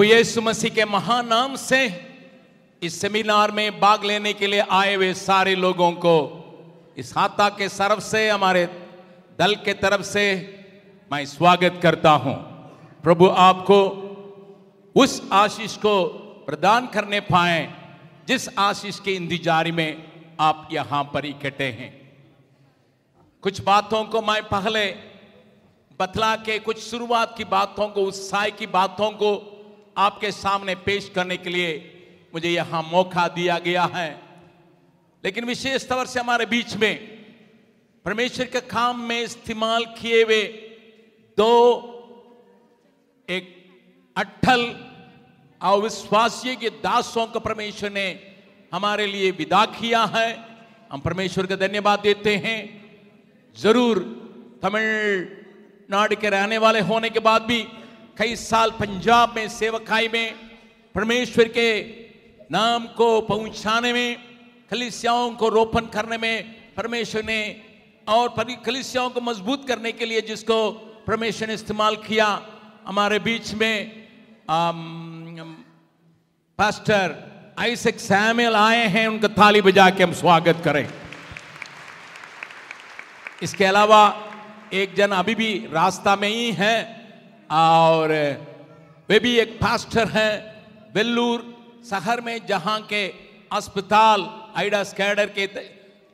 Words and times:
प्रभु 0.00 0.08
यीशु 0.08 0.40
मसीह 0.40 0.70
के 0.74 0.84
महान 0.84 1.26
नाम 1.28 1.56
से 1.60 1.78
इस 2.82 3.00
सेमिनार 3.00 3.50
में 3.50 3.80
भाग 3.80 4.04
लेने 4.04 4.32
के 4.32 4.46
लिए 4.46 4.60
आए 4.72 4.94
हुए 4.94 5.12
सारे 5.14 5.54
लोगों 5.54 5.90
को 5.92 6.14
इस 6.96 7.12
हाथा 7.16 7.48
के 7.48 7.68
तरफ़ 7.68 8.00
से, 8.00 8.28
हमारे 8.28 8.64
दल 9.38 9.54
के 9.56 9.72
तरफ़ 9.74 10.02
से 10.02 10.24
मैं 11.10 11.24
स्वागत 11.26 11.78
करता 11.82 12.10
हूँ। 12.10 12.34
प्रभु 13.04 13.28
आपको 13.38 13.80
उस 14.96 15.20
आशीष 15.32 15.76
को 15.76 15.94
प्रदान 16.46 16.86
करने 16.86 17.20
पाए 17.20 17.60
जिस 18.28 18.48
आशीष 18.58 19.00
के 19.00 19.16
इंतजारी 19.16 19.72
में 19.72 19.88
आप 20.40 20.68
यहाँ 20.72 21.04
पर 21.04 21.26
इकट्ठे 21.26 21.70
हैं। 21.74 21.92
कुछ 23.42 23.60
बातों 23.60 24.04
को 24.04 24.22
मैं 24.22 24.42
पहले 24.48 24.86
बतला 26.00 26.34
के, 26.36 26.58
कुछ 26.58 26.78
शुरुआत 26.80 27.36
की 27.38 27.44
बातों 27.44 27.88
को, 27.88 28.00
उत्साह 28.00 28.48
की 28.48 28.66
बातों 28.66 29.10
को 29.12 29.56
आपके 30.00 30.30
सामने 30.32 30.74
पेश 30.82 31.08
करने 31.14 31.36
के 31.36 31.50
लिए 31.50 31.70
मुझे 32.34 32.50
यहाँ 32.50 32.82
मौका 32.84 33.26
दिया 33.30 33.58
गया 33.60 33.84
है। 33.94 34.10
लेकिन 35.24 35.44
विशेष 35.44 35.88
तौर 35.88 36.06
से 36.06 36.20
हमारे 36.20 36.46
बीच 36.46 36.74
में 36.76 36.94
परमेश्वर 38.04 38.46
के 38.46 38.60
काम 38.68 39.00
में 39.02 39.20
इस्तेमाल 39.22 39.84
किए 39.98 40.22
हुए 40.22 40.42
दो, 41.38 41.52
एक 43.28 43.44
अट्ठल 44.16 44.62
और 45.60 45.80
विश्वासी 45.82 46.56
के 46.56 46.70
दासों 46.80 47.26
को 47.26 47.40
परमेश्वर 47.40 47.90
ने 47.92 48.08
हमारे 48.72 49.06
लिए 49.06 49.30
विदा 49.32 49.64
किया 49.72 50.04
है। 50.14 50.28
हम 50.92 51.00
परमेश्वर 51.00 51.46
का 51.46 51.56
धन्यवाद 51.58 52.00
देते 52.00 52.36
हैं। 52.36 52.58
ज़रूर 53.56 53.98
तमिलनाडु 54.62 56.16
के 56.16 56.30
रहने 56.30 56.58
वाले 56.58 56.80
होने 56.82 57.10
के 57.10 57.20
बाद 57.20 57.42
भी 57.42 57.60
कई 58.18 58.36
साल 58.36 58.70
पंजाब 58.70 59.34
में, 59.36 59.48
सेवकाई 59.48 60.08
में, 60.08 60.34
परमेश्वर 60.94 61.48
के 61.48 61.70
नाम 62.52 62.86
को 62.96 63.20
पहुँचाने 63.20 63.92
में, 63.92 64.16
कलिसियाओं 64.70 65.30
को 65.34 65.48
रोपण 65.48 65.86
करने 65.86 66.18
में, 66.18 66.44
परमेश्वर 66.76 67.24
ने 67.24 67.40
और 68.06 68.34
कलिसियाओं 68.64 69.10
को 69.10 69.20
मज़बूत 69.20 69.66
करने 69.68 69.92
के 69.92 70.06
लिए 70.06 70.20
जिसको 70.20 70.70
परमेश्वर 71.06 71.48
ने 71.48 71.54
इस्तेमाल 71.54 71.96
किया, 71.96 72.26
हमारे 72.86 73.18
बीच 73.18 73.52
में 73.54 73.74
पास्टर 76.58 77.14
आइसक 77.58 77.98
सैमुअल 77.98 78.56
आए 78.56 78.86
हैं, 78.86 79.06
उनका 79.08 79.28
थाली 79.28 79.60
बजा 79.62 79.88
के 79.90 80.02
हम 80.02 80.12
स्वागत 80.12 80.62
करें। 80.64 80.88
इसके 83.42 83.64
अलावा 83.64 84.02
एक 84.72 84.94
जन 84.94 85.10
अभी 85.12 85.34
भी 85.34 85.54
रास्ता 85.72 86.16
में 86.16 86.28
ही 86.28 86.50
है 86.52 86.99
और 87.50 88.12
वे 89.08 89.18
भी 89.18 89.36
एक 89.38 89.58
पास्टर 89.60 90.08
हैं 90.08 90.32
वेल्लूर 90.94 91.40
शहर 91.90 92.20
में 92.20 92.46
जहाँ 92.46 92.80
के 92.82 93.06
अस्पताल 93.52 94.28
आइडा 94.56 94.82
स्कैडर 94.84 95.30
के 95.38 95.46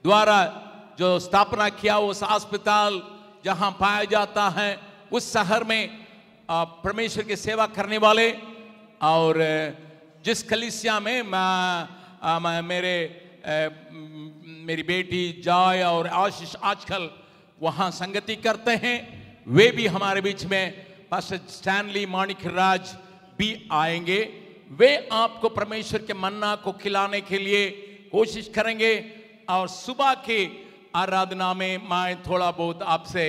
द्वारा 0.04 0.38
जो 0.98 1.18
स्थापना 1.20 1.68
किया 1.76 1.98
उस 1.98 2.22
अस्पताल 2.24 3.00
जहाँ 3.44 3.70
पाया 3.80 4.04
जाता 4.10 4.48
है 4.56 4.70
उस 5.12 5.32
शहर 5.32 5.64
में 5.64 6.06
परमेश्वर 6.48 7.24
की 7.24 7.36
सेवा 7.36 7.66
करने 7.76 7.98
वाले 7.98 8.30
और 9.02 9.42
जिस 10.24 10.42
कलिसिया 10.42 10.98
में 11.00 11.22
मैं, 11.22 12.40
मैं 12.40 12.62
मेरे 12.62 12.96
मेरी 14.66 14.82
बेटी 14.82 15.22
जॉय 15.44 15.82
और 15.82 16.06
आशीष 16.16 16.56
आजकल 16.64 17.08
वहाँ 17.60 17.90
संगति 17.92 18.36
करते 18.36 18.76
हैं 18.82 18.96
वे 19.48 19.70
भी 19.76 19.86
हमारे 19.86 20.20
बीच 20.20 20.44
में 20.44 20.95
पास्टर 21.10 21.36
स्टैनली 21.48 22.04
माणिक 22.06 22.46
राज 22.46 22.96
भी 23.38 23.68
आएँगे। 23.72 24.18
वे 24.70 25.08
आपको 25.12 25.48
परमेश्वर 25.48 26.02
के 26.02 26.14
मन्ना 26.14 26.54
को 26.56 26.72
खिलाने 26.72 27.20
के 27.20 27.38
लिए 27.38 27.70
कोशिश 28.12 28.48
करेंगे। 28.48 28.94
और 29.50 29.68
सुबह 29.68 30.14
के 30.14 30.48
आराधना 30.94 31.52
में 31.54 31.88
मैं 31.90 32.22
थोड़ा 32.22 32.50
बहुत 32.50 32.82
आपसे 32.82 33.26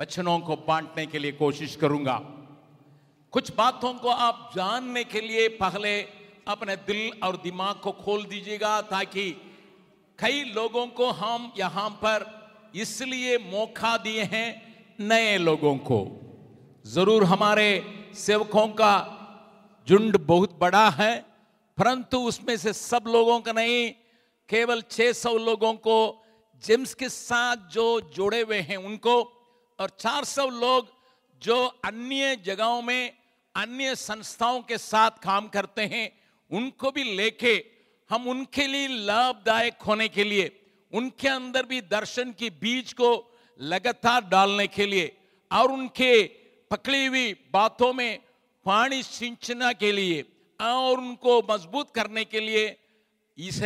वचनों 0.00 0.38
को 0.40 0.56
बांटने 0.56 1.06
के 1.06 1.18
लिए 1.18 1.32
कोशिश 1.32 1.76
करूँगा। 1.76 2.16
कुछ 3.32 3.54
बातों 3.56 3.94
को 3.94 4.08
आप 4.08 4.50
जानने 4.56 5.04
के 5.04 5.20
लिए 5.20 5.48
पहले 5.48 6.00
अपने 6.48 6.76
दिल 6.76 7.10
और 7.22 7.36
दिमाग 7.36 7.76
को 7.76 7.92
खोल 7.92 8.24
दीजिएगा 8.24 8.80
ताकि 8.80 9.30
कई 10.18 10.42
लोगों 10.54 10.86
को 10.86 11.10
हम 11.10 11.52
यहाँ 11.58 11.88
पर 11.90 12.26
इसलिए 12.74 13.38
मौका 13.38 13.96
दिए 13.96 14.22
हैं 14.22 14.48
नए 15.00 15.38
लोगों 15.38 15.76
को। 15.78 16.23
ज़रूर 16.84 17.24
हमारे 17.24 17.68
सेवकों 18.14 18.66
का 18.68 18.94
झुंड 19.86 20.16
बहुत 20.26 20.58
बड़ा 20.60 20.88
है, 20.90 21.14
परंतु 21.78 22.18
उसमें 22.18 22.56
से 22.56 22.72
सब 22.72 23.04
लोगों 23.08 23.38
का 23.40 23.52
नहीं, 23.52 23.90
केवल 24.48 24.82
600 24.90 25.32
लोगों 25.38 25.72
को 25.76 25.96
जिम्स 26.64 26.92
के 26.94 27.08
साथ 27.08 27.56
जो 27.72 27.86
जुड़े 28.16 28.40
हुए 28.40 28.58
हैं 28.60 28.76
उनको, 28.76 29.16
और 29.78 29.90
400 29.98 30.48
लोग 30.50 30.92
जो 31.42 31.56
अन्य 31.84 32.36
जगहों 32.44 32.82
में 32.82 33.12
अन्य 33.54 33.94
संस्थाओं 33.94 34.60
के 34.60 34.78
साथ 34.78 35.10
काम 35.22 35.48
करते 35.48 35.82
हैं, 35.86 36.10
उनको 36.50 36.90
भी 36.90 37.04
लेके 37.16 37.54
हम 38.10 38.28
उनके 38.28 38.66
लिए 38.66 38.88
लाभदायक 38.88 39.82
होने 39.82 40.08
के 40.08 40.24
लिए, 40.24 40.52
उनके 40.92 41.28
अंदर 41.28 41.66
भी 41.66 41.80
दर्शन 41.80 42.32
की 42.38 42.50
बीज 42.52 42.92
को 42.92 43.12
लगातार 43.60 44.24
डालने 44.30 44.66
के 44.66 44.86
लिए, 44.86 45.12
और 45.50 45.72
उनके 45.72 46.43
पकड़ी 46.70 47.06
हुई 47.06 47.32
बातों 47.52 47.92
में 47.92 48.20
पानी 48.66 49.02
सिंचना 49.02 49.72
के 49.72 49.90
लिए 49.92 50.24
और 50.60 50.98
उनको 50.98 51.40
मज़बूत 51.50 51.94
करने 51.94 52.24
के 52.24 52.40
लिए 52.40 52.64
इस 53.38 53.60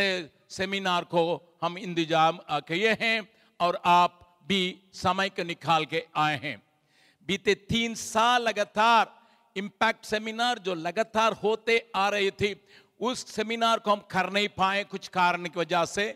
सेमिनार 0.49 1.03
को 1.03 1.23
हम 1.63 1.77
इंतज़ाम 1.77 2.39
किए 2.67 2.91
हैं 3.01 3.17
और 3.59 3.81
आप 3.85 4.19
भी 4.47 4.63
समय 4.93 5.29
को 5.29 5.43
निकाल 5.43 5.85
के 5.85 6.03
आए 6.17 6.39
हैं। 6.43 6.55
बीते 7.27 7.55
तीन 7.69 7.95
साल 7.95 8.41
लगातार 8.43 9.17
इम्पैक्ट 9.55 10.05
सेमिनार 10.05 10.59
जो 10.59 10.73
लगातार 10.75 11.33
होते 11.43 11.77
आ 11.95 12.07
रही 12.09 12.31
थी, 12.31 12.55
उस 12.99 13.25
सेमिनार 13.27 13.79
को 13.79 13.91
हम 13.91 14.01
कर 14.11 14.29
नहीं 14.31 14.47
पाए 14.49 14.83
कुछ 14.83 15.07
कारण 15.09 15.45
की 15.45 15.59
वजह 15.59 15.85
से। 15.85 16.07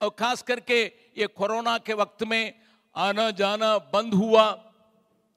और 0.00 0.10
खास 0.18 0.42
करके 0.42 0.82
ये 1.18 1.26
कोरोना 1.28 1.76
के 1.78 1.94
वक्त 1.94 2.22
में 2.24 2.54
आना 2.94 3.30
जाना 3.32 3.76
बंद 3.92 4.14
हुआ 4.14 4.44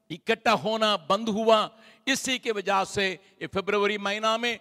इकट्ठा 0.09 0.52
होना 0.53 0.96
बंद 1.09 1.30
हुआ। 1.30 1.59
इसी 2.08 2.38
के 2.40 2.52
वजह 2.52 2.84
से 2.86 3.08
ये 3.42 3.47
फरवरी 3.47 3.97
महीना 4.00 4.38
में 4.38 4.59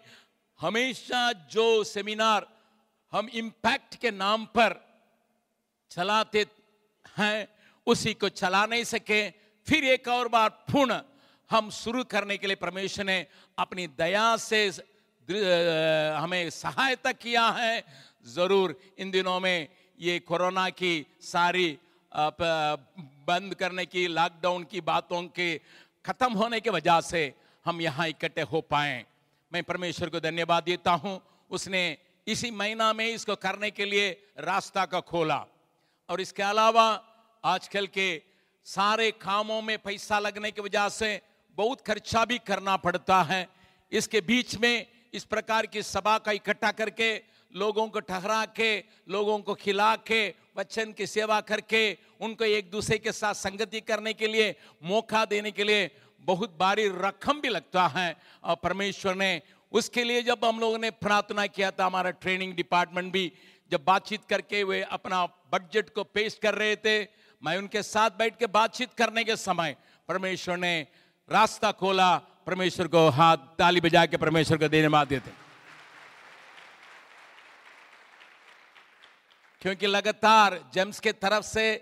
हमेशा 0.61 1.21
जो 1.51 1.85
सेमिनार 1.85 2.47
हम 3.13 3.29
इम्पैक्ट 3.35 3.95
के 3.97 4.11
नाम 4.11 4.45
पर 4.53 4.75
चलाते 5.91 6.47
हैं, 7.19 7.49
उसी 7.87 8.13
को 8.15 8.29
चला 8.31 8.65
नहीं 8.67 8.85
सके। 8.85 9.29
फिर 9.67 9.85
एक 9.87 10.09
और 10.09 10.29
बार 10.29 10.49
पुनः 10.69 11.03
हम 11.51 11.71
शुरू 11.73 12.05
करने 12.05 12.37
के 12.37 12.47
लिए 12.47 12.57
परमेश्वर 12.57 13.05
ने 13.05 13.27
अपनी 13.59 13.87
दया 13.97 14.37
से 14.39 14.67
हमें 16.15 16.51
सहायता 16.51 17.13
किया 17.15 17.49
है। 17.51 17.85
ज़रूर 18.27 18.79
इन 18.99 19.11
दिनों 19.11 19.39
में 19.41 19.69
ये 20.01 20.19
कोरोना 20.21 20.69
की 20.71 21.06
सारी 21.23 21.79
बंद 22.12 23.55
करने 23.55 23.84
की 23.87 24.06
लॉकडाउन 24.08 24.64
की 24.64 24.81
बातों 24.81 25.22
के 25.28 25.60
खत्म 26.05 26.32
होने 26.32 26.60
की 26.60 26.70
वजह 26.70 27.00
से 27.00 27.32
हम 27.66 27.81
यहाँ 27.81 28.08
इकट्ठे 28.08 28.43
हो 28.43 28.60
पाए। 28.60 29.05
मैं 29.52 29.62
परमेश्वर 29.62 30.08
को 30.08 30.20
धन्यवाद 30.20 30.62
देता 30.62 30.93
हूँ। 30.94 31.20
उसने 31.50 31.96
इसी 32.26 32.50
महीना 32.50 32.93
में 32.93 33.06
इसको 33.06 33.34
करने 33.37 33.70
के 33.70 33.84
लिए 33.84 34.10
रास्ता 34.40 34.84
का 34.87 35.00
खोला। 35.00 35.44
और 36.08 36.20
इसके 36.20 36.43
अलावा 36.43 36.87
आजकल 37.44 37.87
के 37.87 38.22
सारे 38.66 39.10
कामों 39.10 39.60
में 39.62 39.78
पैसा 39.78 40.19
लगने 40.19 40.50
की 40.50 40.62
वजह 40.62 40.88
से 40.88 41.20
बहुत 41.58 41.81
खर्चा 41.81 42.25
भी 42.25 42.38
करना 42.38 42.76
पड़ता 42.76 43.22
है। 43.22 43.46
इसके 43.93 44.20
बीच 44.20 44.56
में 44.56 44.87
इस 45.14 45.25
प्रकार 45.25 45.66
की 45.66 45.82
सभा 45.82 46.19
का 46.19 46.32
इकट्ठा 46.32 46.70
करके 46.72 47.14
लोगों 47.52 47.88
को 47.88 48.00
ठहरा 48.00 48.44
के, 48.46 48.78
लोगों 49.08 49.38
को 49.38 49.55
खिला 49.55 49.94
के 49.96 50.28
वचन 50.58 50.93
की 50.93 51.06
सेवा 51.06 51.40
करके 51.40 51.82
उनको 52.20 52.44
एक 52.44 52.70
दूसरे 52.70 52.99
के 52.99 53.12
साथ 53.12 53.34
संगति 53.34 53.81
करने 53.81 54.12
के 54.12 54.26
लिए 54.26 54.55
मौका 54.84 55.25
देने 55.25 55.50
के 55.50 55.64
लिए 55.64 55.90
बहुत 56.20 56.56
भारी 56.60 56.87
रकम 56.88 57.40
भी 57.40 57.49
लगता 57.49 57.87
है। 57.87 58.16
और 58.44 58.56
परमेश्वर 58.56 59.14
ने 59.14 59.40
उसके 59.72 60.05
लिए 60.05 60.22
जब 60.22 60.44
हम 60.44 60.60
लोगों 60.60 60.78
ने 60.78 60.90
प्रार्थना 60.90 61.46
किया 61.46 61.70
था, 61.70 61.87
हमारा 61.87 62.10
ट्रेनिंग 62.10 62.55
डिपार्टमेंट 62.55 63.12
भी 63.12 63.32
जब 63.70 63.84
बातचीत 63.84 64.20
करके 64.31 64.62
वे 64.64 64.82
अपना 64.82 65.25
बजट 65.52 65.90
को 65.94 66.05
पेश 66.05 66.38
कर 66.43 66.55
रहे 66.55 66.76
थे, 66.76 67.02
मैं 67.43 67.56
उनके 67.58 67.82
साथ 67.82 68.10
बैठ 68.10 68.38
के 68.38 68.46
बातचीत 68.46 68.93
करने 68.93 69.25
के 69.25 69.37
समय 69.37 69.76
परमेश्वर 70.08 70.56
ने 70.56 70.87
रास्ता 71.28 71.72
खोला, 71.72 72.16
परमेश्वर 72.46 72.87
को 72.87 73.08
हाथ 73.08 73.37
ताली 73.58 73.81
बजा 73.81 74.06
के 74.06 74.16
परमेश्वर 74.16 74.58
को 74.58 74.69
देने 74.69 75.05
देते 75.05 75.48
क्योंकि 79.62 79.87
लगातार 79.87 80.58
जेम्स 80.75 81.00
के 81.00 81.12
तरफ़ 81.12 81.44
से 81.44 81.75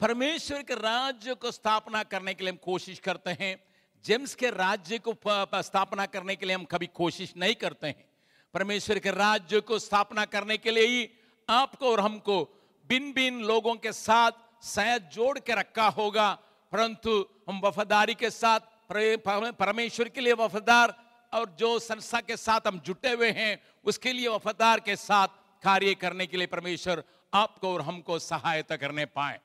परमेश्वर 0.00 0.62
के 0.62 0.74
राज्य 0.74 1.34
को 1.34 1.50
स्थापना 1.50 2.02
करने 2.02 2.34
के 2.34 2.44
लिए 2.44 2.52
हम 2.52 2.58
कोशिश 2.64 2.98
करते 2.98 3.30
हैं। 3.40 3.56
जेम्स 4.04 4.34
के 4.34 4.50
राज्य 4.50 4.98
को 4.98 5.14
स्थापना 5.62 6.06
करने 6.06 6.36
के 6.36 6.46
लिए 6.46 6.56
हम 6.56 6.64
कभी 6.64 6.86
कोशिश 6.86 7.34
नहीं 7.36 7.54
करते 7.54 7.86
हैं। 7.86 8.08
परमेश्वर 8.54 8.98
के 8.98 9.10
राज्य 9.10 9.60
को 9.60 9.78
स्थापना 9.78 10.24
करने 10.24 10.56
के 10.56 10.70
लिए 10.70 10.86
ही 10.86 11.08
आपको 11.48 11.90
और 11.90 12.00
हमको 12.00 12.42
बिन 12.88 13.12
बिन 13.12 13.40
लोगों 13.40 13.74
के 13.74 13.92
साथ 13.92 14.32
शायद 14.64 15.10
जोड़ 15.12 15.38
के 15.38 15.54
रखा 15.54 15.88
होगा। 15.88 16.32
परंतु 16.72 17.24
हम 17.48 17.60
वफादारी 17.64 18.14
के 18.14 18.30
साथ 18.30 18.60
परमेश्वर 18.92 20.08
के 20.08 20.20
लिए 20.20 20.32
वफादार 20.32 20.94
और 21.32 21.54
जो 21.58 21.78
संस्था 21.78 22.20
के 22.20 22.36
साथ 22.36 22.66
हम 22.66 22.80
जुटे 22.80 23.12
हुए 23.12 23.30
हैं, 23.30 23.60
उसके 23.84 24.12
लिए 24.12 24.28
वफादार 24.28 24.80
के 24.80 24.96
साथ 24.96 25.28
कार्य 25.62 25.94
करने 25.94 26.26
के 26.26 26.36
लिए 26.36 26.46
परमेश्वर 26.46 27.02
आपको 27.32 27.72
और 27.72 27.82
हमको 27.82 28.18
सहायता 28.18 28.76
करने 28.76 29.04
पाए। 29.06 29.38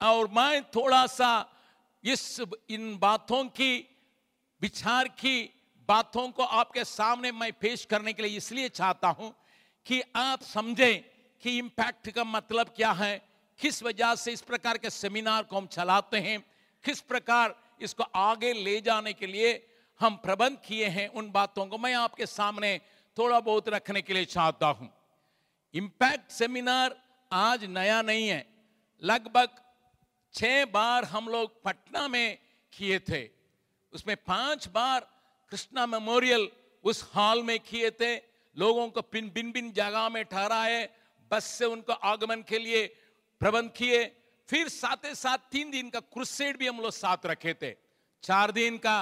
और 0.00 0.28
मैं 0.28 0.62
थोड़ा 0.66 1.06
सा 1.06 1.30
इस 2.04 2.40
इन 2.70 2.96
बातों 2.98 3.44
की, 3.46 3.86
विचार 4.62 5.08
की 5.10 5.50
बातों 5.88 6.28
को 6.30 6.42
आपके 6.42 6.84
सामने 6.84 7.32
मैं 7.32 7.52
पेश 7.52 7.84
करने 7.84 8.12
के 8.12 8.22
लिए 8.22 8.36
इसलिए 8.36 8.68
चाहता 8.70 9.08
हूँ 9.10 9.34
कि 9.86 10.02
आप 10.16 10.42
समझें 10.42 11.00
कि 11.42 11.56
इम्पैक्ट 11.58 12.10
का 12.10 12.24
मतलब 12.24 12.72
क्या 12.76 12.90
है, 12.92 13.16
किस 13.60 13.82
वजह 13.82 14.14
से 14.14 14.32
इस 14.32 14.40
प्रकार 14.42 14.78
के 14.78 14.90
सेमिनार 14.90 15.42
को 15.42 15.56
हम 15.56 15.66
चलाते 15.66 16.18
हैं, 16.18 16.38
किस 16.84 17.00
प्रकार 17.00 17.54
इसको 17.82 18.04
आगे 18.14 18.52
ले 18.52 18.80
जाने 18.80 19.12
के 19.12 19.26
लिए 19.26 19.52
हम 20.00 20.16
प्रबंध 20.16 20.58
किए 20.64 20.86
हैं, 20.86 21.08
उन 21.08 21.30
बातों 21.30 21.66
को 21.66 21.78
मैं 21.78 21.94
आपके 21.94 22.26
सामने 22.26 22.78
थोड़ा 23.16 23.40
बहुत 23.40 23.68
रखने 23.68 24.02
के 24.02 24.14
लिए 24.14 24.24
चाहता 24.26 24.66
हूँ। 24.66 24.90
इम्पैक्ट 25.74 26.30
सेमिनार 26.32 26.94
आज 27.30 27.64
नया 27.64 28.00
नहीं 28.02 28.26
है। 28.28 28.44
लगभग 29.02 29.48
छह 30.34 30.64
बार 30.66 31.04
हम 31.04 31.28
लोग 31.28 31.62
पटना 31.62 32.06
में 32.08 32.38
किए 32.72 32.98
थे। 32.98 33.22
उसमें 33.92 34.16
पाँच 34.18 34.66
बार 34.68 35.06
कृष्णा 35.52 35.86
मेमोरियल 35.86 36.48
उस 36.84 37.02
हॉल 37.14 37.42
में 37.42 37.58
किए 37.60 37.90
थे। 37.90 38.14
लोगों 38.56 38.88
को 38.88 39.00
बिन 39.12 39.30
बिन 39.34 39.52
बिन 39.52 39.70
जगह 39.72 40.08
में 40.08 40.24
ठहराए, 40.24 40.88
बस 41.30 41.44
से 41.44 41.64
उनको 41.64 41.92
आगमन 41.92 42.42
के 42.48 42.58
लिए 42.58 42.86
प्रबंध 43.40 43.70
किए। 43.70 44.04
फिर 44.48 44.68
साथ 44.68 45.06
साथ 45.14 45.38
तीन 45.50 45.70
दिन 45.70 45.90
का 45.90 46.00
क्रुसेड 46.02 46.56
भी 46.58 46.66
हम 46.66 46.80
लोग 46.80 46.92
साथ 46.92 47.26
रखे 47.26 47.54
थे। 47.54 47.74
चार 48.22 48.50
दिन 48.52 48.78
का 48.78 48.98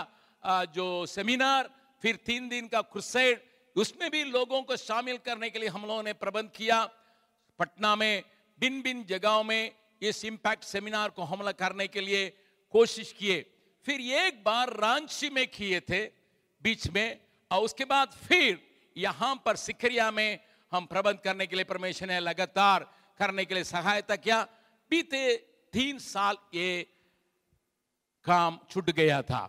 जो 0.74 1.06
सेमिनार, 1.06 1.70
फिर 2.02 2.16
तीन 2.16 2.48
दिन 2.48 2.68
का 2.68 2.80
क्रुसेड 2.82 3.40
उसमें 3.76 4.10
भी 4.10 4.22
लोगों 4.24 4.62
को 4.62 4.76
शामिल 4.76 5.16
करने 5.18 5.50
के 5.50 5.58
लिए 5.58 5.68
हम 5.68 5.82
लोगों 5.82 6.02
ने 6.02 6.12
प्रबंध 6.14 6.50
किया। 6.50 6.84
पटना 7.60 7.94
में 7.96 8.22
बिन 8.60 8.80
बिन 8.82 9.04
जगहों 9.04 9.42
में 9.44 9.72
इस 10.02 10.24
इम्पैक्ट 10.24 10.64
सेमिनार 10.64 11.10
को 11.10 11.22
हमला 11.24 11.52
करने 11.54 11.86
के 11.88 12.00
लिए 12.00 12.28
कोशिश 12.74 13.12
किए। 13.12 13.40
फिर 13.86 14.00
एक 14.18 14.42
बार 14.44 14.72
रांची 14.74 15.30
में 15.30 15.46
किए 15.48 15.80
थे 15.80 16.04
बीच 16.62 16.88
में, 16.90 17.20
और 17.50 17.62
उसके 17.62 17.84
बाद 17.84 18.12
फिर 18.22 18.60
यहाँ 18.96 19.34
पर 19.44 19.56
सिखरिया 19.56 20.10
में 20.10 20.38
हम 20.72 20.86
प्रबंध 20.86 21.18
करने 21.24 21.46
के 21.46 21.56
लिए 21.56 21.64
परमेश्वर 21.64 22.08
ने 22.08 22.18
लगातार 22.20 22.84
करने 23.20 23.44
के 23.44 23.54
लिए 23.54 23.64
सहायता 23.64 24.16
किया। 24.16 24.42
बीते 24.90 25.36
तीन 25.72 25.98
साल 25.98 26.36
ये 26.54 26.86
काम 28.26 28.58
छूट 28.70 28.90
गया 28.90 29.20
था। 29.22 29.40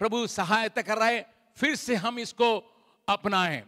प्रभु 0.00 0.26
सहायता 0.28 0.82
कर 0.82 0.98
रहे 0.98 1.20
फिर 1.58 1.74
से 1.76 1.94
हम 1.96 2.18
इसको 2.18 2.48
अपनाएँ। 3.08 3.62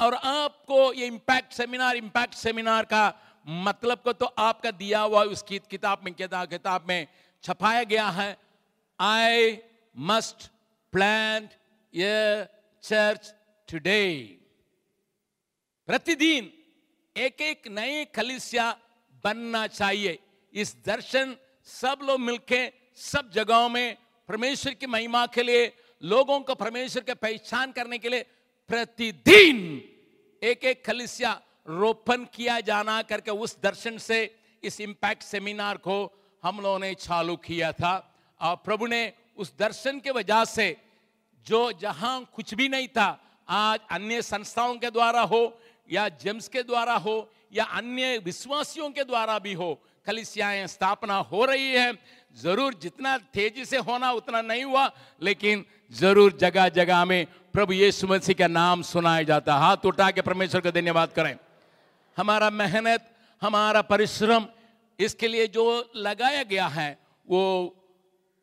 और 0.00 0.14
आपको 0.14 0.92
ये 0.92 1.06
इम्पैक्ट 1.06 1.52
सेमिनार 1.52 1.96
इम्पैक्ट 1.96 2.34
सेमिनार 2.34 2.84
का 2.84 3.02
मतलब 3.46 3.98
को 4.04 4.12
तो 4.12 4.26
आपका 4.38 4.70
दिया 4.72 5.00
हुआ 5.00 5.22
उसकी 5.26 5.58
किताब 5.70 6.02
में, 6.04 6.12
किताब 6.14 6.48
किताब 6.48 6.84
में 6.88 7.06
छपाया 7.44 7.82
गया 7.84 8.08
है। 8.10 8.36
आई 8.98 9.58
मस्ट 9.96 10.50
प्लान 10.92 11.48
ये 11.94 12.46
चर्च 12.82 13.34
टुडे 13.68 14.04
प्रतिदिन 15.88 16.52
एक 17.16 17.40
एक 17.42 17.68
नए 17.68 18.04
कलिसिया 18.14 18.70
बनना 19.24 19.66
चाहिए। 19.66 20.18
इस 20.54 20.76
दर्शन 20.86 21.36
सब 21.66 21.98
लोग 22.02 22.20
मिलके, 22.20 22.60
सब 22.96 23.30
जगहों 23.30 23.68
में 23.68 23.96
परमेश्वर 24.28 24.74
की 24.74 24.86
महिमा 24.86 25.26
के 25.26 25.42
लिए, 25.42 25.72
लोगों 26.02 26.40
को 26.40 26.54
परमेश्वर 26.54 27.02
के 27.02 27.14
पहचान 27.16 27.72
करने 27.72 27.98
के 27.98 28.08
लिए 28.08 28.26
प्रतिदिन 28.70 29.58
एक 30.42 30.64
एक 30.64 30.84
खलिसिया 30.84 31.30
रोपण 31.68 32.24
किया 32.34 32.60
जाना 32.60 33.00
करके 33.02 33.30
उस 33.30 33.56
दर्शन 33.62 33.98
से, 33.98 34.18
इस 34.62 34.80
इम्पैक्ट 34.80 35.22
सेमिनार 35.22 35.76
को 35.76 35.96
हम 36.42 36.60
लोगों 36.60 36.78
ने 36.78 36.94
चालू 36.94 37.36
किया 37.36 37.72
था। 37.72 37.94
और 38.40 38.56
प्रभु 38.56 38.86
ने 38.86 39.12
उस 39.36 39.52
दर्शन 39.58 40.00
के 40.00 40.10
वजह 40.10 40.44
से 40.44 40.76
जो 41.46 41.72
जहाँ 41.72 42.30
कुछ 42.34 42.54
भी 42.54 42.68
नहीं 42.68 42.88
था, 42.88 43.08
आज 43.48 43.80
अन्य 43.90 44.22
संस्थाओं 44.22 44.76
के 44.76 44.90
द्वारा 44.90 45.20
हो, 45.22 45.60
या 45.90 46.08
जेम्स 46.08 46.48
के 46.48 46.62
द्वारा 46.62 46.94
हो, 46.94 47.16
या 47.52 47.64
अन्य 47.64 48.18
विश्वासियों 48.18 48.90
के 48.90 49.04
द्वारा 49.04 49.38
भी 49.38 49.52
हो, 49.52 49.74
कलिसियाएँ 50.06 50.66
स्थापना 50.66 51.16
हो 51.16 51.44
रही 51.44 51.72
है। 51.72 51.92
ज़रूर 52.36 52.74
जितना 52.74 53.16
तेज़ी 53.18 53.64
से 53.64 53.76
होना 53.78 54.10
उतना 54.12 54.42
नहीं 54.42 54.64
हुआ, 54.64 54.90
लेकिन 55.22 55.64
ज़रूर 55.90 56.32
जगह 56.40 56.68
जगह 56.70 57.04
में 57.04 57.26
प्रभु 57.52 57.72
यीशु 57.72 58.06
मसीह 58.06 58.34
का 58.38 58.46
नाम 58.46 58.82
सुनाया 58.82 59.22
जाता 59.24 59.54
है। 59.54 59.60
हाथ 59.60 59.86
उठा 59.86 60.10
के 60.10 60.20
परमेश्वर 60.20 60.60
का 60.60 60.70
धन्यवाद 60.70 61.12
करें। 61.12 61.36
हमारा 62.16 62.50
मेहनत, 62.52 63.10
हमारा 63.42 63.82
परिश्रम 63.84 64.46
इसके 64.98 65.28
लिए 65.28 65.46
जो 65.48 65.64
लगाया 65.96 66.42
गया 66.42 66.66
है, 66.68 66.98
वो 67.28 67.74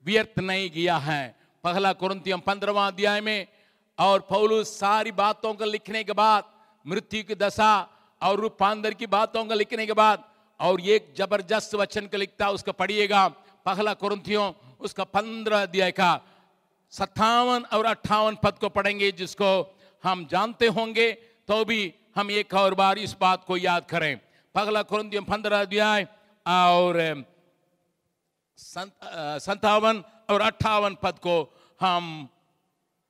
व्यर्थ 0.06 0.39
नहीं 0.39 0.69
गया 0.71 0.97
है। 1.00 1.36
पहला 1.63 1.94
कुरंतियम 1.94 2.39
पंद्रहवा 2.39 2.88
अध्याय 2.88 3.21
में 3.21 3.48
और 3.98 4.19
पौलुस 4.30 4.80
सारी 4.80 5.12
बातों 5.13 5.53
को 5.53 5.65
लिखने 5.65 6.03
के 6.03 6.13
बाद, 6.13 6.44
मृत्यु 6.86 7.24
की 7.24 7.36
दशा 7.36 7.74
और 8.21 8.39
रूपांतर 8.39 8.94
की 8.94 9.07
बातों 9.07 9.46
को 9.46 9.53
लिखने 9.53 9.86
के 9.86 9.93
बाद 9.93 10.24
और 10.60 10.81
एक 10.81 11.13
ज़बरदस्त 11.17 11.75
वचन 11.75 12.08
को 12.08 12.17
लिखता, 12.17 12.50
उसका 12.50 12.72
पढ़िएगा। 12.72 13.27
पहला 13.65 13.93
कुरंतियों 13.96 14.51
उसका 14.79 15.03
पंद्रह 15.05 15.62
अध्याय 15.62 15.91
का 15.91 16.13
सत्तावन 16.94 17.63
और 17.74 17.86
अट्ठावन 17.86 18.36
पद 18.44 18.58
को 18.60 18.70
पढ़ेंगे, 18.70 19.12
जिसको 19.12 19.77
हम 20.04 20.25
जानते 20.32 20.68
होंगे 20.70 21.12
तो 21.48 21.63
भी 21.65 21.94
हम 22.15 22.32
एक 22.32 22.54
और 22.54 22.74
बार 22.74 22.98
इस 23.00 23.15
बात 23.22 23.44
को 23.44 23.58
याद 23.58 23.86
करें। 23.89 24.20
पगला 24.56 24.82
कुरंतियों 24.84 25.24
पंद्रह 25.24 25.62
अध्याय 25.62 26.08
और 26.46 27.25
संतावन 28.58 30.04
और 30.30 30.42
अट्ठावन 30.42 30.96
पद 31.04 31.20
को 31.20 31.36
हम 31.80 32.27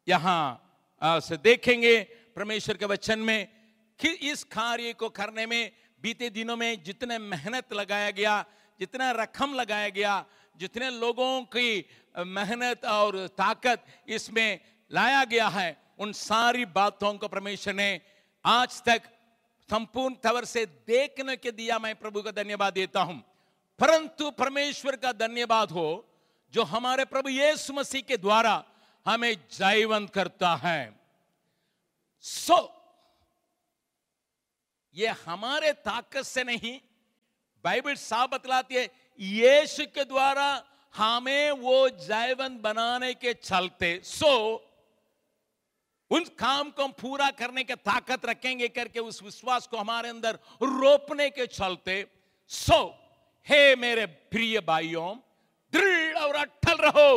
यहाँ 0.08 0.62
से 1.22 1.38
देखेंगे 1.38 2.00
परमेश्वर 2.36 2.78
के 2.78 2.86
वचन 2.86 3.20
में 3.20 3.48
कि 4.00 4.10
इस 4.32 4.44
कार्य 4.46 4.94
को 4.94 5.10
करने 5.10 5.46
में, 5.46 5.72
बीते 6.04 6.30
दिनों 6.30 6.56
में 6.58 6.84
जितने 6.84 7.18
मेहनत 7.20 7.74
लगाया 7.74 8.10
गया, 8.12 8.46
जितना 8.80 9.12
रकम 9.14 9.54
लगाया 9.54 9.90
गया 9.90 10.26
जितने 10.58 10.90
लोगों 10.90 11.42
की 11.44 11.86
मेहनत 12.18 12.86
और 12.86 13.28
ताकत 13.28 13.86
इसमें 14.08 14.60
लाया 14.92 15.24
गया 15.24 15.48
है, 15.48 15.78
उन 16.00 16.12
सारी 16.14 16.66
बातों 16.66 17.14
को 17.18 17.28
परमेश्वर 17.28 17.74
ने 17.74 18.02
आज 18.46 18.82
तक 18.84 19.02
संपूर्ण 19.70 20.16
तवर 20.16 20.46
से 20.46 20.66
देखने 20.66 21.36
के 21.36 21.52
दिया 21.52 21.80
मैं 21.80 21.96
प्रभु 21.96 22.22
का 22.22 22.32
धन्यवाद 22.32 22.74
देता 22.74 23.02
हूँ। 23.02 23.20
परंतु 23.80 24.32
परमेश्वर 24.32 24.96
का 24.96 25.12
धन्यवाद 25.12 25.72
हो, 25.72 25.90
जो 26.54 26.64
हमारे 26.64 27.06
प्रभु 27.06 27.30
यीशु 27.30 27.74
मसीह 27.74 28.02
के 28.02 28.18
द्वारा 28.18 28.64
हमें 29.06 29.34
जीवंत 29.52 30.10
करता 30.10 30.56
है। 30.56 31.00
सो 32.22 32.58
ये 34.96 35.08
हमारे 35.08 35.72
ताकत 35.74 36.24
से 36.24 36.44
नहीं, 36.44 36.80
बाइबल 37.64 37.96
साफ़ 37.96 38.32
बतलाती 38.32 38.76
है 38.76 39.05
यीशु 39.20 39.86
के 39.86 40.04
द्वारा 40.06 40.48
हमें 40.96 41.52
वो 41.52 41.78
जैवन 41.90 42.58
बनाने 42.62 43.14
के 43.14 43.34
चलते 43.34 44.00
सो 44.04 44.32
उन 46.12 46.24
काम 46.40 46.70
को 46.70 46.84
हम 46.84 46.92
पूरा 46.92 47.30
करने 47.32 47.64
के 47.64 47.76
ताकत 47.76 48.26
रखेंगे 48.26 48.68
करके 48.68 49.00
उस 49.00 49.22
विश्वास 49.24 49.68
को 49.68 49.78
हमारे 49.78 50.10
अंदर 50.10 50.40
रोपने 50.62 51.30
के 51.30 51.48
चलते 51.48 52.06
सो 52.52 52.78
हे 53.48 53.76
मेरे 53.76 54.06
प्रिय 54.06 54.60
भाइयों, 54.60 55.16
दृढ़ 55.74 56.18
और 56.18 56.36
अटल 56.36 56.78
रहो 56.82 57.12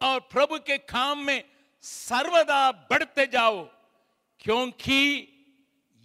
और 0.00 0.20
प्रभु 0.32 0.58
के 0.58 0.76
काम 0.78 1.18
में 1.18 1.42
सर्वदा 1.84 2.70
बढ़ते 2.90 3.26
जाओ, 3.26 3.62
क्योंकि 4.40 5.00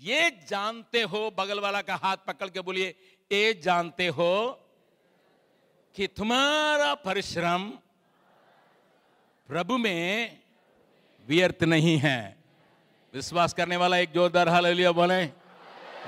ये 0.02 0.30
जानते 0.50 1.02
हो, 1.02 1.30
बगल 1.38 1.60
वाला 1.60 1.82
का 1.82 1.96
हाथ 1.96 2.18
पकड़ 2.28 2.50
के 2.50 2.62
बोलिए 2.62 2.96
ये 3.32 3.54
जानते 3.64 4.08
हो 4.08 4.58
कि 5.96 6.08
तुम्हारा 6.08 6.94
परिश्रम 6.96 7.64
प्रभु 9.48 9.78
में 9.78 10.40
व्यर्थ 11.28 11.64
नहीं 11.64 11.98
है। 11.98 12.38
विश्वास 13.14 13.54
करने 13.54 13.78
वाला 13.78 13.98
एक 13.98 14.12
जोरदार 14.12 14.50
हालेलुया 14.50 14.92
बोले। 14.92 15.22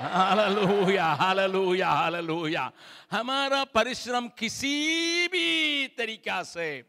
Hallelujah 0.00 1.04
hallelujah 1.04 1.88
hallelujah. 1.88 2.72
हमारा 3.10 3.64
परिश्रम 3.64 4.28
किसी 4.28 5.28
भी 5.28 5.86
तरीका 5.88 6.42
से, 6.42 6.84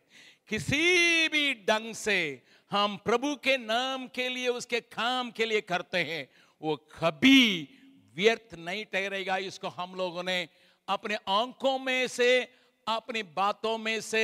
किसी 0.47 1.27
भी 1.27 1.53
ढंग 1.53 1.93
से 1.93 2.43
हम 2.71 2.97
प्रभु 2.97 3.35
के 3.35 3.57
नाम 3.57 4.07
के 4.07 4.29
लिए, 4.29 4.47
उसके 4.47 4.79
काम 4.79 5.31
के 5.31 5.45
लिए 5.45 5.61
करते 5.61 5.97
हैं, 5.97 6.27
वो 6.61 6.75
कभी 6.75 7.69
व्यर्थ 8.15 8.55
नहीं 8.59 8.85
ठहरेगा। 8.85 9.37
इसको 9.37 9.67
हम 9.67 9.95
लोगों 9.95 10.23
ने 10.23 10.47
अपने 10.87 11.17
आँखों 11.27 11.79
में 11.79 12.07
से 12.07 12.64
अपनी 12.87 13.23
बातों 13.23 13.77
में 13.77 13.99
से 14.01 14.23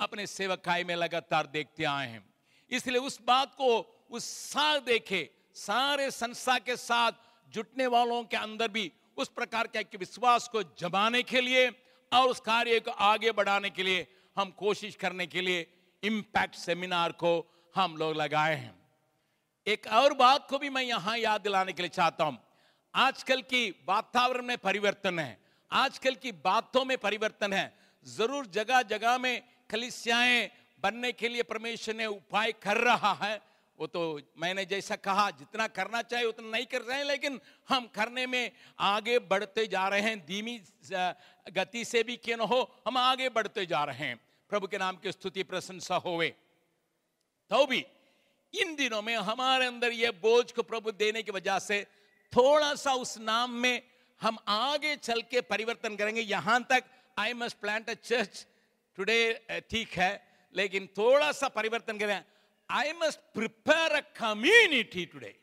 अपने 0.00 0.26
सेवकाई 0.26 0.84
में 0.84 0.94
लगातार 0.96 1.46
देखते 1.46 1.84
आए 1.84 2.08
हैं। 2.08 2.24
इसलिए 2.70 2.98
उस 2.98 3.20
बात 3.22 3.54
को 3.54 4.06
उस 4.10 4.24
साथ 4.24 4.80
देखे, 4.80 5.30
सारे 5.54 6.10
संस्था 6.10 6.58
के 6.58 6.76
साथ 6.76 7.12
जुटने 7.48 7.86
वालों 7.86 8.22
के 8.24 8.36
अंदर 8.36 8.68
भी 8.68 8.92
उस 9.16 9.28
प्रकार 9.28 9.66
के 9.66 9.96
विश्वास 9.96 10.48
को 10.48 10.62
जमाने 10.62 11.22
के 11.22 11.40
लिए 11.40 11.68
और 12.12 12.28
उस 12.28 12.40
कार्य 12.40 12.80
को 12.80 12.90
आगे 12.90 13.32
बढ़ाने 13.32 13.70
के 13.70 13.82
लिए 13.82 14.06
हम 14.36 14.50
कोशिश 14.50 14.94
करने 14.96 15.26
के 15.26 15.40
लिए 15.40 15.66
इम्पैक्ट 16.02 16.54
सेमिनार 16.54 17.12
को 17.12 17.32
हम 17.74 17.96
लोग 17.96 18.16
लगाए 18.16 18.54
हैं। 18.54 18.74
एक 19.66 19.86
और 19.86 20.14
बात 20.14 20.48
को 20.48 20.58
भी 20.58 20.70
मैं 20.70 20.82
यहाँ 20.82 21.18
याद 21.18 21.40
दिलाने 21.40 21.72
के 21.72 21.82
लिए 21.82 21.88
चाहता 21.88 22.24
हूँ। 22.24 22.38
आजकल 22.94 23.42
की 23.42 23.70
वातावरण 23.88 24.42
में 24.42 24.56
परिवर्तन 24.58 25.18
है। 25.18 25.38
आजकल 25.70 26.14
की 26.14 26.32
बातों 26.32 26.84
में 26.84 26.96
परिवर्तन 26.98 27.52
है। 27.52 27.79
ज़रूर 28.06 28.46
जगह 28.48 28.82
जगह 28.84 29.18
में 29.18 29.42
कलिसियाएँ 29.70 30.50
बनने 30.82 31.12
के 31.12 31.28
लिए 31.28 31.42
परमेश्वर 31.42 31.94
ने 31.94 32.06
उपाय 32.06 32.52
कर 32.62 32.76
रहा 32.78 33.12
है। 33.22 33.40
वो 33.78 33.86
तो 33.86 34.20
मैंने 34.38 34.64
जैसा 34.64 34.96
कहा, 34.96 35.30
जितना 35.32 35.66
करना 35.68 36.00
चाहिए 36.02 36.26
उतना 36.26 36.50
नहीं 36.50 36.66
कर 36.66 36.82
रहे 36.82 36.96
हैं, 36.98 37.04
लेकिन 37.04 37.40
हम 37.68 37.86
करने 37.94 38.26
में 38.26 38.50
आगे 38.78 39.18
बढ़ते 39.20 39.66
जा 39.66 39.86
रहे 39.88 40.00
हैं। 40.00 40.18
धीमी 40.26 40.60
गति 41.48 41.84
से 41.84 42.02
भी 42.02 42.16
क्यों 42.16 42.36
न 42.36 42.40
हो, 42.42 42.60
हम 42.86 42.96
आगे 42.98 43.28
बढ़ते 43.28 43.66
जा 43.66 43.82
रहे 43.84 44.06
हैं। 44.06 44.20
प्रभु 44.50 44.66
के 44.66 44.78
नाम 44.78 44.96
की 44.96 45.12
स्तुति 45.12 45.42
प्रशंसा 45.42 45.96
होवे। 45.96 46.28
तो 47.50 47.64
भी 47.66 47.84
इन 48.54 48.74
दिनों 48.76 49.00
में 49.02 49.16
हमारे 49.16 49.66
अंदर 49.66 49.92
यह 49.92 50.12
बोझ 50.22 50.50
को 50.52 50.62
प्रभु 50.62 50.92
देने 50.92 51.22
की 51.22 51.32
वजह 51.32 51.58
से 51.58 51.82
थोड़ा 52.32 52.74
सा 52.74 52.92
उस 52.94 53.18
नाम 53.20 53.50
में 53.56 53.82
हम 54.20 54.38
आगे 54.48 54.96
चल 54.96 55.22
के 55.22 55.40
परिवर्तन 55.42 55.96
करेंगे। 55.96 56.20
यहाँ 56.20 56.62
तक 56.70 56.84
I 57.20 57.32
must 57.34 57.56
plant 57.60 57.90
a 57.90 57.94
church 58.02 58.46
today 58.98 59.20
ठीक 59.70 59.92
है, 59.94 60.12
लेकिन 60.54 60.86
थोड़ा 60.96 61.30
सा 61.32 61.48
परिवर्तन 61.50 61.98
करें। 61.98 62.22
I 62.68 62.92
must 63.02 63.20
prepare 63.34 63.92
a 63.92 64.00
community 64.16 65.04
today 65.06 65.34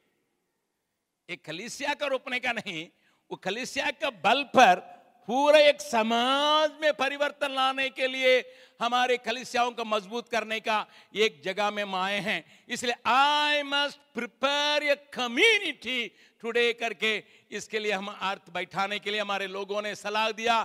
एक 1.29 1.43
कलिसिया 1.46 1.93
का 1.93 2.07
रोपने 2.07 2.39
का 2.39 2.51
नहीं, 2.53 2.88
वो 3.31 3.36
कलिसिया 3.38 3.91
का 3.93 4.10
बल 4.24 4.43
पर 4.53 4.79
पूरे 5.27 5.63
एक 5.69 5.81
समाज 5.81 6.72
में 6.81 6.93
परिवर्तन 6.96 7.51
लाने 7.51 7.89
के 7.89 8.07
लिए 8.07 8.38
हमारे 8.81 9.17
कलिसियाओं 9.19 9.72
को 9.72 9.86
मज़बूत 9.86 10.29
करने 10.29 10.60
का 10.60 10.77
एक 11.15 11.41
जगह 11.43 11.72
में 11.72 11.84
माए 11.86 12.19
हैं। 12.19 12.43
इसलिए 12.69 12.96
I 13.07 13.63
must 13.65 14.00
prepare 14.15 14.84
a 14.84 14.96
community 15.13 16.00
today 16.41 16.72
करके 16.74 17.12
इसके 17.51 17.79
लिए 17.79 17.91
हम 17.91 18.07
अर्थ 18.07 18.50
बैठाने 18.53 19.00
के 19.00 19.12
लिए 19.12 19.19
हमारे 19.19 19.48
लोगों 19.48 19.81
ने 19.81 19.96
सलाह 19.98 20.31
दिया। 20.31 20.57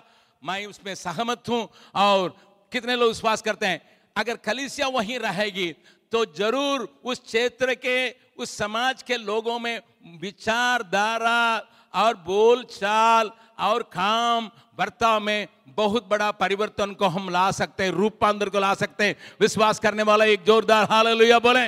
मैं 0.43 0.67
उसमें 0.67 0.95
सहमत 0.95 1.49
हूँ 1.49 1.69
और 1.97 2.37
कितने 2.73 2.97
लोग 2.97 3.09
विश्वास 3.09 3.43
करते 3.43 3.67
हैं? 3.67 3.81
अगर 4.17 4.37
कलिसिया 4.39 4.89
वहीं 4.89 5.19
रहेगी 5.19 5.71
तो 6.13 6.25
ज़रूर 6.37 6.89
उस 7.05 7.21
क्षेत्र 7.21 7.75
के, 7.75 8.11
उस 8.39 8.57
समाज 8.59 9.03
के 9.03 9.17
लोगों 9.17 9.59
में 9.59 9.81
विचारधारा 10.21 11.69
और 11.95 12.17
बोलचाल 12.27 13.31
और 13.61 13.83
काम 13.93 14.51
बर्ताव 14.79 15.21
में 15.21 15.49
बहुत 15.69 16.09
बड़ा 16.09 16.31
परिवर्तन 16.33 16.93
को 16.95 17.07
हम 17.07 17.29
ला 17.31 17.51
सकते 17.51 17.85
हैं, 17.85 17.91
रूपांतर 17.93 18.49
को 18.49 18.61
ला 18.61 18.73
सकते 18.75 19.05
हैं। 19.05 19.17
विश्वास 19.41 19.79
करने 19.79 20.03
वाला 20.03 20.25
एक 20.27 20.45
जोरदार 20.45 20.87
हालेलुया 20.91 21.39
बोले। 21.39 21.67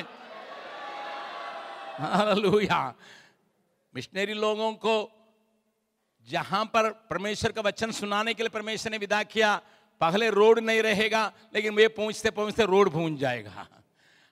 हालेलुया। 2.00 2.95
मिशनरी 3.95 4.35
लोगों 4.35 4.73
को 4.75 4.95
जहाँ 6.28 6.64
पर 6.64 6.88
परमेश्वर 7.11 7.52
का 7.52 7.61
वचन 7.61 7.90
सुनाने 7.90 8.35
के 8.35 8.43
लिए 8.43 8.49
परमेश्वर 8.49 8.93
ने 8.93 8.99
विदा 8.99 9.23
किया, 9.23 9.54
पहले 10.00 10.31
रोड 10.31 10.59
नहीं 10.59 10.83
रहेगा, 10.83 11.33
लेकिन 11.54 11.75
वे 11.75 11.88
पहुँचते 11.88 12.31
पहुँचते 12.31 12.64
रोड 12.66 12.90
पहुँच 12.93 13.19
जाएगा। 13.19 13.66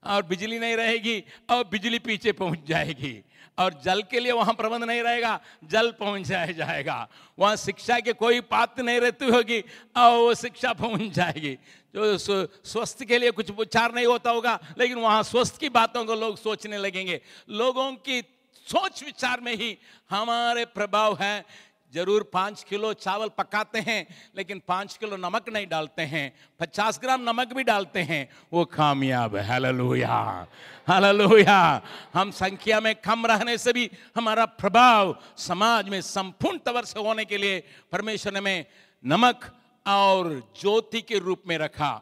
और 0.03 0.23
बिजली 0.23 0.59
नहीं 0.59 0.77
रहेगी, 0.77 1.25
और 1.51 1.65
बिजली 1.65 1.99
पीछे 1.99 2.33
पहुँच 2.33 2.67
जाएगी। 2.69 3.23
और 3.59 3.81
जल 3.85 4.03
के 4.03 4.21
लिए 4.21 4.33
वहाँ 4.33 4.55
प्रबंध 4.55 4.85
नहीं 4.85 5.03
रहेगा, 5.03 5.41
जल 5.65 5.91
पहुँचाया 5.91 6.53
जाएगा। 6.53 7.09
वहाँ 7.39 7.57
शिक्षा 7.57 7.99
के 8.01 8.13
कोई 8.13 8.41
पात्र 8.41 8.83
नहीं 8.83 9.01
रहती 9.01 9.27
होगी, 9.27 9.61
और 9.97 10.19
वो 10.19 10.35
शिक्षा 10.35 10.73
पहुँच 10.73 11.13
जाएगी। 11.13 11.55
जो 11.95 12.17
स्वस्थ 12.65 13.05
के 13.05 13.19
लिए 13.19 13.31
कुछ 13.31 13.51
उपचार 13.51 13.95
नहीं 13.95 14.07
होता 14.07 14.31
होगा, 14.31 14.59
लेकिन 14.79 14.99
वहाँ 14.99 15.23
स्वस्थ 15.23 15.61
की 15.61 15.69
बातों 15.69 16.05
को 16.05 16.15
लोग 16.15 16.37
सोचने 16.39 16.79
लगेंगे। 16.79 17.21
लोगों 17.51 17.93
की 17.93 18.21
सोच 18.67 19.03
विचार 19.05 19.41
में 19.41 19.55
ही 19.55 19.77
हमारे 20.11 20.65
प्रभाव 20.65 21.19
है। 21.21 21.45
ज़रूर 21.93 22.23
पाँच 22.33 22.63
किलो 22.63 22.93
चावल 22.95 23.29
पकाते 23.29 23.79
हैं, 23.79 24.07
लेकिन 24.37 24.61
पाँच 24.69 24.97
किलो 24.97 25.17
नमक 25.17 25.49
नहीं 25.49 25.67
डालते 25.67 26.03
हैं। 26.03 26.33
पचास 26.61 26.99
ग्राम 27.03 27.21
नमक 27.21 27.53
भी 27.53 27.63
डालते 27.63 28.03
हैं। 28.03 28.29
वो 28.53 28.65
कामयाब 28.65 29.37
है। 29.37 29.45
हालेलुया। 29.47 30.47
हालेलुया। 30.89 31.83
हम 32.15 32.31
संख्या 32.31 32.81
में 32.81 32.95
कम 32.95 33.27
रहने 33.27 33.57
से 33.59 33.73
भी 33.73 33.91
हमारा 34.17 34.45
प्रभाव 34.47 35.17
समाज 35.39 35.89
में 35.89 36.01
संपूर्ण 36.01 36.59
तवर 36.59 36.85
से 36.85 37.01
होने 37.01 37.25
के 37.25 37.39
लिए 37.39 37.59
परमेश्वर 37.93 38.41
ने 38.41 38.65
नमक 39.05 39.45
और 39.87 40.33
ज्योति 40.61 41.01
के 41.03 41.19
रूप 41.19 41.43
में 41.47 41.57
रखा। 41.59 41.93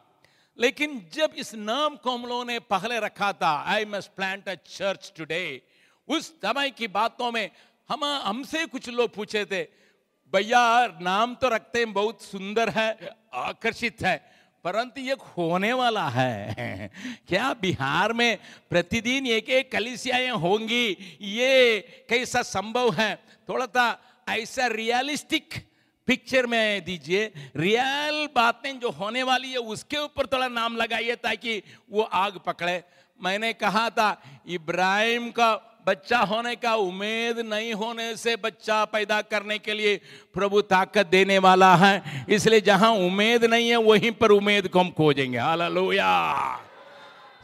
लेकिन 0.57 1.01
जब 1.13 1.33
इस 1.35 1.53
नाम 1.55 1.95
को 1.95 2.11
हम 2.11 2.25
लोगों 2.25 2.45
ने 2.45 2.57
पहले 2.59 2.99
रखा 2.99 3.31
था 3.33 3.51
I 3.67 3.85
must 3.85 4.11
plant 4.15 4.49
a 4.49 4.55
church 4.67 5.11
today 5.17 5.61
उस 6.07 6.27
समय 6.39 6.69
की 6.69 6.87
बातों 6.87 7.31
में 7.31 7.49
हम, 7.89 8.03
हमसे 8.03 8.65
कुछ 8.65 8.89
लोग 8.89 9.13
पूछे 9.13 9.45
थे 9.45 9.80
भैया, 10.33 10.97
नाम 11.01 11.35
तो 11.35 11.49
रखते 11.49 11.79
हैं, 11.79 11.93
बहुत 11.93 12.21
सुंदर 12.21 12.69
है, 12.69 13.15
आकर्षित 13.33 14.01
है, 14.01 14.15
परंतु 14.63 15.01
ये 15.01 15.15
होने 15.37 15.73
वाला 15.73 16.07
है। 16.09 16.91
क्या 17.27 17.53
बिहार 17.53 18.13
में 18.13 18.37
प्रतिदिन 18.69 19.27
एक 19.27 19.49
एक 19.49 19.71
कलिसियाएँ 19.71 20.29
होंगी? 20.29 21.17
ये 21.21 21.79
कैसा 22.09 22.41
संभव 22.41 22.93
है? 22.93 23.15
थोड़ा 23.49 23.65
सा 23.65 23.97
ऐसा 24.29 24.67
रियलिस्टिक 24.67 25.53
पिक्चर 26.07 26.45
में 26.45 26.83
दीजिए। 26.85 27.31
रियल 27.55 28.27
बातें 28.35 28.79
जो 28.79 28.89
होने 28.89 29.23
वाली 29.23 29.51
है, 29.51 29.57
उसके 29.57 29.97
ऊपर 29.97 30.25
थोड़ा 30.25 30.47
नाम 30.47 30.77
लगाइए 30.77 31.15
ताकि 31.15 31.61
वो 31.91 32.01
आग 32.01 32.39
पकड़े। 32.45 32.83
मैंने 33.21 33.53
कहा 33.53 33.89
था, 33.89 34.21
इब्राहिम 34.47 35.29
का 35.31 35.70
बच्चा 35.87 36.19
होने 36.19 36.55
का 36.55 36.75
उम्मीद 36.75 37.39
नहीं 37.39 37.73
होने 37.73 38.15
से 38.15 38.35
बच्चा 38.35 38.85
पैदा 38.85 39.21
करने 39.21 39.57
के 39.57 39.73
लिए 39.73 40.01
प्रभु 40.33 40.61
ताकत 40.61 41.07
देने 41.07 41.37
वाला 41.37 41.75
है। 41.75 42.25
इसलिए 42.29 42.61
जहाँ 42.61 42.91
उम्मीद 42.91 43.45
नहीं 43.45 43.69
है, 43.69 43.77
वहीं 43.77 44.11
पर 44.11 44.31
उम्मीद 44.31 44.67
को 44.67 44.79
हम 44.79 44.89
खोजेंगे। 44.89 45.37
हालेलुया। 45.37 46.11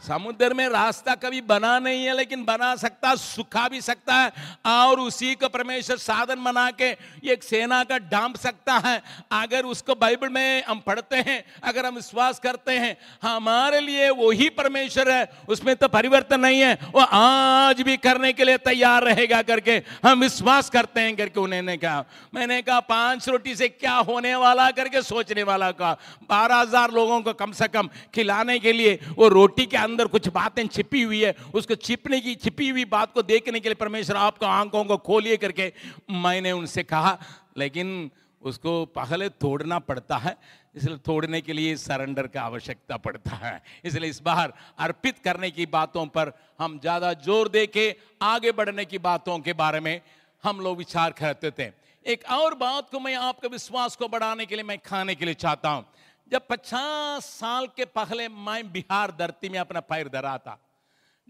समुद्र 0.02 0.54
में 0.54 0.68
रास्ता 0.68 1.14
कभी 1.16 1.40
बना 1.42 1.78
नहीं 1.78 2.04
है, 2.04 2.16
लेकिन 2.16 2.44
बना 2.44 2.74
सकता, 2.76 3.14
सुखा 3.14 3.66
भी 3.68 3.80
सकता 3.80 4.14
है। 4.14 4.32
और 4.66 5.00
उसी 5.00 5.34
को 5.34 5.48
परमेश्वर 5.48 5.96
साधन 5.98 6.42
बना 6.44 6.70
के 6.72 6.90
एक 7.24 7.42
सेना 7.42 7.82
का 7.84 7.98
डांप 8.00 8.36
सकता 8.36 8.76
है। 8.78 9.02
अगर 9.32 9.64
उसको 9.66 9.94
बाइबल 9.96 10.28
में 10.28 10.64
हम 10.64 10.80
पढ़ते 10.80 11.16
हैं, 11.18 11.42
अगर 11.64 11.86
हम 11.86 11.94
विश्वास 11.94 12.38
करते 12.38 12.72
हैं, 12.74 12.96
हमारे 13.22 13.80
लिए 13.80 14.08
वही 14.10 14.48
परमेश्वर 14.50 15.10
है, 15.10 15.28
उसमें 15.48 15.74
तो 15.76 15.88
परिवर्तन 15.88 16.40
नहीं 16.40 16.60
है। 16.60 16.74
वो 16.92 17.00
आज 17.02 17.82
भी 17.82 17.96
करने 17.98 18.32
के 18.32 18.44
लिए 18.44 18.58
तैयार 18.60 19.04
रहेगा 19.04 19.42
करके, 19.42 19.76
हम 20.04 20.20
विश्वास 20.20 20.70
करते 20.70 21.00
हैं 21.00 21.16
करके 21.16 21.40
उन्होंने 21.40 21.76
कहा। 21.76 22.04
मैंने 22.34 22.60
कहा, 22.62 22.80
पाँच 22.80 23.28
रोटी 23.28 23.54
से 23.56 23.68
क्या 23.68 23.94
होने 23.94 24.34
वाला 24.36 24.70
करके 24.70 25.02
सोचने 25.02 25.42
वाला 25.42 25.70
कहा। 25.72 25.92
बारह 26.30 26.56
हज़ार 26.56 26.90
लोगों 26.92 27.20
को 27.22 27.32
कम 27.34 27.52
से 27.52 27.68
कम 27.68 27.88
खिलाने 28.14 28.58
के 28.58 28.72
लिए 28.72 28.98
वो 29.16 29.28
रोटी 29.28 29.66
के 29.66 29.76
अंदर 29.78 29.97
कुछ 30.06 30.28
बातें 30.28 30.66
छिपी 30.68 31.02
हुई 31.02 31.22
है, 31.22 31.34
उसको 31.54 31.74
छिपने 31.76 32.20
की, 32.20 32.34
छिपी 32.36 32.68
हुई 32.68 32.84
बात 32.86 33.12
को 33.12 33.22
देखने 33.24 33.60
के 33.60 33.68
लिए 33.68 33.74
परमेश्वर 33.76 34.16
आपको 34.18 34.46
आँखों 34.46 34.84
को 34.84 34.96
खोलिए 34.98 35.36
करके 35.36 35.72
मैंने 36.12 36.52
उनसे 36.52 36.82
कहा, 36.84 37.18
लेकिन 37.58 38.10
उसको 38.42 38.84
पहले 38.86 39.28
तोड़ना 39.30 39.78
पड़ता 39.80 40.16
है, 40.16 40.36
इसलिए 40.76 40.96
तोड़ने 40.98 41.40
के 41.40 41.52
लिए 41.52 41.74
सरेंडर 41.76 42.26
का 42.26 42.42
आवश्यकता 42.42 42.96
पड़ता 42.96 43.36
है। 43.36 43.60
इसलिए 43.84 44.10
इस 44.10 44.20
बार 44.22 44.52
अर्पित 44.78 45.18
करने 45.18 45.50
की 45.50 45.66
बातों 45.66 46.06
पर 46.06 46.32
हम 46.60 46.78
ज़्यादा 46.78 47.12
ज़ोर 47.14 47.48
दे 47.48 47.66
के 47.66 47.94
आगे 48.22 48.52
बढ़ने 48.52 48.84
की 48.84 48.98
बातों 49.00 49.38
के 49.38 49.52
बारे 49.54 49.80
में 49.80 50.00
हम 50.44 50.60
लोग 50.60 50.78
विचार 50.78 51.10
करते 51.12 51.50
थे। 51.50 51.70
एक 52.06 52.24
और 52.30 52.54
बात 52.54 52.90
को 52.90 53.00
मैं 53.00 53.14
आपके 53.16 53.48
विश्वास 53.48 53.96
को 53.96 54.08
बढ़ाने 54.08 54.46
के 54.46 54.54
लिए, 54.54 54.64
मैं 54.64 54.78
खाने 54.78 55.14
के 55.14 55.24
लिए 55.24 55.34
चाहता 55.36 55.68
हूँ। 55.68 55.84
जब 56.28 56.46
पचास 56.48 57.24
साल 57.24 57.66
के 57.76 57.84
पहले 57.88 58.28
मैं 58.28 58.60
बिहार 58.72 59.10
धरती 59.18 59.48
में 59.48 59.58
अपना 59.58 59.80
पैर 59.82 60.08
धरा 60.08 60.36
था 60.38 60.58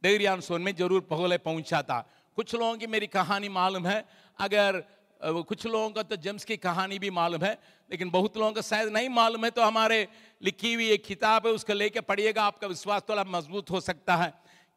डेरियान 0.02 0.40
सोन 0.40 0.62
में 0.62 0.74
ज़रूर 0.76 1.00
पहले 1.10 1.38
पहुँचा 1.38 1.82
था 1.82 1.98
कुछ 2.36 2.54
लोगों 2.54 2.76
की 2.76 2.86
मेरी 2.86 3.06
कहानी 3.08 3.48
मालूम 3.48 3.86
है, 3.86 4.04
अगर 4.38 4.82
कुछ 5.20 5.66
लोगों 5.66 5.90
को 5.90 6.02
तो 6.02 6.16
जेम्स 6.16 6.44
की 6.44 6.56
कहानी 6.56 6.98
भी 6.98 7.10
मालूम 7.10 7.44
है, 7.44 7.56
लेकिन 7.90 8.10
बहुत 8.10 8.36
लोगों 8.36 8.52
को 8.52 8.62
शायद 8.62 8.88
नहीं 8.88 9.08
मालूम 9.10 9.44
है 9.44 9.50
तो 9.50 9.62
हमारे 9.62 10.06
लिखी 10.42 10.74
हुई 10.74 10.90
एक 10.90 11.04
किताब 11.04 11.46
है, 11.46 11.52
उसको 11.52 11.72
लेके 11.74 12.00
पढ़िएगा, 12.02 12.42
आपका 12.44 12.66
विश्वास 12.66 13.02
थोड़ा 13.08 13.24
मज़बूत 13.26 13.70
हो 13.70 13.80
सकता 13.80 14.16
है। 14.16 14.32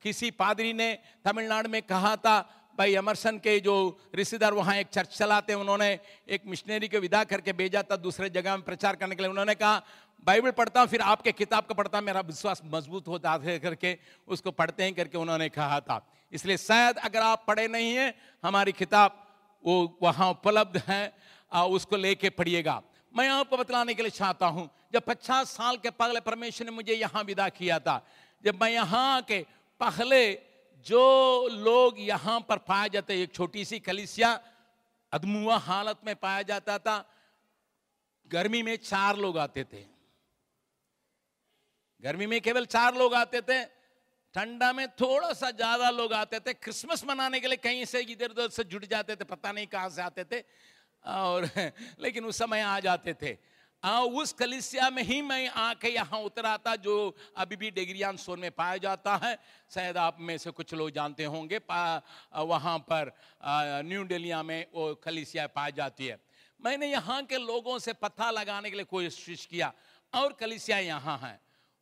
किसी 0.06 0.32
पादरी 0.34 0.74
ने 0.74 0.94
तमिलनाडु 1.25 1.70
में 1.70 1.82
कहा 1.84 2.16
था, 2.18 2.40
भाई 2.78 2.96
अमरसन 2.96 3.38
के 3.38 3.60
जो 3.60 3.75
रिश्तेदार 4.16 4.54
वहाँ 4.54 4.75
एक 4.78 4.88
चर्च 4.90 5.18
चलाते 5.18 5.54
हैं, 5.54 5.60
उन्होंने 5.60 6.00
एक 6.28 6.42
मिशनरी 6.48 6.88
को 6.88 7.00
विदा 7.00 7.24
करके 7.25 7.54
भेजा 7.54 7.84
था, 7.84 7.96
दूसरे 7.98 8.30
जगह 8.32 8.56
में 8.58 8.66
प्रचार 8.66 8.96
करने 8.96 9.16
के 9.16 9.22
लिए। 9.22 9.30
उन्होंने 9.30 9.56
कहा 9.56 9.82
बाइबल 10.24 10.51
पढ़ता 10.51 10.80
हूँ, 10.80 10.88
फिर 10.88 11.01
आपके 11.04 11.32
किताब 11.34 11.66
को 11.66 11.74
पढ़ता 11.74 12.01
मेरा 12.01 12.22
विश्वास 12.22 12.62
मज़बूत 12.66 13.08
होता 13.08 13.32
है 13.44 13.58
करके, 13.60 13.98
उसको 14.28 14.51
पढ़ते 14.51 14.84
हैं 14.84 14.94
करके 14.94 15.18
उन्होंने 15.18 15.50
कहा 15.50 15.80
था। 15.82 16.06
इसलिए 16.34 16.58
शायद 16.60 16.98
अगर 17.00 17.20
आप 17.22 17.44
पढ़े 17.48 17.68
नहीं 17.70 17.94
हैं, 17.94 18.13
हमारी 18.44 18.72
किताब 18.74 19.18
वो 19.63 19.98
वहाँ 20.01 20.30
उपलब्ध 20.32 20.78
है 20.88 21.13
उसको 21.51 21.98
लेके 21.98 22.30
पढ़िएगा। 22.32 22.82
मैं 23.13 23.28
आपको 23.30 23.58
बतलाने 23.58 23.94
के 23.94 24.01
लिए 24.01 24.12
चाहता 24.12 24.48
हूँ, 24.48 24.70
जब 24.94 25.04
पचास 25.04 25.50
साल 25.51 25.78
के 25.78 25.90
पहले 25.92 26.20
परमेश्वर 26.22 26.66
ने 26.66 26.72
मुझे 26.72 26.94
यहाँ 26.96 27.24
विदा 27.24 27.50
किया 27.51 27.80
था, 27.80 28.01
जब 28.44 28.62
मैं 28.62 28.70
यहाँ 28.72 29.22
के 29.22 29.40
पहले 29.82 30.32
जो 30.86 31.48
लोग 31.51 31.96
यहाँ 32.00 32.40
पर 32.50 32.58
पाए 32.60 32.90
जाते, 32.90 33.22
एक 33.22 33.34
छोटी 33.34 33.66
सी 33.66 33.80
कलिसिया 33.82 34.40
अधमुआ 35.13 35.58
हालत 35.60 36.00
में 36.06 36.16
पाया 36.16 36.42
जाता 36.44 36.78
था, 36.80 36.98
गर्मी 38.32 38.62
में 38.63 38.75
चार 38.78 39.18
लोग 39.18 39.38
आते 39.40 39.63
थे। 39.63 39.91
गर्मी 42.03 42.25
में 42.25 42.39
केवल 42.41 42.65
चार 42.65 42.96
लोग 42.96 43.13
आते 43.13 43.41
थे 43.41 43.63
ठंडा 44.36 44.72
में 44.74 44.88
थोड़ा 44.91 45.31
सा 45.34 45.50
ज़्यादा 45.51 45.89
लोग 45.91 46.13
आते 46.13 46.39
थे। 46.39 46.53
क्रिसमस 46.55 47.03
मनाने 47.05 47.39
के 47.39 47.48
लिए 47.48 47.58
कहीं 47.58 47.86
से 47.86 48.00
इधर 48.01 48.29
उधर 48.31 48.50
से 48.50 48.63
जुट 48.63 48.86
जाते 48.89 49.15
थे 49.15 49.24
पता 49.25 49.51
नहीं 49.51 49.67
कहाँ 49.67 49.89
से 49.89 50.01
आते 50.01 50.24
थे 50.24 50.39
और 51.05 51.50
लेकिन 52.01 52.25
उस 52.25 52.38
समय 52.38 52.62
आ 52.62 52.79
जाते 52.79 53.13
थे। 53.13 53.38
आ, 53.84 54.00
उस 54.00 54.34
कलिसिया 54.34 54.89
में 54.89 55.03
ही 55.03 55.22
मैं 55.22 55.48
आके 55.50 55.89
यहाँ 55.89 56.20
उतरा 56.22 56.55
था 56.58 56.75
जो 56.77 56.96
अभी 57.38 57.55
भी 57.55 57.72
डेगरियान 57.72 58.17
सोन 58.17 58.39
में 58.39 58.51
पाया 58.51 58.77
जाता 58.79 59.15
है। 59.24 59.38
शायद 59.72 59.98
आप 59.98 60.17
में 60.20 60.38
से 60.38 60.51
कुछ 60.51 60.74
लोग 60.74 60.91
जानते 60.91 61.25
होंगे 61.25 61.60
वहाँ 61.67 62.77
पर 62.89 63.12
न्यू 63.84 64.03
डेलिया 64.05 64.41
में 64.43 64.65
वो 64.74 64.93
कलिसिया 64.96 65.48
पाई 65.50 65.72
जाती 65.74 66.08
है। 66.08 66.20
मैंने 66.60 66.88
यहाँ 66.88 67.22
के 67.25 67.38
लोगों 67.38 67.77
से 67.79 67.93
पता 67.96 68.31
लगाने 68.31 68.70
के 68.70 68.75
लिए 68.75 68.86
कोशिश 68.86 69.46
किया 69.46 69.74
और 70.13 70.38
कलिसिया 70.39 70.77
यहाँ 70.79 71.17
है। 71.20 71.39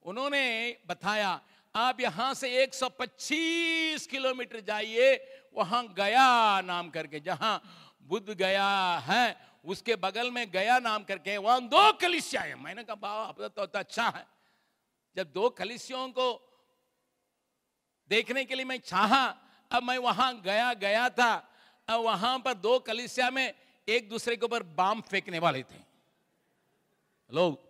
उन्होंने 0.10 0.44
बताया 0.88 1.39
आप 1.75 2.00
यहाँ 2.01 2.34
से 2.34 2.48
125 2.66 4.06
किलोमीटर 4.08 4.60
जाइए 4.68 5.10
वहाँ 5.58 5.84
गया 5.98 6.62
नाम 6.66 6.89
करके 6.89 7.20
जहाँ 7.20 7.62
बुद्ध 8.10 8.30
गया 8.34 8.70
है 9.08 9.25
उसके 9.66 9.96
बगल 9.96 10.32
में 10.32 10.46
गया 10.51 10.80
नाम 10.80 11.04
करके 11.04 11.38
वहाँ 11.38 11.62
दो 11.68 11.92
कलिसिया 12.01 12.42
है। 12.42 12.56
मैंने 12.56 12.84
कहा 12.84 12.96
बाप 12.96 13.42
तो, 13.42 13.66
तो 13.66 13.80
अच्छा 13.80 14.08
है। 14.10 14.25
जब 15.16 15.32
दो 15.34 15.50
कलिसियों 15.50 16.08
को 16.10 16.28
देखने 18.12 18.46
के 18.46 18.56
लिए 18.56 18.66
मैं 18.66 18.80
चाहा 18.82 19.24
अब 19.72 19.84
मैं 19.84 19.98
वहाँ 20.00 20.34
गया 20.42 20.74
गया 20.74 21.08
था 21.10 21.32
अब 21.88 22.01
वहाँ 22.01 22.38
पर 22.46 22.54
दो 22.66 22.78
कलिसिया 22.80 23.30
में 23.30 23.54
एक 23.88 24.10
दूसरे 24.10 24.36
के 24.36 24.46
ऊपर 24.46 24.63
बाम 24.78 25.01
फेंकने 25.01 25.39
वाले 25.39 25.63
थे। 25.63 25.82
लोग 27.30 27.68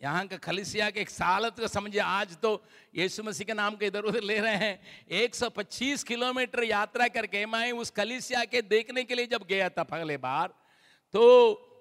यहाँ 0.00 0.26
का 0.26 0.36
खलिसिया 0.36 0.88
के 0.90 1.00
एक 1.00 1.10
सालत 1.10 1.58
को 1.60 1.68
समझिए, 1.68 2.00
आज 2.00 2.36
तो 2.36 2.62
यीशु 2.94 3.22
मसीह 3.22 3.46
के 3.46 3.54
नाम 3.54 3.76
के 3.76 3.86
इधर 3.86 4.02
उधर 4.02 4.22
ले 4.22 4.38
रहे 4.40 4.56
हैं। 4.56 4.80
125 5.18 6.02
किलोमीटर 6.04 6.64
यात्रा 6.64 7.06
करके 7.08 7.44
मैं 7.46 7.70
उस 7.74 7.90
खलिसिया 7.90 8.44
के 8.44 8.62
देखने 8.64 9.04
के 9.04 9.14
लिए 9.14 9.26
जब 9.26 9.46
गया 9.48 9.68
था 9.68 9.82
पहले 9.84 10.16
बार 10.18 10.54
तो 11.14 11.22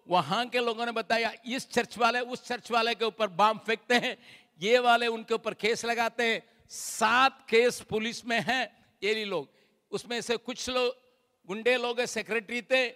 वहाँ 0.08 0.46
के 0.46 0.60
लोगों 0.60 0.86
ने 0.86 0.92
बताया, 0.92 1.32
इस 1.46 1.70
चर्च 1.70 1.98
वाले, 1.98 2.20
उस 2.22 2.48
चर्च 2.48 2.72
वाले 2.72 2.94
के 2.96 3.06
ऊपर 3.06 3.28
बम 3.30 3.60
फेंकते 3.66 3.96
हैं, 3.96 4.18
ये 4.62 4.80
वाले 4.80 5.08
उनके 5.08 5.34
ऊपर 5.34 5.54
केस 5.56 5.86
लगाते 5.86 6.24
हैं। 6.24 6.42
सात 6.70 7.46
केस 7.50 7.80
पुलिस 7.82 8.26
में 8.26 8.40
हैं, 8.40 8.70
ये 9.04 9.26
लोग। 9.26 9.50
उसमें 9.92 10.20
से 10.22 10.38
कुछ 10.38 10.70
लोग, 10.70 10.96
गुंडे 11.48 11.76
लोग 11.78 12.04
सेक्रेटरी 12.06 12.62
थे, 12.62 12.88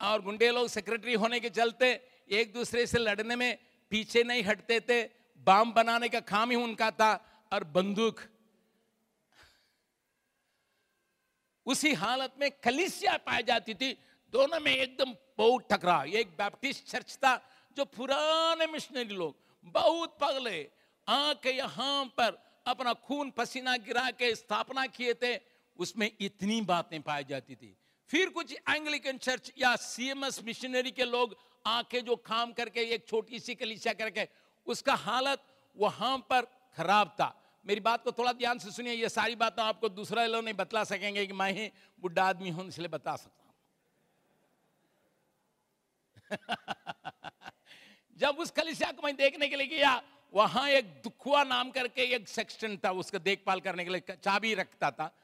और 0.00 0.22
गुंडे 0.22 0.50
लोग 0.50 0.68
सेक्रेटरी 0.68 1.14
होने 1.14 1.40
के 1.40 1.50
चलते 1.50 1.88
एक 2.30 2.52
दूसरे 2.52 2.86
से 2.86 2.98
लड़ने 2.98 3.36
में 3.36 3.58
पीछे 3.90 4.22
नहीं 4.24 4.42
हटते 4.42 4.80
थे, 4.80 5.02
बम 5.46 5.72
बनाने 5.72 6.08
का 6.08 6.20
काम 6.20 6.50
ही 6.50 6.56
उनका 6.56 6.90
था 6.90 7.12
और 7.52 7.64
बंदूक। 7.64 8.20
उसी 11.66 11.92
हालत 11.94 12.34
में 12.40 12.50
कलिसिया 12.64 13.16
पाई 13.16 13.42
जाती 13.42 13.74
थी। 13.74 13.92
दोनों 14.32 14.60
में 14.60 14.72
एकदम 14.72 15.14
बहुत 15.38 15.66
टकरा 15.72 16.02
एक 16.04 16.28
बैप्टिस्ट 16.38 16.86
चर्च 16.86 17.16
था 17.16 17.36
जो 17.76 17.84
पुराने 17.84 18.66
मिशनरी 18.66 19.14
लोग, 19.14 19.34
बहुत 19.64 20.16
पगले, 20.20 20.58
आके 21.06 21.50
यहाँ 21.50 22.04
पर 22.18 22.38
अपना 22.66 22.92
खून 22.92 23.30
पसीना 23.30 23.76
गिरा 23.76 24.10
के 24.10 24.34
स्थापना 24.34 24.86
किए 24.86 25.14
थे। 25.14 25.36
उसमें 25.78 26.10
इतनी 26.20 26.60
बातें 26.60 27.00
पाई 27.02 27.24
जाती 27.24 27.54
थी। 27.54 27.76
फिर 28.10 28.28
कुछ 28.28 28.52
एंग्लिकन 28.52 29.18
चर्च 29.18 29.52
या 29.58 29.74
सीएमएस 29.76 30.42
मिशनरी 30.44 30.90
के 30.90 31.04
लोग 31.04 31.36
आके 31.66 32.00
जो 32.00 32.16
काम 32.16 32.52
करके, 32.52 32.80
एक 32.80 33.08
छोटी 33.08 33.38
सी 33.38 33.54
कलिसिया 33.54 33.94
करके, 33.94 34.28
उसका 34.66 34.94
हालत 34.94 35.42
वहाँ 35.76 36.18
पर 36.30 36.42
खराब 36.76 37.08
था। 37.08 37.42
मेरी 37.66 37.80
बात 37.80 38.04
को 38.04 38.12
थोड़ा 38.12 38.32
ध्यान 38.32 38.58
से 38.58 38.70
सुनिए, 38.70 38.92
ये 38.92 39.08
सारी 39.08 39.34
बातें 39.34 39.62
आपको 39.62 39.88
दूसरा 39.88 40.26
लोग 40.26 40.44
नहीं 40.44 40.54
बतला 40.54 40.84
सकेंगे 40.84 41.26
कि 41.26 41.32
मैं 41.32 41.52
ही 41.52 41.70
बुढ़ा 42.00 42.24
आदमी 42.24 42.50
हूँ, 42.50 42.68
इसलिए 42.68 42.88
बता 42.88 43.16
सकता 43.16 43.42
हूँ। 43.42 43.54
जब 48.18 48.36
उस 48.38 48.50
कलिसिया 48.50 48.92
को 48.92 49.02
मैं 49.02 49.16
देखने 49.16 49.48
के 49.48 49.56
लिए 49.56 49.66
गया, 49.66 50.02
वहाँ 50.34 50.68
एक 50.68 50.84
दुखुआ 50.84 51.44
नाम 51.44 51.70
करके 51.70 52.02
एक 52.02 52.28
सेक्शन 52.28 52.76
था, 52.76 52.90
उसका 52.90 53.18
देखभाल 53.18 53.60
करने 53.60 53.84
के 53.84 53.90
लिए 53.90 54.16
चाबी 54.24 54.54
रखता 54.54 54.90
था। 54.90 55.14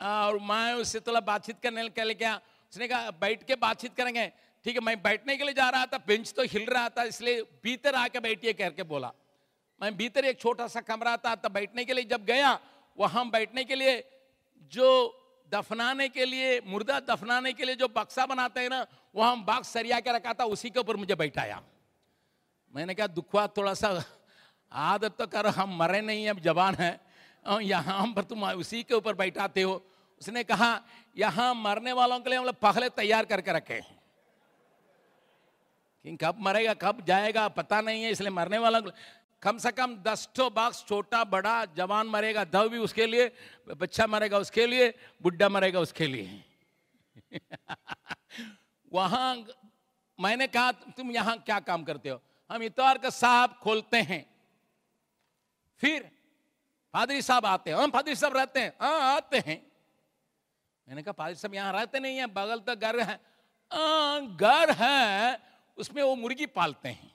और 0.00 0.38
मैं 0.38 0.74
उससे 0.74 1.00
थोड़ा 1.00 1.20
बातचीत 1.20 1.60
करने 1.62 1.88
के 1.88 2.04
लिए 2.04 2.14
गया। 2.14 2.36
उसने 2.72 2.88
कहा 2.88 3.10
बैठ 3.10 3.42
के 3.42 3.54
बातचीत 3.54 3.94
करेंगे। 3.96 4.32
ठीक 4.68 4.76
है, 4.76 4.80
मैं 4.84 5.00
बैठने 5.02 5.36
के 5.36 5.44
लिए 5.44 5.54
जा 5.54 5.68
रहा 5.70 5.86
था, 5.86 5.98
बेंच 5.98 6.32
तो 6.36 6.42
हिल 6.44 6.64
रहा 6.66 6.88
था, 6.88 7.02
इसलिए 7.04 7.42
भीतर 7.64 7.94
आके 7.96 8.20
बैठिए 8.20 8.52
करके 8.52 8.82
बोला। 8.84 9.10
मैं 9.80 9.96
भीतर 9.96 10.24
एक 10.24 10.40
छोटा 10.40 10.66
सा 10.68 10.80
कमरा 10.82 11.16
था, 11.16 11.34
तब 11.36 11.52
बैठने 11.52 11.84
के 11.84 11.94
लिए 11.94 12.04
जब 12.04 12.24
गया, 12.26 12.50
वहाँ 12.98 13.24
बैठने 13.30 13.64
के 13.64 13.74
लिए 13.74 13.94
जो 14.72 14.88
दफनाने 15.52 16.08
के 16.08 16.24
लिए, 16.24 16.60
मुर्दा 16.66 17.00
दफनाने 17.08 17.52
के 17.52 17.64
लिए 17.64 17.74
जो 17.76 17.88
बक्सा 17.88 18.26
बनाते 18.26 18.60
हैं 18.60 18.68
ना, 18.68 18.84
वहाँ 19.16 19.44
बाक्स 19.44 19.72
सरिया 19.72 20.00
के 20.00 20.12
रखा 20.12 20.32
था, 20.34 20.44
उसी 20.46 20.70
के 20.70 20.80
ऊपर 20.80 20.96
मुझे 20.96 21.14
बैठाया। 21.16 21.62
मैंने 22.74 22.94
कहा 22.94 23.06
दुखवा 23.08 23.46
थोड़ा 23.56 23.74
सा 23.74 24.04
आदत 24.72 25.16
तो 25.18 25.26
करो, 25.28 25.50
हम 25.50 25.76
मरे 25.78 26.00
नहीं 26.02 26.28
अब 26.28 26.40
जवान 26.44 26.74
है 26.76 26.98
यहाँ 27.64 28.06
पर 28.12 28.24
तुम 28.24 28.44
उसी 28.44 28.82
के 28.82 28.94
ऊपर 28.94 29.14
बैठाते 29.16 29.62
हो। 29.62 29.82
उसने 30.20 30.44
कहा, 30.44 30.80
यहाँ 31.16 31.54
मरने 31.56 31.92
वालों 31.94 32.20
के 32.20 32.30
लिए 32.30 32.38
हम 32.38 32.44
लोग 32.44 32.60
पहले 32.60 32.88
तैयार 32.90 33.24
करके 33.24 33.52
रखे 33.52 33.74
हैं। 33.74 33.96
कि 36.04 36.16
कब 36.16 36.36
मरेगा, 36.40 36.74
कब 36.74 37.04
जाएगा, 37.04 37.48
पता 37.48 37.80
नहीं 37.80 38.02
है, 38.04 38.10
इसलिए 38.10 38.30
मरने 38.30 38.58
वाला 38.58 38.80
कम 39.42 39.58
से 39.58 39.70
कम 39.70 39.96
दस 39.96 40.28
ठो 40.36 40.50
बॉक्स, 40.50 40.84
छोटा, 40.86 41.24
बड़ा, 41.24 41.64
जवान 41.64 42.06
मरेगा, 42.06 42.44
दव 42.44 42.68
भी 42.68 42.78
उसके 42.78 43.06
लिए, 43.06 43.32
बच्चा 43.68 44.06
मरेगा 44.06 44.38
उसके 44.38 44.66
लिए 44.66 44.94
बुढ़ा 45.22 45.48
मरेगा 45.48 45.80
उसके 45.80 46.06
लिए। 46.06 46.44
वहाँ 48.92 49.46
मैंने 50.20 50.46
कहा, 50.46 50.72
तुम 50.72 51.10
यहाँ 51.10 51.38
क्या 51.38 51.60
काम 51.60 51.84
करते 51.84 52.08
हो? 52.08 52.20
हम 52.50 52.62
इतवार 52.62 52.98
का 52.98 53.10
साहब 53.10 53.58
खोलते 53.62 53.96
हैं। 53.96 54.24
फिर 55.80 56.10
पादरी 56.92 57.22
साहब 57.22 57.46
आते 57.46 57.70
हैं। 57.70 57.78
हम 57.78 57.90
पादरी 57.90 58.14
साहब 58.14 58.36
रहते 58.36 58.60
हैं। 58.60 58.72
हाँ 58.80 59.14
आते 59.16 59.38
हैं। 59.38 59.66
मैंने 60.88 61.02
कहा, 61.02 61.12
पादरी 61.12 61.34
साहब 61.34 61.54
यहाँ 61.54 61.72
रहते 61.72 62.00
नहीं 62.00 62.16
है, 62.16 62.26
बगल 62.26 62.60
तक 62.60 62.74
घर 62.74 63.00
है 63.00 63.20
घर 64.36 64.70
है 64.70 65.47
उसमें 65.78 66.02
वो 66.02 66.14
मुर्गी 66.16 66.46
पालते 66.48 66.88
हैं। 66.88 67.10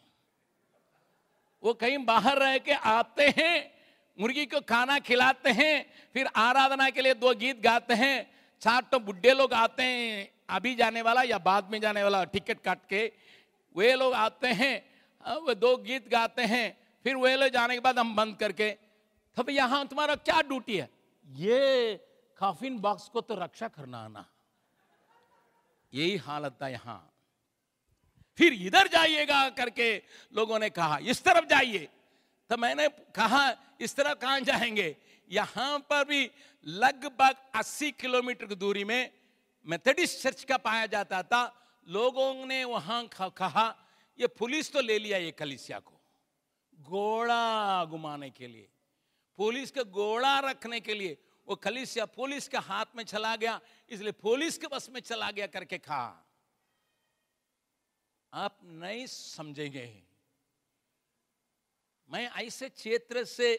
वो 1.63 1.73
कहीं 1.75 1.97
बाहर 2.05 2.37
रह 2.39 2.57
के 2.59 2.73
आते 2.73 3.27
हैं, 3.37 3.71
मुर्गी 4.17 4.45
को 4.45 4.59
खाना 4.63 4.97
खिलाते 5.01 5.49
हैं, 5.51 5.85
फिर 6.13 6.27
आराधना 6.27 6.89
के 6.89 7.01
लिए 7.01 7.13
दो 7.15 7.33
गीत 7.35 7.61
गाते 7.61 7.93
हैं 7.95 8.31
चार 8.61 8.81
तो 8.91 8.99
बुढ़े 9.01 9.33
लोग 9.33 9.53
आते 9.55 9.83
हैं, 9.83 10.29
अभी 10.49 10.75
जाने 10.75 11.01
वाला 11.01 11.21
या 11.23 11.37
बाद 11.39 11.69
में 11.71 11.79
जाने 11.81 12.03
वाला 12.03 12.23
टिकट 12.25 12.61
काट 12.61 12.79
के, 12.89 13.11
वे 13.75 13.93
लोग 13.95 14.13
आते 14.15 14.47
हैं 14.49 14.75
वो 15.23 15.53
दो 15.55 15.75
गीत 15.79 16.07
गाते 16.09 16.41
हैं, 16.43 16.77
फिर 17.05 17.15
वे 17.17 17.35
लोग 17.35 17.49
जाने 17.49 17.73
के 17.73 17.79
बाद 17.79 17.99
हम 17.99 18.15
बंद 18.15 18.35
करके 18.37 18.69
तब 19.37 19.49
यहाँ 19.49 19.85
तुम्हारा 19.87 20.15
क्या 20.17 20.41
ड्यूटी 20.43 20.77
है? 20.77 20.89
ये 21.25 21.95
काफिन 22.39 22.77
बॉक्स 22.79 23.07
को 23.09 23.21
तो 23.21 23.35
रक्षा 23.35 23.67
करना 23.69 23.97
आना 23.99 24.25
यही 25.93 26.15
हालत 26.17 26.57
था 26.61 26.67
यहाँ। 26.67 27.12
फिर 28.37 28.53
इधर 28.53 28.87
जाइएगा 28.87 29.49
करके 29.49 30.03
लोगों 30.33 30.59
ने 30.59 30.69
कहा, 30.69 30.97
इस 30.97 31.23
तरफ़ 31.23 31.45
जाइए। 31.45 31.87
तो 32.49 32.57
मैंने 32.57 32.89
कहा, 32.89 33.55
इस 33.81 33.95
तरफ़ 33.95 34.17
कहाँ 34.19 34.39
जाएँगे? 34.39 34.95
यहाँ 35.29 35.79
पर 35.79 36.05
भी 36.05 36.31
लगभग 36.65 37.35
80 37.55 37.91
किलोमीटर 37.91 38.45
की 38.45 38.55
दूरी 38.55 38.83
में 38.83 39.11
मेथडिस्ट 39.65 40.21
चर्च 40.21 40.43
का 40.43 40.57
पाया 40.57 40.85
जाता 40.85 41.23
था। 41.23 41.59
लोगों 41.87 42.45
ने 42.45 42.63
वहाँ 42.63 43.07
कहा, 43.07 43.75
ये 44.19 44.27
पुलिस 44.27 44.71
तो 44.73 44.81
ले 44.81 44.99
लिया 44.99 45.17
ये 45.17 45.31
कलिसिया 45.31 45.79
को 45.79 46.01
घोड़ा 46.81 47.85
घुमाने 47.85 48.29
के 48.29 48.47
लिए। 48.47 48.69
पुलिस 49.37 49.71
के 49.71 49.83
घोड़ा 49.83 50.39
रखने 50.39 50.79
के 50.79 50.93
लिए, 50.93 51.17
वो 51.47 51.55
कलिसिया 51.55 52.05
पुलिस 52.05 52.47
के 52.47 52.57
हाथ 52.57 52.85
में 52.95 53.03
चला 53.03 53.35
गया, 53.35 53.59
इसलिए 53.89 54.11
पुलिस 54.11 54.57
के 54.57 54.67
बस 54.67 54.89
में 54.89 55.01
चला 55.01 55.31
गया 55.31 55.47
करके 55.47 55.77
कहा। 55.77 56.22
आप 58.33 58.57
नहीं 58.63 59.05
समझेंगे 59.07 59.89
मैं 62.09 62.29
ऐसे 62.41 62.69
क्षेत्र 62.69 63.23
से 63.25 63.49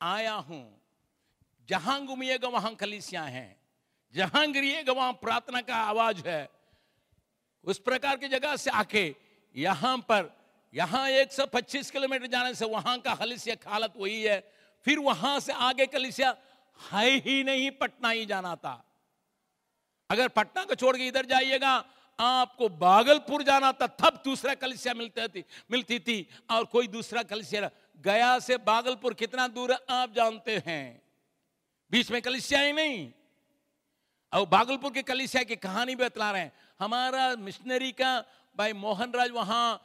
आया 0.00 0.34
हूँ, 0.34 0.80
जहाँ 1.68 2.04
घूमिएगा 2.06 2.48
वहाँ 2.48 2.74
कलिसिया 2.74 3.22
हैं, 3.22 3.56
जहाँ 4.14 4.46
गिरिएगा 4.52 4.92
वहाँ 4.92 5.12
प्रार्थना 5.12 5.60
का 5.60 5.76
आवाज़ 5.76 6.22
है। 6.26 6.48
उस 7.64 7.78
प्रकार 7.78 8.16
की 8.16 8.28
जगह 8.28 8.56
से 8.56 8.70
आके 8.70 9.14
यहाँ 9.54 9.96
पर, 10.08 10.30
यहाँ 10.74 11.08
125 11.10 11.90
किलोमीटर 11.90 12.26
जाने 12.26 12.54
से 12.54 12.64
वहाँ 12.64 12.98
का 12.98 13.14
कलिसिया 13.14 13.56
हालत 13.66 13.94
वही 13.96 14.22
है। 14.22 14.40
फिर 14.86 14.98
वहाँ 14.98 15.38
से 15.40 15.52
आगे 15.52 15.86
कलिसिया 15.86 16.36
है 16.78 17.10
ही 17.10 17.42
नहीं, 17.44 17.70
पटना 17.70 18.10
ही 18.10 18.26
जाना 18.26 18.54
था। 18.56 18.82
अगर 20.10 20.28
पटना 20.28 20.64
को 20.64 20.74
छोड़ 20.74 20.96
के 20.96 21.06
इधर 21.06 21.26
जाइएगा 21.26 21.78
आपको 22.18 22.68
बागलपुर 22.68 23.42
जाना 23.42 23.72
था, 23.72 23.86
तब 23.86 24.22
दूसरा 24.24 24.54
कलिसिया 24.54 24.94
मिलती 24.94 25.28
थी 25.28 25.44
मिलती 25.70 25.98
थी। 25.98 26.28
और 26.50 26.64
कोई 26.64 26.86
दूसरा 26.86 27.22
कलिसिया 27.22 27.70
गया 27.96 28.38
से 28.38 28.56
बागलपुर 28.56 29.14
कितना 29.14 29.48
दूर 29.48 29.72
है, 29.72 29.78
आप 29.90 30.14
जानते 30.14 30.62
हैं। 30.66 31.02
बीच 31.90 32.10
में 32.10 32.22
कलिसिया 32.22 32.60
ही 32.60 32.72
नहीं। 32.72 33.12
और 34.32 34.46
बागलपुर 34.46 34.92
के 34.92 35.02
कलिसिया 35.02 35.42
की 35.42 35.56
कहानी 35.56 35.94
भी 35.94 36.04
बतला 36.04 36.30
रहे 36.30 36.42
हैं। 36.42 36.52
हमारा 36.80 37.36
मिशनरी 37.36 37.92
का 37.92 38.24
भाई 38.58 38.72
मोहन 38.72 39.12
राज 39.12 39.30
वहाँ 39.30 39.82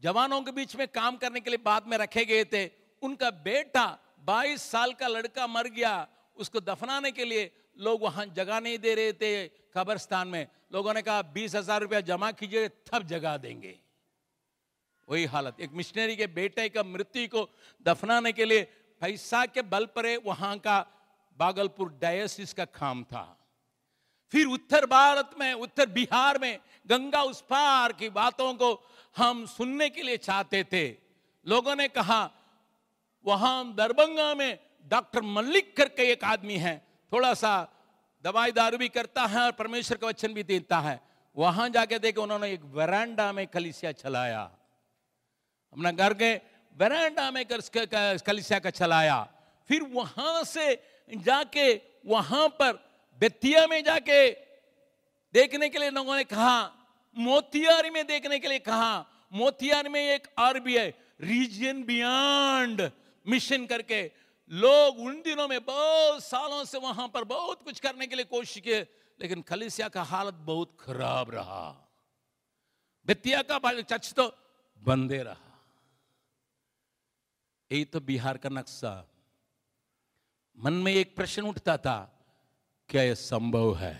जवानों 0.00 0.42
के 0.42 0.52
बीच 0.52 0.76
में 0.76 0.88
काम 0.88 1.16
करने 1.16 1.40
के 1.40 1.50
लिए 1.50 1.58
बाद 1.58 1.86
में 1.86 1.98
रखे 1.98 2.24
गए 2.24 2.44
थे। 2.44 2.70
उनका 3.02 3.30
बेटा 3.30 3.98
22 4.20 4.62
साल 4.62 4.92
का 4.92 5.08
लड़का 5.08 5.46
मर 5.46 5.68
गया, 5.68 6.08
उसको 6.36 6.60
दफनाने 6.60 7.10
के 7.10 7.24
लिए 7.24 7.61
लोग 7.76 8.02
वहाँ 8.02 8.26
जगह 8.26 8.60
नहीं 8.60 8.78
दे 8.78 8.94
रहे 8.94 9.12
थे 9.12 9.48
कब्रस्तान 9.74 10.28
में। 10.28 10.46
लोगों 10.72 10.94
ने 10.94 11.02
कहा, 11.02 11.22
बीस 11.22 11.54
हज़ार 11.54 11.80
रुपया 11.80 12.00
जमा 12.02 12.30
कीजिए, 12.32 12.68
तब 12.68 13.06
जगह 13.06 13.36
देंगे। 13.36 13.78
वही 15.08 15.24
हालत। 15.24 15.60
एक 15.60 15.72
मिशनरी 15.72 16.16
के 16.16 16.26
बेटे 16.28 16.68
का 16.68 16.82
मृत्यु 16.82 17.28
को 17.28 17.48
दफनाने 17.86 18.32
के 18.32 18.44
लिए 18.44 18.62
पैसा 19.02 19.44
के 19.46 19.62
बल 19.64 19.86
पर 19.86 20.16
वहाँ 20.24 20.56
का 20.58 20.78
बागलपुर 21.38 21.88
डायसिस 22.00 22.52
का 22.54 22.64
काम 22.64 23.02
था। 23.04 23.24
फिर 24.32 24.46
उत्तर 24.48 24.86
भारत 24.86 25.30
में, 25.38 25.52
उत्तर 25.54 25.86
बिहार 25.88 26.38
में 26.38 26.58
गंगा 26.86 27.22
उस 27.22 27.40
पार 27.42 27.92
की 27.92 28.08
बातों 28.10 28.52
को 28.54 28.70
हम 29.16 29.44
सुनने 29.46 29.88
के 29.90 30.02
लिए 30.02 30.16
चाहते 30.18 30.62
थे। 30.64 30.86
लोगों 31.46 31.74
ने 31.76 31.88
कहा, 31.88 32.30
वहाँ 33.24 33.74
दरभंगा 33.74 34.34
में 34.34 34.58
डॉक्टर 34.86 35.22
मल्लिक 35.22 35.76
करके 35.76 36.10
एक 36.12 36.24
आदमी 36.24 36.56
है 36.56 36.74
थोड़ा 37.12 37.32
सा 37.34 37.52
दवाई 38.24 38.52
दारू 38.52 38.78
भी 38.78 38.88
करता 38.88 39.24
है 39.26 39.40
और 39.40 39.52
परमेश्वर 39.52 39.96
का 39.98 40.06
वचन 40.06 40.34
भी 40.34 40.42
देता 40.42 40.78
है। 40.80 41.00
वहाँ 41.36 41.68
जाके 41.68 41.98
देखे 41.98 42.20
उन्होंने 42.20 42.50
एक 42.52 42.64
वरांडा 42.74 43.32
में 43.32 43.46
कलिसिया 43.46 43.92
चलाया। 43.92 44.40
अपना 45.72 45.90
घर 45.92 46.14
के 46.14 46.34
वरांडा 46.76 47.30
में 47.30 47.44
कलिसिया 47.46 48.58
का 48.58 48.70
चलाया। 48.70 49.18
फिर 49.70 49.82
वहाँ 49.92 50.42
से 50.44 50.66
जाके 51.10 51.72
वहाँ 52.06 52.48
पर 52.60 52.72
बेतिया 53.20 53.66
में 53.66 53.82
जाके 53.84 54.30
देखने 55.34 55.68
के 55.68 55.78
लिए 55.78 55.90
लोगों 55.90 56.16
ने 56.16 56.24
कहा 56.24 56.58
मोतियारी 57.16 57.90
में 57.90 58.06
देखने 58.06 58.38
के 58.38 58.48
लिए 58.48 58.58
कहा 58.58 59.04
मोतियारी 59.32 59.88
में 59.88 60.00
एक 60.00 60.26
आरबीआई 60.38 60.92
रीजन 61.20 61.82
बियॉन्ड 61.84 62.90
मिशन 63.26 63.66
करके 63.66 64.02
लोग 64.52 64.98
उन 64.98 65.20
दिनों 65.22 65.48
में 65.48 65.64
बहुत 65.64 66.24
सालों 66.24 66.64
से 66.64 66.78
वहाँ 66.78 67.08
पर 67.08 67.24
बहुत 67.24 67.62
कुछ 67.62 67.80
करने 67.80 68.06
के 68.06 68.16
लिए 68.16 68.24
कोशिश 68.24 68.62
किए, 68.62 68.80
लेकिन 69.20 69.42
खलिसिया 69.42 69.88
का 69.88 70.02
हालत 70.02 70.34
बहुत 70.34 70.76
खराब 70.80 71.30
रहा। 71.30 71.68
बेतिया 73.06 73.42
का 73.42 73.58
चर्च 73.82 74.12
तो 74.12 74.26
बंदे 74.82 75.22
रहा। 75.22 75.50
यही 77.70 77.84
तो 77.84 78.00
बिहार 78.00 78.36
का 78.36 78.48
नक्शा। 78.48 78.92
मन 80.58 80.72
में 80.72 80.92
एक 80.92 81.16
प्रश्न 81.16 81.42
उठता 81.42 81.76
था, 81.76 81.96
क्या 82.88 83.02
यह 83.02 83.14
संभव 83.14 83.74
है? 83.76 83.94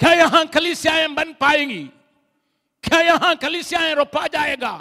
क्या 0.00 0.12
यहाँ 0.12 0.46
कलिसियाएँ 0.46 1.08
बन 1.08 1.32
पाएँगी? 1.32 1.84
क्या 2.84 3.00
यहाँ 3.00 3.36
कलिसियाएँ 3.36 3.94
रोपा 3.94 4.26
जाएगा? 4.26 4.72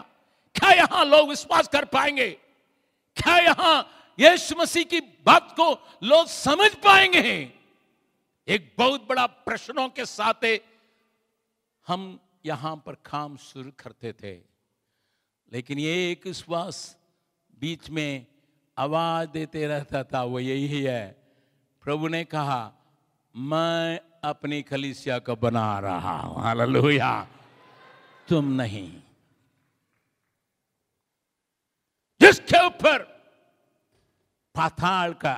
क्या 0.56 0.70
यहाँ 0.70 1.06
लोग 1.06 1.30
विश्वास 1.30 1.68
कर 1.68 1.86
पाएँगे? 1.86 2.30
क्या 3.16 3.38
यहाँ 3.38 3.90
यीशु 4.20 4.56
मसीह 4.56 4.84
की 4.84 5.00
बात 5.00 5.52
को 5.52 5.88
लोग 6.04 6.28
समझ 6.28 6.76
पाएँगे? 6.76 7.54
एक 8.48 8.76
बहुत 8.78 9.08
बड़ा 9.10 9.26
प्रश्नों 9.26 9.90
के 9.90 10.06
साथ 10.06 10.60
हम 11.88 12.20
यहाँ 12.46 12.84
पर 12.86 12.94
काम 12.94 13.38
शुरू 13.38 13.72
करते 13.80 14.14
थे। 14.14 14.34
लेकिन 15.54 15.80
ये 15.80 16.12
एक 16.12 16.28
विश्वास 16.28 16.98
बीच 17.60 17.90
में 17.90 18.26
आवाज़ 18.78 19.30
देते 19.30 19.68
रहता 19.68 20.04
था, 20.04 20.24
वो 20.24 20.40
यही 20.40 20.84
है। 20.84 21.24
प्रभु 21.84 22.08
ने 22.08 22.24
कहा, 22.24 22.74
मैं 23.36 24.00
अपनी 24.24 24.62
कलिसिया 24.62 25.20
को 25.20 25.36
बना 25.36 25.80
रहा 25.80 26.20
हूँ। 26.20 26.42
हालेलुया। 26.42 27.28
तुम 28.28 28.46
नहीं। 28.46 29.00
जिसके 32.24 32.66
ऊपर 32.66 33.02
पाताल 34.56 35.14
का 35.14 35.36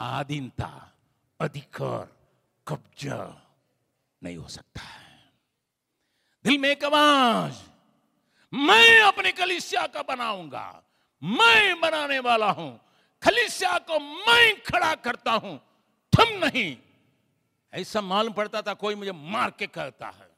आधीनता 0.00 0.70
अधिकार, 1.40 2.08
कब्जा 2.66 3.16
नहीं 4.22 4.36
हो 4.36 4.48
सकता 4.48 4.80
है। 4.80 5.02
दिल 6.44 6.58
में 6.58 6.68
एक 6.68 6.84
आवाज़, 6.84 7.56
मैं 8.52 9.00
अपनी 9.02 9.32
कलिसिया 9.32 9.86
का 9.86 10.02
बनाऊँगा, 10.02 10.82
मैं 11.22 11.80
बनाने 11.80 12.18
वाला 12.18 12.50
हूँ 12.50 12.70
खलिसिया 13.22 13.78
को 13.78 13.98
मैं 13.98 14.62
खड़ा 14.62 14.94
करता 14.94 15.32
हूँ 15.32 15.56
तुम 16.12 16.28
नहीं। 16.44 16.76
ऐसा 17.72 18.00
मालूम 18.00 18.32
पड़ता 18.32 18.62
था 18.62 18.74
कोई 18.74 18.94
मुझे 18.94 19.12
मार 19.12 19.50
के 19.58 19.66
कहता 19.66 20.08
है। 20.10 20.28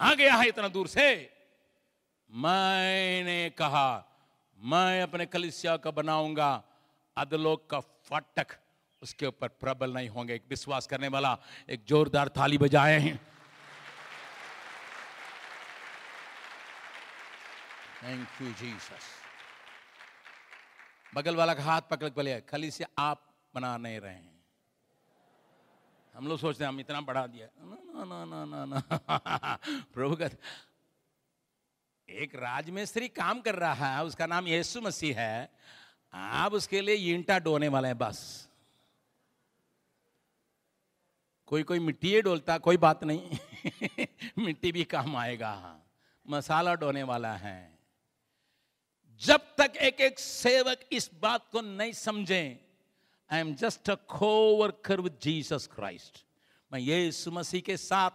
आ 0.00 0.14
गया 0.14 0.34
है 0.34 0.46
इतना 0.48 0.68
दूर 0.68 0.86
से, 0.88 1.08
मैंने 2.30 3.50
कहा 3.50 4.06
मैं 4.62 5.02
अपने 5.02 5.26
कलिसिया 5.26 5.76
का 5.76 5.90
बनाऊँगा। 5.90 6.64
अदलोक 7.16 7.70
का 7.70 7.80
फाटक 7.80 8.46
उसके 9.02 9.26
ऊपर 9.26 9.48
प्रबल 9.48 9.92
नहीं 9.92 10.08
होंगे। 10.08 10.34
एक 10.34 10.44
विश्वास 10.50 10.86
करने 10.86 11.08
वाला, 11.08 11.38
एक 11.70 11.84
जोरदार 11.84 12.28
थाली 12.28 12.58
बजाए 12.58 12.98
हैं। 12.98 13.16
थैंक 18.02 18.28
यू 18.42 18.52
जीसस 18.52 19.08
बगल 21.14 21.36
वाला 21.36 21.54
का 21.54 21.62
हाथ 21.62 21.80
पकड़ 21.80 22.08
बोले 22.08 22.40
खाली 22.40 22.70
से 22.70 22.84
आप 22.98 23.26
बना 23.54 23.76
नहीं 23.76 24.00
रहे 24.00 24.14
हैं। 24.14 24.44
हम 26.14 26.28
लोग 26.28 26.38
सोचते 26.38 26.64
हैं, 26.64 26.68
हम 26.68 26.80
इतना 26.80 27.00
बढ़ा 27.00 27.26
दिया। 27.26 27.48
ना 27.60 28.04
ना 28.04 28.24
ना 28.24 28.44
ना 28.44 28.64
ना 28.64 28.80
ना। 28.80 29.58
प्रभु 29.94 30.16
का 30.16 30.28
एक 32.10 32.34
राजमिस्त्री 32.34 33.08
काम 33.08 33.40
कर 33.40 33.54
रहा 33.54 33.98
है, 33.98 34.04
उसका 34.04 34.26
नाम 34.26 34.46
यीशु 34.46 34.80
मसीह 34.80 35.20
है। 35.20 35.52
आप 36.14 36.52
उसके 36.52 36.80
लिए 36.80 36.94
ईंटा 36.94 37.38
डोने 37.38 37.68
वाले 37.68 37.88
हैं, 37.88 37.98
बस। 37.98 38.48
कोई 41.46 41.62
कोई 41.62 41.78
मिट्टी 41.78 42.22
डोलता, 42.22 42.58
कोई 42.58 42.76
बात 42.76 43.04
नहीं। 43.04 43.38
मिट्टी 44.38 44.72
भी 44.72 44.84
काम 44.84 45.16
आएगा। 45.16 45.80
मसाला 46.30 46.74
डोने 46.74 47.02
वाला 47.02 47.32
है। 47.36 47.78
जब 49.22 49.40
तक 49.58 49.76
एक 49.76 50.00
एक 50.00 50.18
सेवक 50.18 50.80
इस 50.92 51.10
बात 51.22 51.48
को 51.52 51.60
नहीं 51.60 51.92
समझे 51.92 52.68
आई 53.32 53.40
एम 53.40 53.54
जस्ट 53.54 53.90
अ 53.90 53.94
को 53.94 54.56
वर्कर 54.56 55.00
विद 55.00 55.18
जीसस 55.22 55.68
क्राइस्ट 55.74 56.24
मैं 56.72 56.80
यीशु 56.80 57.30
मसीह 57.30 57.60
के 57.60 57.76
साथ 57.76 58.10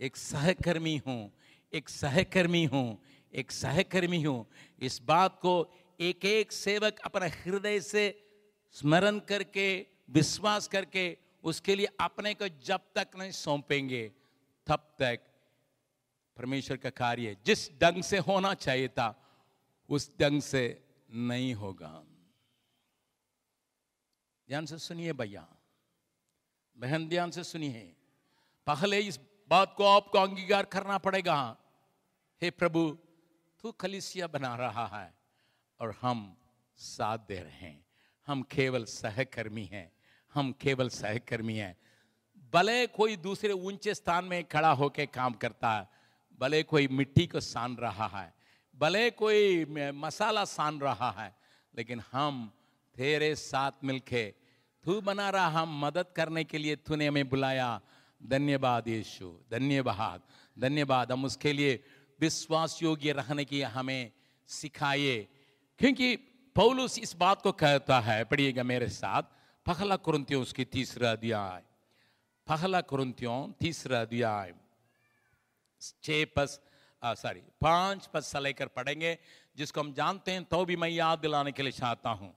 एक 0.00 0.16
सहकर्मी 0.16 1.02
हूँ, 1.06 1.32
एक 1.72 1.88
सहकर्मी 1.88 2.64
हूँ। 2.64 3.02
एक 3.34 3.50
सहकर्मी 3.50 4.22
हूँ। 4.22 4.46
इस 4.78 5.00
बात 5.02 5.38
को 5.42 5.72
एक 6.00 6.24
एक 6.24 6.52
सेवक 6.52 6.98
अपने 6.98 7.26
हृदय 7.26 7.80
से 7.80 8.26
स्मरण 8.72 9.18
करके, 9.18 9.86
विश्वास 10.10 10.68
करके 10.68 11.18
उसके 11.44 11.74
लिए 11.74 11.86
अपने 12.00 12.34
को 12.34 12.48
जब 12.48 12.80
तक 12.94 13.08
नहीं 13.16 13.30
सौंपेंगे, 13.30 14.12
तब 14.66 14.96
तक 14.98 15.20
परमेश्वर 16.36 16.76
का 16.76 16.90
कार्य 16.90 17.36
जिस 17.46 17.70
ढंग 17.72 18.02
से 18.02 18.18
होना 18.18 18.54
चाहिए 18.54 18.88
था, 18.88 19.08
उस 19.88 20.10
ढंग 20.20 20.40
से 20.42 20.84
नहीं 21.10 21.54
होगा। 21.54 22.04
ध्यान 24.48 24.66
से 24.66 24.78
सुनिए 24.78 25.12
भैया। 25.12 25.48
बहन, 26.76 27.08
ध्यान 27.08 27.30
से 27.30 27.44
सुनिए। 27.44 27.96
पहले 28.66 28.98
इस 28.98 29.20
बात 29.50 29.74
को 29.76 29.84
आपको 29.84 30.18
अंगीकार 30.18 30.64
करना 30.64 30.98
पड़ेगा। 30.98 31.56
हे 32.42 32.50
प्रभु 32.50 32.98
तू 33.62 33.72
कलिसिया 33.72 34.26
बना 34.26 34.54
रहा 34.56 34.86
है 34.86 35.14
और 35.80 35.94
हम 36.02 36.36
साथ 36.76 37.18
दे 37.18 37.34
रहे 37.34 37.66
हैं। 37.66 37.84
हम 38.26 38.42
केवल 38.42 38.84
सहकर्मी 38.84 39.64
हैं। 39.64 39.90
हम 40.34 40.52
केवल 40.52 40.88
सहकर्मी 40.88 41.56
हैं। 41.56 41.76
भले 42.54 42.86
कोई 42.86 43.16
दूसरे 43.16 43.52
ऊँचे 43.52 43.94
स्थान 43.94 44.24
में 44.24 44.42
खड़ा 44.44 44.70
होकर 44.70 45.06
काम 45.06 45.32
करता 45.32 45.72
है, 45.72 45.88
भले 46.40 46.62
कोई 46.62 46.88
मिट्टी 46.88 47.26
को 47.26 47.40
सान 47.40 47.76
रहा 47.76 48.06
है, 48.08 48.34
भले 48.74 49.10
कोई 49.10 49.64
मसाला 49.94 50.44
सान 50.44 50.80
रहा 50.80 51.10
है, 51.10 51.34
लेकिन 51.74 52.02
हम 52.12 52.52
तेरे 52.96 53.34
साथ 53.34 53.72
मिलके, 53.84 54.24
तू 54.84 55.00
बना 55.00 55.30
रहा 55.30 55.48
हम 55.50 55.80
मदद 55.80 56.06
करने 56.16 56.44
के 56.44 56.58
लिए 56.58 56.76
तूने 56.76 57.06
हमें 57.06 57.28
बुलाया। 57.28 57.80
धन्यवाद 58.20 58.88
यीशु, 58.88 59.28
धन्यवाद 59.50 60.22
धन्यवाद। 60.58 61.12
हम 61.12 61.24
उसके 61.24 61.52
लिए 61.52 61.82
विश्वास 62.20 62.82
योग्य 62.82 63.12
रहने 63.12 63.44
की 63.44 63.62
हमें 63.62 64.12
सिखाइए। 64.48 65.28
क्योंकि 65.80 66.16
पौलुस 66.56 66.98
इस 66.98 67.14
बात 67.16 67.42
को 67.42 67.52
कहता 67.52 68.00
है, 68.00 68.24
पढ़िएगा 68.24 68.62
मेरे 68.62 68.88
साथ, 68.88 69.22
पहला 69.66 69.96
कुरंतियों 69.96 70.42
उसकी 70.42 70.64
तीसरा 70.64 71.12
अध्याय। 71.12 71.62
पहला 72.46 72.80
कुरंतियों 72.80 73.52
तीसरा 73.52 74.00
अध्याय। 74.00 74.54
छह 76.02 76.24
पस 76.36 76.60
सॉरी 77.02 77.40
पाँच 77.60 78.06
पद 78.06 78.20
से 78.20 78.40
लेकर 78.40 78.66
पढ़ेंगे, 78.66 79.18
जिसको 79.56 79.80
हम 79.80 79.92
जानते 79.92 80.30
हैं 80.30 80.44
तो 80.44 80.64
भी 80.64 80.76
मैं 80.76 80.88
याद 80.88 81.18
दिलाने 81.18 81.52
के 81.52 81.62
लिए 81.62 81.72
चाहता 81.72 82.10
हूँ। 82.10 82.34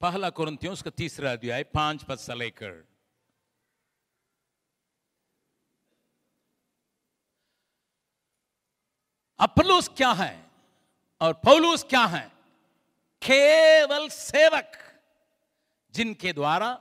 पहला 0.00 0.30
कुरंतियों 0.30 0.72
उसका 0.72 0.90
तीसरा 0.90 1.32
अध्याय, 1.32 1.62
पाँच 1.64 2.02
पद 2.02 2.18
से 2.18 2.34
लेकर। 2.34 2.89
अपलोस 9.40 9.88
क्या 9.88 10.12
है 10.12 10.50
और 11.20 11.32
पौलूस 11.32 11.84
क्या 11.84 12.04
है? 12.04 12.32
केवल 13.22 14.08
सेवक 14.08 14.72
जिनके 15.94 16.32
द्वारा 16.32 16.74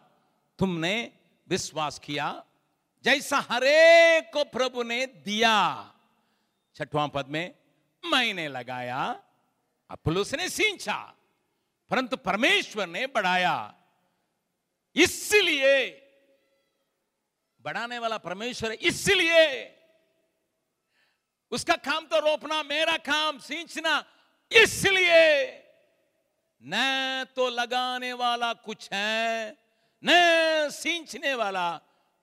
तुमने 0.59 1.11
विश्वास 1.49 1.99
किया, 1.99 2.45
जैसा 3.03 3.37
हरेक 3.39 4.31
को 4.33 4.43
प्रभु 4.43 4.83
ने 4.83 5.05
दिया। 5.05 5.91
छठवां 6.75 7.09
पद 7.09 7.27
में, 7.27 7.55
मैंने 8.05 8.47
लगाया, 8.47 9.23
अपुलुस 9.89 10.33
ने 10.33 10.49
सींचा, 10.49 11.15
परंतु 11.89 12.17
परमेश्वर 12.17 12.87
ने 12.87 13.07
बढ़ाया। 13.07 13.73
इसलिए, 14.95 15.89
बढ़ाने 17.61 17.99
वाला 17.99 18.17
परमेश्वर 18.17 18.71
इसलिए 18.71 19.75
उसका 21.51 21.75
काम 21.75 22.05
तो 22.05 22.19
रोपना, 22.19 22.62
मेरा 22.63 22.97
काम 22.97 23.39
सींचना, 23.39 24.03
इसलिए 24.51 25.65
न 26.63 27.25
तो 27.35 27.49
लगाने 27.49 28.12
वाला 28.13 28.51
कुछ 28.53 28.89
है, 28.93 29.57
न 30.03 30.69
सींचने 30.71 31.33
वाला, 31.35 31.69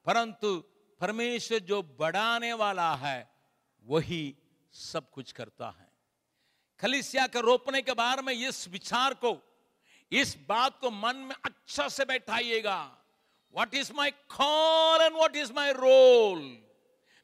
परंतु 0.07 0.57
परमेश्वर 1.01 1.59
जो 1.61 1.83
बढ़ाने 1.99 2.53
वाला 2.53 2.95
है, 2.95 3.19
वही 3.87 4.35
सब 4.75 5.11
कुछ 5.11 5.33
करता 5.33 5.67
है। 5.69 5.89
खलिसिया 6.81 7.27
के 7.27 7.41
रोपने 7.41 7.83
के 7.83 7.93
बारे 7.93 8.23
में 8.23 8.33
इस 8.35 8.69
विचार 8.69 9.15
को, 9.15 9.37
इस 10.13 10.37
बात 10.49 10.79
को 10.81 10.91
मन 10.91 11.17
में 11.17 11.35
अच्छा 11.45 11.89
से 11.89 12.05
बैठाइएगा। 12.05 12.79
What 13.55 13.75
is 13.75 13.93
my 13.93 14.11
call 14.11 15.03
and 15.03 15.17
what 15.17 15.37
is 15.37 15.53
my 15.53 15.73
role 15.73 16.41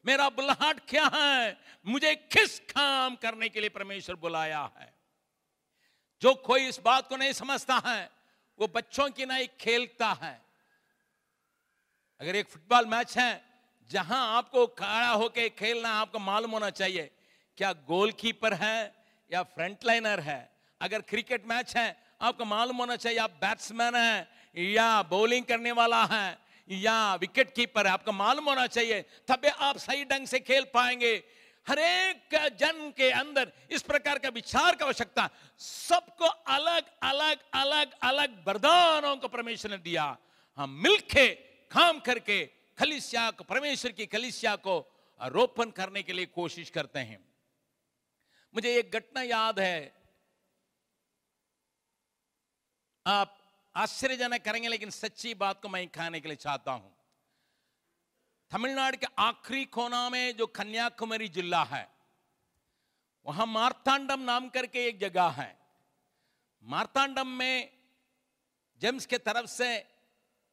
मेरा 0.05 0.29
बुलाहट 0.29 0.79
क्या 0.87 1.11
है? 1.13 1.57
मुझे 1.85 2.15
किस 2.15 2.59
काम 2.59 3.15
करने 3.15 3.49
के 3.49 3.59
लिए 3.59 3.69
परमेश्वर 3.69 4.15
बुलाया 4.15 4.71
है? 4.79 4.93
जो 6.21 6.33
कोई 6.33 6.67
इस 6.67 6.79
बात 6.85 7.09
को 7.09 7.17
नहीं 7.17 7.33
समझता 7.33 7.81
है, 7.85 8.09
वो 8.59 8.67
बच्चों 8.67 9.09
की 9.09 9.25
नहीं 9.25 9.47
खेलता 9.59 10.17
है। 10.21 10.41
अगर 12.21 12.35
एक 12.35 12.47
फुटबॉल 12.47 12.85
मैच 12.85 13.17
है, 13.17 13.43
जहाँ 13.89 14.37
आपको 14.37 14.67
खड़ा 14.67 15.09
होकर 15.09 15.49
खेलना 15.49 15.89
आपको 15.89 16.19
मालूम 16.19 16.51
होना 16.51 16.69
चाहिए, 16.69 17.11
क्या 17.57 17.73
गोलकीपर 17.73 18.53
है 18.53 19.05
या 19.33 19.43
फ्रंट 19.43 19.85
लाइनर 19.85 20.19
है? 20.19 20.55
अगर 20.81 21.01
क्रिकेट 21.01 21.45
मैच 21.45 21.77
है, 21.77 22.03
आपको 22.21 22.45
मालूम 22.45 22.77
होना 22.77 22.95
चाहिए 22.95 23.19
आप 23.19 23.31
बैट्समैन 23.31 23.95
है 23.95 24.29
या 24.57 25.01
बॉलिंग 25.01 25.45
करने 25.45 25.71
वाला 25.71 26.05
है। 26.05 26.42
या 26.67 27.15
विकेट 27.15 27.53
कीपर 27.55 27.87
है, 27.87 27.93
आपको 27.93 28.11
मालूम 28.11 28.49
होना 28.49 28.67
चाहिए, 28.67 29.01
तब 29.01 29.45
आप 29.45 29.77
सही 29.77 30.05
ढंग 30.05 30.27
से 30.27 30.39
खेल 30.39 30.65
पाएँगे। 30.73 31.23
हर 31.67 31.79
एक 31.79 32.49
जन 32.59 32.91
के 32.97 33.09
अंदर 33.11 33.51
इस 33.71 33.81
प्रकार 33.81 34.19
का 34.19 34.29
विचार 34.29 34.75
का 34.75 34.85
आवश्यकता। 34.85 35.29
सबको 35.57 36.25
अलग 36.25 36.89
अलग 37.03 37.39
अलग 37.53 37.91
अलग 38.03 38.43
वरदानों 38.47 39.15
को 39.17 39.27
परमेश्वर 39.27 39.71
ने 39.71 39.77
दिया। 39.77 40.17
हम 40.57 40.69
मिलके 40.69 41.27
काम 41.71 41.99
करके 41.99 42.45
खलिसिया 42.79 43.31
को, 43.31 43.43
परमेश्वर 43.43 43.91
की 43.91 44.05
खलिसिया 44.05 44.55
को 44.55 44.79
रोपण 45.21 45.69
करने 45.69 46.03
के 46.03 46.13
लिए 46.13 46.25
कोशिश 46.25 46.69
करते 46.69 46.99
हैं। 46.99 47.19
मुझे 48.55 48.75
एक 48.75 48.91
घटना 48.91 49.21
याद 49.21 49.59
है। 49.59 49.93
आप 53.07 53.42
आश्चर्यजनक 53.75 54.43
करेंगे 54.45 54.67
लेकिन 54.69 54.89
सच्ची 54.89 55.33
बात 55.33 55.61
को 55.61 55.69
मैं 55.69 55.87
कहने 55.87 56.19
के 56.19 56.27
लिए 56.27 56.37
चाहता 56.37 56.71
हूँ। 56.71 56.95
तमिलनाडु 58.51 58.97
के 58.97 59.07
आखिरी 59.19 59.65
कोना 59.65 60.09
में 60.09 60.35
जो 60.37 60.45
कन्याकुमारी 60.47 61.27
जिला 61.29 61.63
है, 61.63 61.87
वहाँ 63.25 63.45
मार्तांडम 63.45 64.19
नाम 64.21 64.49
करके 64.49 64.85
एक 64.87 64.99
जगह 64.99 65.29
है। 65.31 65.55
मार्तांडम 66.63 67.27
में 67.29 67.69
जेम्स 68.81 69.05
के 69.05 69.17
तरफ़ 69.17 69.45
से 69.45 69.69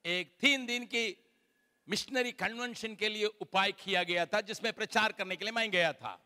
एक 0.04 0.36
तीन 0.40 0.66
दिन 0.66 0.84
की 0.84 1.04
मिशनरी 1.88 2.32
कन्वेंशन 2.32 2.94
के 2.94 3.08
लिए 3.08 3.26
उपाय 3.40 3.72
किया 3.74 4.02
गया 4.02 4.26
था, 4.26 4.40
जिसमें 4.40 4.72
प्रचार 4.72 5.12
करने 5.12 5.36
के 5.36 5.44
लिए 5.44 5.52
मैं 5.52 5.70
गया 5.70 5.92
था। 5.92 6.18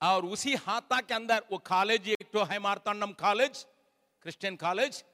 और 0.00 0.24
उसी 0.26 0.54
हाथा 0.56 1.00
के 1.00 1.14
अंदर 1.14 1.44
वो 1.52 1.58
कॉलेज 1.58 2.08
एक 2.10 2.30
तो 2.32 2.44
है, 2.44 2.58
मार्तांडम 2.58 3.12
कॉलेज, 3.14 3.66
क्रिश्चियन 4.24 4.56
कॉलेज 4.56 5.04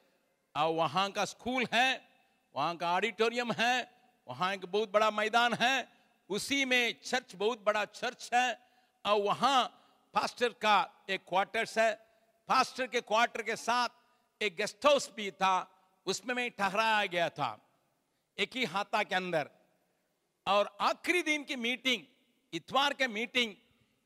और 0.55 0.73
वहाँ 0.73 1.09
का 1.11 1.25
स्कूल 1.25 1.67
है, 1.73 2.01
वहाँ 2.55 2.75
का 2.75 2.91
ऑडिटोरियम 2.93 3.51
है, 3.51 3.91
वहाँ 4.27 4.53
एक 4.53 4.65
बहुत 4.65 4.91
बड़ा 4.91 5.11
मैदान 5.11 5.53
है, 5.53 5.87
उसी 6.29 6.65
में 6.65 6.95
चर्च 7.03 7.35
बहुत 7.35 7.63
बड़ा 7.65 7.85
चर्च 7.85 8.29
है, 8.33 8.59
और 9.05 9.21
वहाँ 9.21 9.63
पास्टर 10.13 10.49
का 10.49 11.05
एक 11.09 11.21
क्वार्टर्स 11.27 11.77
है। 11.77 11.91
पास्टर 12.49 12.87
के 12.87 13.01
क्वार्टर 13.01 13.41
के 13.41 13.55
साथ 13.55 14.43
एक 14.43 14.55
गेस्ट 14.55 14.85
हाउस 14.85 15.09
भी 15.15 15.31
था, 15.31 15.67
उसमें 16.05 16.35
मैं 16.35 16.49
ठहराया 16.51 17.05
गया 17.05 17.29
था, 17.29 17.57
एक 18.37 18.55
ही 18.55 18.65
हाथा 18.65 19.03
के 19.03 19.15
अंदर। 19.15 19.49
और 20.47 20.77
आखिरी 20.81 21.21
दिन 21.21 21.43
की 21.43 21.55
मीटिंग, 21.55 22.03
इतवार 22.53 22.93
के 22.93 23.07
मीटिंग 23.07 23.53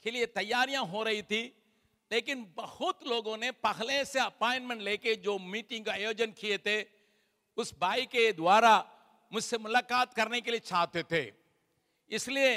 के 0.06 0.12
लिए 0.12 0.26
तैयारियाँ 0.26 0.86
हो 0.86 1.04
रही 1.04 1.22
थी 1.22 1.42
लेकिन 2.12 2.46
बहुत 2.56 3.08
लोगों 3.08 3.38
ने 3.38 3.52
पहले 3.52 4.04
से 4.06 4.20
अपॉइंटमेंट 4.20 4.82
लेके 4.82 5.16
जो 5.16 5.38
मीटिंग 5.40 5.86
का 5.86 5.92
आयोजन 5.92 6.32
किए 6.32 6.58
थे, 6.58 6.82
उस 7.58 7.74
भाई 7.80 8.06
के 8.06 8.32
द्वारा 8.32 8.74
मुझसे 9.32 9.58
मुलाकात 9.58 10.14
करने 10.14 10.42
के 10.42 10.52
लिए 10.52 10.60
चाहते 10.60 11.04
थे। 11.04 11.32
इसलिए 12.12 12.52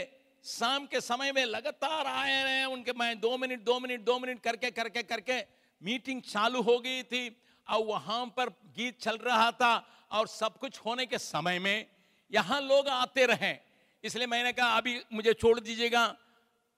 शाम 0.44 0.86
के 0.86 1.00
समय 1.00 1.32
में 1.32 1.44
लगातार 1.44 2.06
आए 2.06 2.42
रहे 2.44 2.64
उनके 2.64 2.92
मैं 2.92 3.18
दो 3.20 3.36
मिनट 3.38 3.60
दो 3.60 3.78
मिनट 3.80 4.00
दो 4.00 4.18
मिनट 4.18 4.40
करके 4.40 4.70
करके 4.70 5.02
करके 5.02 5.40
मीटिंग 5.82 6.22
चालू 6.22 6.62
हो 6.62 6.78
गई 6.78 7.02
थी। 7.02 7.28
और 7.68 7.84
वहाँ 7.84 8.24
पर 8.36 8.48
गीत 8.76 9.00
चल 9.00 9.16
रहा 9.16 9.50
था 9.52 9.74
और 10.12 10.26
सब 10.28 10.56
कुछ 10.58 10.78
होने 10.78 11.06
के 11.06 11.18
समय 11.18 11.58
में 11.58 11.86
यहाँ 12.30 12.60
लोग 12.60 12.88
आते 12.88 13.26
रहे। 13.26 13.54
इसलिए 14.04 14.26
मैंने 14.26 14.52
कहा, 14.52 14.76
अभी 14.76 15.00
मुझे 15.12 15.32
छोड़ 15.34 15.58
दीजिएगा। 15.60 16.04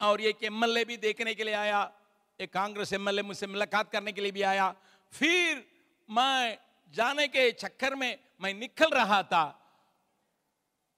और 0.00 0.20
एक 0.20 0.44
एमएलए 0.44 0.84
भी 0.84 0.96
देखने 0.96 1.34
के 1.34 1.44
लिए 1.44 1.54
आया। 1.54 1.80
एक 2.40 2.52
कांग्रेस 2.52 2.92
एमएलए 2.92 3.22
मुझसे 3.22 3.46
मुलाकात 3.46 3.90
करने 3.92 4.12
के 4.12 4.20
लिए 4.20 4.32
भी 4.32 4.42
आया। 4.42 4.74
फिर 5.12 5.64
मैं 6.08 6.58
जाने 6.94 7.26
के 7.28 7.50
चक्कर 7.52 7.94
में 7.94 8.18
मैं 8.40 8.52
निकल 8.54 8.90
रहा 8.90 9.22
था। 9.22 9.44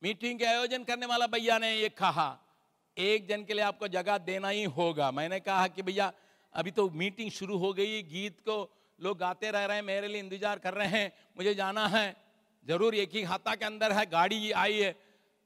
मीटिंग 0.03 0.39
के 0.39 0.45
आयोजन 0.45 0.85
करने 0.85 1.07
वाला 1.07 1.27
भैया 1.27 1.59
ने 1.59 1.75
ये 1.75 1.89
कहा, 1.89 2.39
एक 2.97 3.27
जन 3.29 3.45
के 3.45 3.55
लिए 3.55 3.65
आपको 3.65 3.89
जगह 3.89 4.19
देना 4.21 4.49
ही 4.49 4.63
होगा। 4.71 5.11
मैंने 5.11 5.41
कहा 5.41 5.67
कि, 5.69 5.83
भैया, 5.83 6.13
अभी 6.55 6.71
तो 6.71 6.89
मीटिंग 6.93 7.31
शुरू 7.31 7.59
हो 7.59 7.73
गई, 7.73 8.03
गीत 8.05 8.41
को 8.41 8.57
लोग 8.99 9.19
गाते 9.19 9.51
रह 9.51 9.65
रहे 9.65 9.77
हैं, 9.77 9.85
मेरे 9.85 10.09
लिए 10.09 10.21
इंतज़ार 10.21 10.59
कर 10.59 10.75
रहे 10.75 10.89
हैं, 10.89 11.13
मुझे 11.37 11.55
जाना 11.55 11.87
है। 11.89 12.17
ज़रूर 12.67 12.95
एक 12.95 13.15
ही 13.15 13.23
हाथा 13.25 13.55
के 13.55 13.65
अंदर 13.65 13.93
है, 13.93 14.07
गाड़ी 14.07 14.51
आई 14.53 14.81
है। 14.81 14.97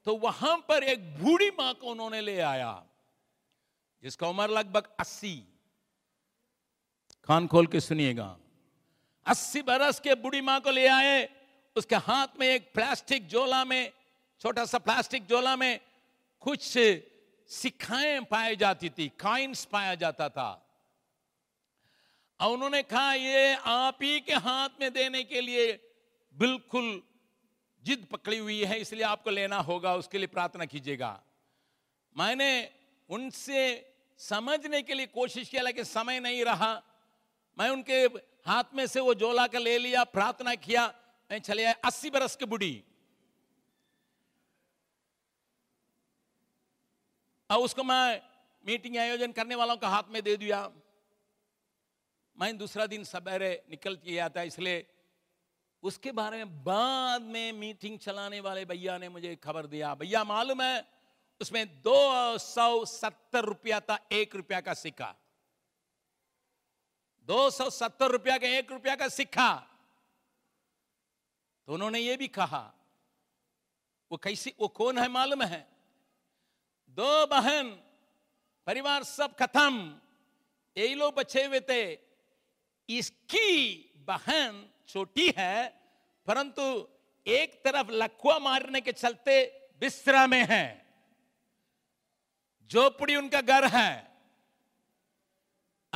तो 0.06 0.16
वहाँ 0.18 0.56
पर 0.68 0.82
एक 0.84 1.12
बूढ़ी 1.18 1.50
माँ 1.50 1.72
को 1.74 1.90
उन्होंने 1.90 2.20
ले 2.20 2.38
आया, 2.40 2.72
जिसका 4.04 4.28
उम्र 4.28 4.48
लगभग 4.50 4.94
अस्सी। 5.00 5.36
कान 7.28 7.46
खोल 7.46 7.66
के 7.66 7.80
सुनिएगा। 7.80 8.38
अस्सी 9.26 9.62
बरस 9.62 9.98
के 10.00 10.14
बूढ़ी 10.14 10.40
माँ 10.40 10.60
को 10.60 10.70
ले 10.70 10.86
आए, 10.86 11.28
उसके 11.76 11.96
हाथ 11.96 12.38
में 12.40 12.46
एक 12.46 12.70
प्लास्टिक 12.74 13.26
जोला 13.26 13.64
में, 13.64 13.92
छोटा 14.40 14.64
सा 14.64 14.78
प्लास्टिक 14.78 15.26
जोला 15.26 15.56
में 15.56 15.80
कुछ 16.40 16.78
सिक्खाएँ 17.50 18.20
पाई 18.30 18.56
जाती 18.56 18.90
थी 18.90 19.08
कॉइन्स 19.20 19.64
पाया 19.64 19.94
जाता 19.94 20.28
था। 20.28 20.50
और 22.40 22.52
उन्होंने 22.52 22.82
कहा, 22.82 23.12
ये 23.14 23.54
आप 23.54 23.98
ही 24.02 24.20
के 24.20 24.34
हाथ 24.34 24.80
में 24.80 24.92
देने 24.92 25.22
के 25.24 25.40
लिए 25.40 25.72
बिल्कुल 26.34 27.02
जिद 27.84 28.06
पकड़ी 28.12 28.38
हुई 28.38 28.64
है, 28.64 28.80
इसलिए 28.80 29.04
आपको 29.04 29.30
लेना 29.30 29.58
होगा, 29.58 29.94
उसके 29.94 30.18
लिए 30.18 30.26
प्रार्थना 30.26 30.64
कीजिएगा। 30.64 31.22
मैंने 32.16 32.70
उनसे 33.10 33.92
समझने 34.18 34.82
के 34.82 34.94
लिए 34.94 35.06
कोशिश 35.06 35.48
किया, 35.48 35.62
लेकिन 35.62 35.84
समय 35.84 36.20
नहीं 36.20 36.44
रहा। 36.44 36.82
मैं 37.58 37.68
उनके 37.70 38.02
हाथ 38.46 38.74
में 38.74 38.86
से 38.86 39.00
वो 39.00 39.14
जोला 39.14 39.46
का 39.46 39.58
ले 39.58 39.78
लिया, 39.78 40.04
प्रार्थना 40.04 40.54
किया 40.54 40.86
मैं 41.30 41.38
चले 41.38 41.64
आए, 41.64 41.72
अस्सी 41.84 42.10
बरस 42.10 42.36
की 42.36 42.44
बुढ़ी। 42.44 42.84
और 47.50 47.58
उसको 47.58 47.82
मैं 47.82 48.22
मीटिंग 48.66 48.96
आयोजन 48.96 49.32
करने 49.32 49.54
वालों 49.54 49.76
का 49.76 49.88
हाथ 49.88 50.02
में 50.10 50.22
दे 50.22 50.36
दिया। 50.36 50.60
मैं 52.36 52.56
दूसरा 52.58 52.86
दिन 52.86 53.04
सवेरे 53.04 53.50
निकल 53.70 53.96
किया 53.96 54.28
था 54.28 54.42
इसलिए 54.42 54.86
उसके 55.82 56.12
बारे 56.12 56.36
में 56.36 56.64
बाद 56.64 57.22
में 57.22 57.52
मीटिंग 57.52 57.98
चलाने 57.98 58.40
वाले 58.40 58.64
भैया 58.64 58.98
ने 58.98 59.08
मुझे 59.08 59.34
खबर 59.36 59.66
दिया। 59.66 59.94
भैया, 59.94 60.24
मालूम 60.24 60.62
है, 60.62 60.84
उसमें 61.40 61.66
दो 61.82 62.38
सौ 62.38 62.84
सत्तर 62.84 63.44
रुपया 63.44 63.80
था, 63.80 63.98
एक 64.12 64.34
रुपया 64.34 64.60
का 64.60 64.74
सिक्का। 64.74 65.14
दो 67.26 67.50
सौ 67.50 67.70
सत्तर 67.70 68.10
रुपया 68.10 68.38
का 68.38 68.46
एक 68.46 68.72
रुपया 68.72 68.96
का 68.96 69.08
सिक्का। 69.08 69.66
तो 71.66 71.74
उन्होंने 71.74 71.98
ये 71.98 72.16
भी 72.16 72.28
कहा, 72.28 72.72
वो 74.12 74.18
कैसी, 74.18 74.54
वो 74.60 74.68
कौन 74.68 74.98
है 74.98 75.08
मालूम 75.08 75.42
है? 75.42 75.68
दो 76.88 77.26
बहन, 77.26 77.70
परिवार 78.66 79.02
सब 79.02 79.36
खत्म। 79.36 80.00
यही 80.76 80.94
लोग 80.94 81.14
बचे 81.14 81.44
हुए 81.44 81.60
थे। 81.60 81.98
इसकी 82.88 83.76
बहन 83.96 84.70
छोटी 84.88 85.34
है, 85.38 85.68
परंतु 86.26 86.88
एक 87.26 87.64
तरफ़ 87.64 87.90
लखुआ 87.90 88.38
मारने 88.38 88.80
के 88.80 88.92
चलते 88.92 89.68
बिस्तरा 89.80 90.26
में 90.26 90.46
है। 90.50 90.86
झोपड़ी 92.70 93.16
उनका 93.16 93.40
घर 93.40 93.64
है। 93.64 94.15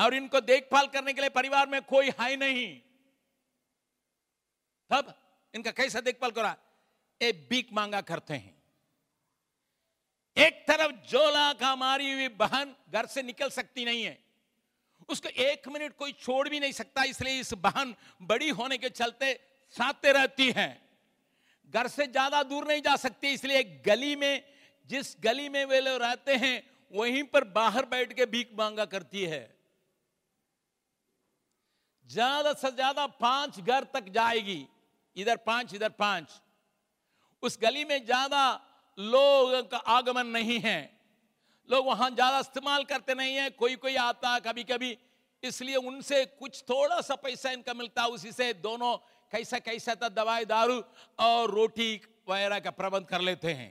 और 0.01 0.15
इनको 0.15 0.41
देखभाल 0.43 0.87
करने 0.89 1.13
के 1.13 1.21
लिए 1.21 1.31
परिवार 1.31 1.69
में 1.69 1.81
कोई 1.85 2.11
है 2.21 2.37
नहीं। 2.37 2.69
तब 4.91 5.15
इनका 5.55 5.71
कैसा 5.73 6.01
देखभाल 6.03 6.31
करा? 6.31 6.57
ए 7.21 7.33
बीक 7.51 7.73
मांगा 7.73 8.01
करते 8.03 8.35
हैं। 8.35 8.55
एक 10.37 10.65
तरफ़ 10.69 10.93
जोला 11.09 11.53
का 11.53 11.75
मारी 11.77 12.13
हुई 12.13 12.29
बहन 12.37 12.75
घर 12.93 13.07
से 13.07 13.23
निकल 13.23 13.51
सकती 13.51 13.85
नहीं 13.85 14.03
है। 14.05 14.19
उसको 15.09 15.29
एक 15.43 15.69
मिनट 15.69 15.97
कोई 15.97 16.13
छोड़ 16.15 16.49
भी 16.49 16.61
नहीं 16.61 16.73
सकता, 16.73 17.03
इसलिए 17.05 17.41
इस 17.41 17.53
बहन 17.57 17.95
बड़ी 18.23 18.49
होने 18.51 18.79
के 18.79 18.89
चलते 18.91 19.33
साथते 19.75 20.13
रहती 20.13 20.51
है। 20.57 20.69
घर 21.75 21.89
से 21.89 22.07
ज़्यादा 22.07 22.43
दूर 22.45 22.67
नहीं 22.69 22.83
जा 22.83 22.97
सकती, 22.97 23.29
इसलिए 23.29 23.59
एक 23.59 23.83
गली 23.87 24.15
में, 24.17 24.43
जिस 24.89 25.17
गली 25.21 25.49
में 25.49 25.65
वे 25.65 25.81
लोग 25.81 26.03
रहते 26.03 26.37
हैं, 26.37 26.63
वहीं 26.93 27.23
पर 27.25 27.45
बाहर 27.53 27.85
बैठ 27.87 28.13
के 28.13 28.27
भीख 28.27 28.51
मांगा 28.55 28.85
करती 28.87 29.25
है। 29.25 29.43
ज़्यादा 32.11 32.53
से 32.55 32.70
ज़्यादा 32.73 33.07
पाँच 33.18 33.61
घर 33.61 33.85
तक 33.94 34.09
जाएगी। 34.11 34.66
इधर 35.16 35.37
पाँच 35.38 35.75
इधर 35.75 35.88
पाँच। 35.99 36.40
उस 37.42 37.59
गली 37.62 37.85
में 37.85 38.05
ज़्यादा 38.05 38.42
लोगों 38.99 39.62
का 39.64 39.77
आगमन 39.88 40.27
नहीं 40.29 40.59
है। 40.61 40.81
लोग 41.68 41.87
वहाँ 41.87 42.11
ज़्यादा 42.11 42.38
इस्तेमाल 42.40 42.85
करते 42.85 43.14
नहीं 43.14 43.35
है। 43.37 43.49
कोई 43.53 43.77
कोई 43.77 43.94
आता 43.99 44.38
कभी 44.40 44.64
कभी 44.64 44.96
इसलिए 45.42 45.77
उनसे 45.79 46.25
कुछ 46.35 46.62
थोड़ा 46.64 47.01
सा 47.01 47.14
पैसा 47.16 47.51
इनका 47.51 47.75
मिलता, 47.75 48.07
उसी 48.07 48.33
से 48.33 48.53
दोनों 48.55 48.96
कैसा 49.33 49.59
कैसा 49.61 49.94
था, 49.94 50.09
दवाई, 50.11 50.44
दारू 50.44 50.83
और 51.18 51.51
रोटी 51.51 52.01
वगैरह 52.29 52.59
का 52.61 52.70
प्रबंध 52.73 53.07
कर 53.07 53.20
लेते 53.20 53.53
हैं। 53.53 53.70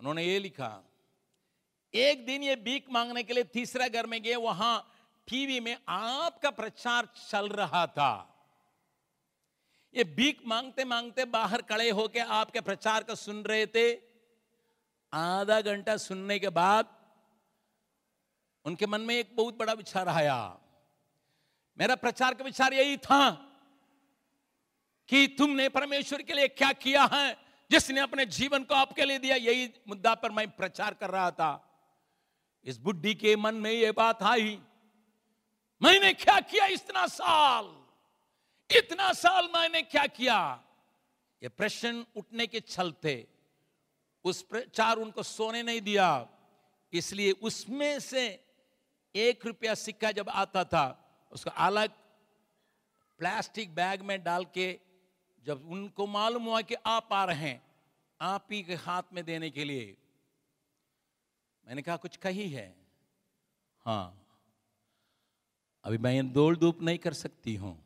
उन्होंने 0.00 0.24
ये 0.24 0.38
लिखा, 0.38 0.70
एक 1.94 2.24
दिन 2.26 2.42
ये 2.42 2.56
बीक 2.58 2.86
मांगने 2.90 3.22
के 3.22 3.34
लिए 3.34 3.44
तीसरा 3.46 3.88
घर 3.88 4.06
में 4.06 4.22
गए। 4.22 4.34
वहाँ 4.36 4.76
टीवी 5.28 5.60
में 5.60 5.78
आपका 5.88 6.50
प्रचार 6.50 7.08
चल 7.30 7.48
रहा 7.48 7.86
था। 7.86 8.34
ये 9.94 10.04
भीख 10.04 10.42
मांगते 10.46 10.84
मांगते 10.84 11.24
बाहर 11.24 11.62
खड़े 11.62 11.90
होके 11.90 12.18
आपके 12.18 12.60
प्रचार 12.60 13.02
को 13.02 13.14
सुन 13.14 13.42
रहे 13.42 13.66
थे। 13.66 14.00
आधा 15.12 15.60
घंटा 15.60 15.96
सुनने 15.96 16.38
के 16.38 16.48
बाद 16.48 16.96
उनके 18.64 18.86
मन 18.86 19.00
में 19.00 19.14
एक 19.14 19.36
बहुत 19.36 19.58
बड़ा 19.58 19.72
विचार 19.72 20.08
आया। 20.08 20.58
मेरा 21.78 21.94
प्रचार 21.94 22.34
का 22.34 22.44
विचार 22.44 22.74
यही 22.74 22.96
था 22.96 23.30
कि 25.08 25.26
तुमने 25.26 25.68
परमेश्वर 25.68 26.22
के 26.22 26.34
लिए 26.34 26.48
क्या 26.48 26.72
किया 26.72 27.04
है? 27.12 27.36
जिसने 27.70 28.00
अपने 28.00 28.26
जीवन 28.26 28.64
को 28.64 28.74
आपके 28.74 29.04
लिए 29.04 29.18
दिया, 29.18 29.36
यही 29.36 29.74
मुद्दा 29.88 30.14
पर 30.14 30.30
मैं 30.30 30.50
प्रचार 30.50 30.94
कर 30.94 31.10
रहा 31.10 31.30
था। 31.30 31.64
इस 32.64 32.78
बुद्धि 32.78 33.14
के 33.14 33.36
मन 33.36 33.54
में 33.54 33.70
यह 33.70 33.92
बात 33.92 34.22
आई 34.22 34.62
मैंने 35.82 36.12
क्या 36.12 36.40
किया 36.40 36.66
इतना 36.66 37.06
साल? 37.06 37.84
इतना 38.76 39.12
साल 39.12 39.48
मैंने 39.56 39.82
क्या 39.82 40.06
किया? 40.06 40.64
ये 41.42 41.48
प्रश्न 41.48 42.06
उठने 42.16 42.46
के 42.46 42.60
चलते 42.60 43.28
उस 44.24 44.42
प्रचार 44.42 44.96
उनको 44.96 45.22
सोने 45.22 45.62
नहीं 45.62 45.80
दिया। 45.80 46.28
इसलिए 46.92 47.32
उसमें 47.32 48.00
से 48.00 48.44
एक 49.16 49.46
रुपया 49.46 49.74
सिक्का 49.74 50.12
जब 50.12 50.28
आता 50.28 50.64
था, 50.64 51.14
उसको 51.32 51.50
अलग 51.50 51.90
प्लास्टिक 53.18 53.74
बैग 53.74 54.02
में 54.02 54.22
डाल 54.22 54.44
के 54.44 54.80
जब 55.44 55.70
उनको 55.70 56.06
मालूम 56.06 56.44
हुआ 56.44 56.60
कि 56.60 56.74
आप 56.74 57.12
आ 57.12 57.24
रहे 57.24 57.36
हैं, 57.36 57.62
आप 58.20 58.46
ही 58.50 58.62
के 58.62 58.74
हाथ 58.74 59.02
में 59.12 59.24
देने 59.24 59.50
के 59.50 59.64
लिए। 59.64 59.96
मैंने 61.66 61.82
कहा, 61.82 61.96
कुछ 61.96 62.16
कही 62.16 62.50
है? 62.50 62.76
हाँ। 63.86 64.27
अभी 65.88 65.98
मैं 65.98 66.32
दौड़ 66.32 66.56
धूप 66.56 66.82
नहीं 66.82 66.98
कर 66.98 67.12
सकती 67.12 67.54
हूँ। 67.54 67.84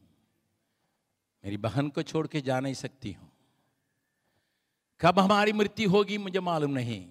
मेरी 1.45 1.57
बहन 1.57 1.89
को 1.89 2.03
छोड़ 2.03 2.27
के 2.27 2.41
जा 2.41 2.61
नहीं 2.61 2.75
सकती 2.75 3.13
हूँ। 3.13 3.33
कब 5.01 5.19
हमारी 5.19 5.53
मृत्यु 5.53 5.91
होगी 5.91 6.19
मुझे 6.19 6.41
मालूम 6.41 6.71
नहीं। 6.71 7.11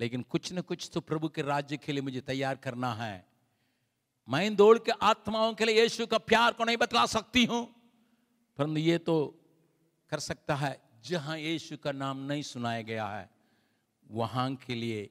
लेकिन 0.00 0.22
कुछ 0.22 0.52
न 0.52 0.60
कुछ 0.60 0.90
तो 0.94 1.00
प्रभु 1.00 1.28
के 1.28 1.42
राज्य 1.42 1.76
के 1.76 1.92
लिए 1.92 2.02
मुझे 2.02 2.20
तैयार 2.20 2.56
करना 2.56 2.94
है। 2.94 3.28
मैं 4.28 4.46
इन 4.46 4.56
दौड़ 4.56 4.78
के 4.78 4.92
आत्माओं 4.92 5.54
के 5.54 5.64
लिए 5.64 5.82
यीशु 5.82 6.06
का 6.06 6.18
प्यार 6.18 6.52
को 6.52 6.64
नहीं 6.64 6.76
बतला 6.76 7.06
सकती 7.06 7.44
हूँ। 7.44 7.74
परंतु 8.58 8.80
ये 8.80 8.98
तो 8.98 9.40
कर 10.10 10.18
सकता 10.18 10.54
है, 10.54 10.80
जहाँ 11.04 11.38
यीशु 11.38 11.76
का 11.76 11.92
नाम 11.92 12.18
नहीं 12.18 12.42
सुनाया 12.42 12.82
गया 12.82 13.06
है, 13.06 13.30
वहाँ 14.10 14.54
के 14.54 14.74
लिए 14.74 15.10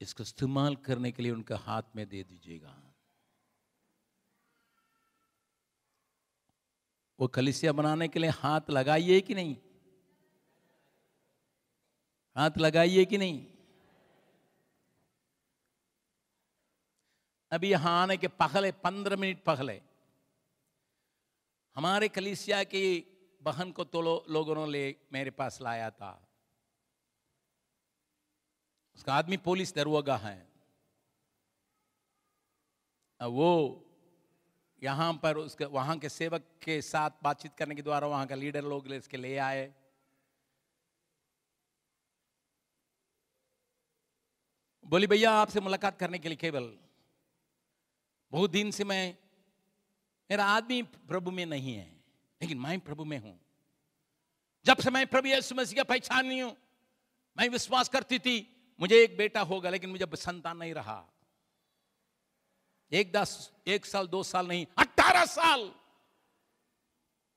इसको 0.00 0.22
इस्तेमाल 0.22 0.76
करने 0.76 1.12
के 1.12 1.22
लिए 1.22 1.32
उनके 1.32 1.54
हाथ 1.54 1.82
में 1.96 2.08
दे 2.08 2.22
दीजिएगा। 2.22 2.82
वो 7.20 7.28
कलिसिया 7.28 7.72
बनाने 7.72 8.08
के 8.08 8.18
लिए 8.18 8.30
हाथ 8.30 8.60
लगाइए 8.70 9.20
कि 9.20 9.34
नहीं? 9.34 9.56
हाथ 12.36 12.50
लगाइए 12.58 13.04
कि 13.04 13.18
नहीं? 13.18 13.46
अभी 17.52 17.70
यहाँ 17.70 18.02
आने 18.02 18.16
के 18.16 18.28
पहले 18.28 18.72
पंद्रह 18.72 19.16
मिनट 19.16 19.44
पहले 19.44 19.82
हमारे 21.74 22.08
कलिसिया 22.08 22.64
की 22.64 23.00
बहन 23.42 23.72
को 23.72 23.84
तो 23.84 24.00
लो, 24.00 24.24
लोगों 24.30 24.66
ने 24.66 24.94
मेरे 25.12 25.30
पास 25.30 25.60
लाया 25.60 25.90
था। 25.90 26.28
उसका 28.96 29.14
आदमी 29.14 29.36
पुलिस 29.36 29.74
दरोगा 29.74 30.16
है। 30.16 30.48
वो 33.22 33.82
यहाँ 34.82 35.12
पर 35.22 35.36
उसके, 35.36 35.64
वहाँ 35.64 35.96
के 35.98 36.08
सेवक 36.08 36.44
के 36.64 36.80
साथ 36.82 37.10
बातचीत 37.24 37.54
करने 37.58 37.74
के 37.74 37.82
द्वारा 37.82 38.06
वहाँ 38.06 38.26
का 38.26 38.34
लीडर 38.34 38.64
लोग 38.64 38.92
इसके 38.92 39.16
ले 39.16 39.36
आए। 39.38 39.72
बोली, 44.86 45.06
भैया, 45.06 45.30
आपसे 45.32 45.60
मुलाकात 45.60 45.98
करने 45.98 46.18
के 46.18 46.28
लिए 46.28 46.36
केवल 46.36 46.72
बहुत 48.32 48.50
दिन 48.50 48.70
से 48.70 48.84
मैं, 48.84 49.16
मेरा 50.30 50.44
आदमी 50.44 50.82
प्रभु 50.82 51.30
में 51.30 51.44
नहीं 51.46 51.74
है, 51.74 51.90
लेकिन 52.40 52.58
मैं 52.58 52.78
प्रभु 52.80 53.04
में 53.04 53.18
हूँ। 53.18 53.38
जब 54.66 54.76
से 54.76 54.90
मैं 54.90 55.06
प्रभु 55.06 55.28
यीशु 55.28 55.54
मसीह 55.54 55.76
का 55.76 55.84
पहचान 55.84 56.26
नहीं 56.26 56.42
हूँ, 56.42 56.56
मैं 57.36 57.48
विश्वास 57.48 57.88
करती 57.88 58.18
थी, 58.18 58.38
मुझे 58.80 59.02
एक 59.02 59.16
बेटा 59.16 59.40
होगा, 59.40 59.70
लेकिन 59.70 59.90
मुझे 59.90 60.06
संतान 60.14 60.56
नहीं 60.56 60.74
रहा। 60.74 61.04
एक 62.92 63.12
दस, 63.12 63.52
एक 63.66 63.86
साल, 63.86 64.06
दो 64.06 64.22
साल 64.22 64.48
नहीं 64.48 64.66
अट्ठारह 64.78 65.24
साल। 65.24 65.72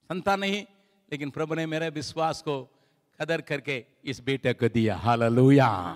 संतान 0.04 0.40
नहीं, 0.40 0.66
लेकिन 1.12 1.30
प्रभु 1.30 1.56
ने 1.56 1.66
मेरे 1.66 1.90
विश्वास 1.90 2.42
को 2.42 2.76
कदर 3.22 3.42
करके 3.42 3.86
इस 4.06 4.20
बेटे 4.20 4.54
को 4.54 4.70
दिया। 4.70 4.96
हालेलुया। 4.96 5.96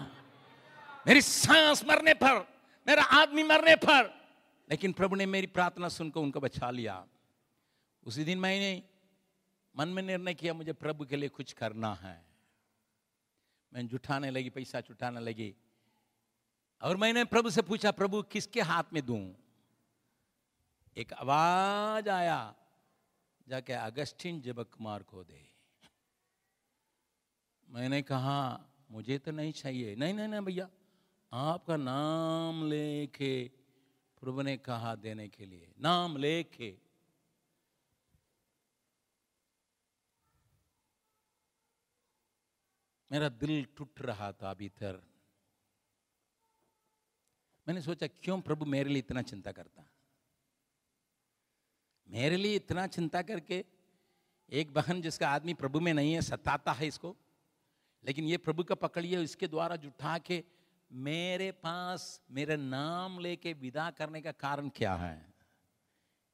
मेरी 1.07 1.21
सांस 1.21 1.83
मरने 1.85 2.13
पर, 2.13 2.47
मेरा 2.87 3.03
आदमी 3.03 3.43
मरने 3.43 3.75
पर। 3.75 4.23
लेकिन 4.69 4.91
प्रभु 4.93 5.15
ने 5.15 5.25
मेरी 5.25 5.47
प्रार्थना 5.47 5.89
सुनकर 5.89 6.19
उनको 6.19 6.39
बचा 6.39 6.71
लिया। 6.71 7.07
उसी 8.03 8.23
दिन 8.23 8.37
मैंने 8.37 8.83
मन 9.77 9.87
में 9.87 10.03
निर्णय 10.03 10.33
किया, 10.33 10.53
मुझे 10.53 10.73
प्रभु 10.73 11.05
के 11.05 11.15
लिए 11.15 11.29
कुछ 11.29 11.53
करना 11.53 11.93
है। 11.93 12.25
मैं 13.73 13.87
जुटाने 13.87 14.31
लगी, 14.31 14.49
पैसा 14.49 14.79
जुटाने 14.79 15.19
लगी। 15.19 15.55
और 16.81 16.97
मैंने 16.97 17.23
प्रभु 17.23 17.49
से 17.49 17.61
पूछा, 17.61 17.91
प्रभु, 17.91 18.21
किसके 18.21 18.61
हाथ 18.61 18.83
में 18.93 19.05
दूँ? 19.05 19.35
एक 20.97 21.13
आवाज़ 21.13 22.09
आया, 22.09 22.55
जाके 23.47 23.73
अगस्टिन 23.73 24.41
जबक 24.41 24.69
कुमार 24.69 25.03
को 25.03 25.23
दे। 25.23 25.41
मैंने 27.69 28.01
कहा, 28.01 28.37
मुझे 28.91 29.17
तो 29.19 29.31
नहीं 29.31 29.53
चाहिए। 29.53 29.95
नहीं 29.95 30.13
नहीं 30.13 30.27
नहीं 30.27 30.41
भैया, 30.41 30.69
आपका 31.31 31.77
नाम 31.77 32.69
लेके 32.69 33.47
प्रभु 34.21 34.41
ने 34.41 34.57
कहा 34.57 34.95
देने 34.95 35.27
के 35.29 35.45
लिए, 35.45 35.73
नाम 35.79 36.17
लेके। 36.17 36.77
मेरा 43.11 43.29
दिल 43.29 43.65
टूट 43.77 44.01
रहा 44.01 44.31
था 44.31 44.53
भीतर। 44.53 45.01
मैंने 47.67 47.81
सोचा, 47.81 48.07
क्यों 48.07 48.41
प्रभु 48.41 48.65
मेरे 48.65 48.89
लिए 48.89 48.99
इतना 48.99 49.21
चिंता 49.21 49.51
करता? 49.51 49.92
मेरे 52.09 52.37
लिए 52.37 52.55
इतना 52.55 52.87
चिंता 52.87 53.21
करके 53.21 53.65
एक 54.49 54.73
बहन 54.73 55.01
जिसका 55.01 55.29
आदमी 55.29 55.53
प्रभु 55.53 55.79
में 55.79 55.93
नहीं 55.93 56.13
है, 56.13 56.21
सताता 56.21 56.71
है 56.71 56.87
इसको। 56.87 57.15
लेकिन 58.05 58.25
ये 58.25 58.37
प्रभु 58.37 58.63
का 58.63 58.75
पकड़िए, 58.75 59.21
इसके 59.21 59.47
द्वारा 59.47 59.75
जुटा 59.75 60.17
के 60.17 60.43
मेरे 60.91 61.51
पास, 61.51 62.21
मेरे 62.31 62.57
नाम 62.57 63.19
लेके 63.19 63.53
विदा 63.53 63.91
करने 63.91 64.21
का 64.21 64.31
कारण 64.31 64.69
क्या 64.69 64.95
है? 64.95 65.33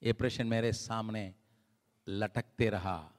ये 0.03 0.13
प्रश्न 0.13 0.47
मेरे 0.47 0.73
सामने 0.73 1.35
लटकते 2.07 2.69
रहा। 2.69 3.11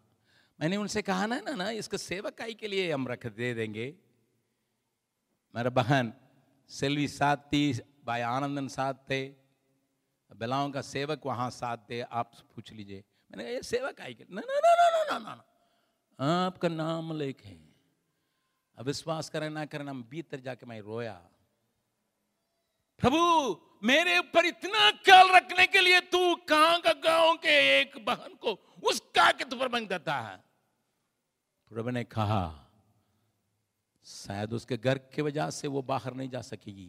मैंने 0.60 0.76
उनसे 0.76 1.02
कहा, 1.02 1.26
ना 1.26 1.40
ना 1.40 1.54
ना, 1.54 1.70
इसको 1.70 1.96
सेवकाई 1.96 2.54
के 2.54 2.68
लिए 2.68 2.92
हम 2.92 3.08
रख, 3.08 3.26
दे 3.26 3.54
देंगे। 3.54 3.94
मेरा 5.54 5.70
बहन 5.70 6.12
सेल्वी 6.68 7.08
साथ 7.08 7.36
थी, 7.36 7.80
भाई 8.04 8.20
आनंदन 8.20 8.68
साथ 8.68 8.94
थे। 8.94 9.39
बेलाओं 10.30 10.70
का 10.70 10.80
सेवक 10.82 11.26
वहाँ 11.26 11.50
साथ 11.50 11.76
दे, 11.88 12.00
आप 12.02 12.32
पूछ 12.54 12.72
लीजिए। 12.72 13.02
मैंने 13.30 13.42
कहा, 13.42 13.52
ये 13.52 13.62
सेवक 13.62 14.00
आई 14.00 14.16
ना 14.30 14.40
ना 14.40 14.60
ना 14.60 14.74
ना 14.74 14.88
ना 14.90 15.18
ना 15.18 15.34
ना 15.34 16.46
आपका 16.46 16.68
नाम 16.68 17.12
लेके 17.18 17.56
अविश्वास 18.78 19.28
करें, 19.30 19.50
ना 19.50 19.64
करें 19.66 19.84
ना 19.84 19.92
भीतर 19.92 20.40
जाके 20.40 20.66
मैं 20.66 20.80
रोया। 20.80 21.20
प्रभु, 23.00 23.20
मेरे 23.82 24.18
ऊपर 24.18 24.46
इतना 24.46 24.90
ख्याल 25.00 25.30
रखने 25.30 25.66
के 25.66 25.80
लिए 25.80 26.00
तू 26.12 26.34
कहाँ 26.48 26.80
का 26.80 26.92
गाँव 27.00 27.34
के 27.36 27.54
एक 27.80 28.04
बहन 28.06 28.34
को 28.36 28.52
उसका 28.84 29.30
के 29.32 29.44
पर 29.50 29.68
बन 29.68 29.86
देता 29.86 30.14
है? 30.20 30.36
प्रभु 31.70 31.90
ने 31.90 32.04
कहा, 32.06 32.42
शायद 34.06 34.52
उसके 34.52 34.76
घर 34.76 34.98
की 35.14 35.22
वजह 35.22 35.50
से 35.50 35.68
वो 35.68 35.82
बाहर 35.82 36.14
नहीं 36.14 36.30
जा 36.30 36.40
सकेगी, 36.42 36.88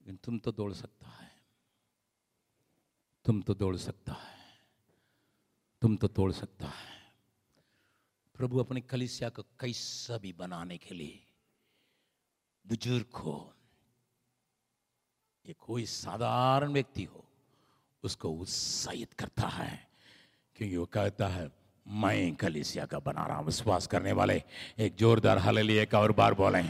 लेकिन 0.00 0.16
तुम 0.16 0.38
तो 0.38 0.52
दौड़ 0.52 0.72
सकता 0.72 1.08
है। 1.10 1.21
तुम 3.24 3.40
तो 3.42 3.54
दौड़ 3.54 3.76
सकता 3.76 4.12
है। 4.12 4.40
तुम 5.82 5.96
तो 5.96 6.08
तोड़ 6.08 6.32
सकता 6.32 6.66
है। 6.66 6.90
प्रभु 8.34 8.58
अपनी 8.58 8.80
कलिसिया 8.80 9.28
को 9.28 9.42
कैसा 9.60 10.18
भी 10.18 10.32
बनाने 10.32 10.76
के 10.78 10.94
लिए 10.94 11.20
बुज़ुर्ग 12.64 13.16
हो, 13.16 13.52
ये 15.44 15.54
कोई 15.58 15.86
साधारण 15.86 16.72
व्यक्ति 16.72 17.04
हो, 17.04 17.24
उसको 18.04 18.30
उत्साहित 18.30 19.12
करता 19.12 19.48
है, 19.48 19.88
क्योंकि 20.56 20.76
वो 20.76 20.86
कहता 20.86 21.28
है, 21.28 21.50
मैं 21.86 22.34
कलिसिया 22.34 22.84
का 22.86 22.98
बना 22.98 23.26
रहा 23.26 23.36
हूँ, 23.36 23.46
विश्वास 23.46 23.86
करने 23.86 24.12
वाले। 24.12 24.42
एक 24.78 24.94
जोरदार 24.94 25.38
हल 25.38 25.70
एक 25.70 25.94
और 25.94 26.12
बार 26.12 26.34
बोले। 26.34 26.62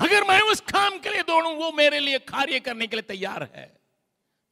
अगर 0.00 0.28
मैं 0.28 0.40
उस 0.42 0.60
दौड़ू 1.42 1.56
वो 1.56 1.72
मेरे 1.72 2.00
लिए 2.00 2.18
कार्य 2.18 2.60
करने 2.60 2.86
के 2.86 2.96
लिए 2.96 3.02
तैयार 3.02 3.50
है। 3.54 3.80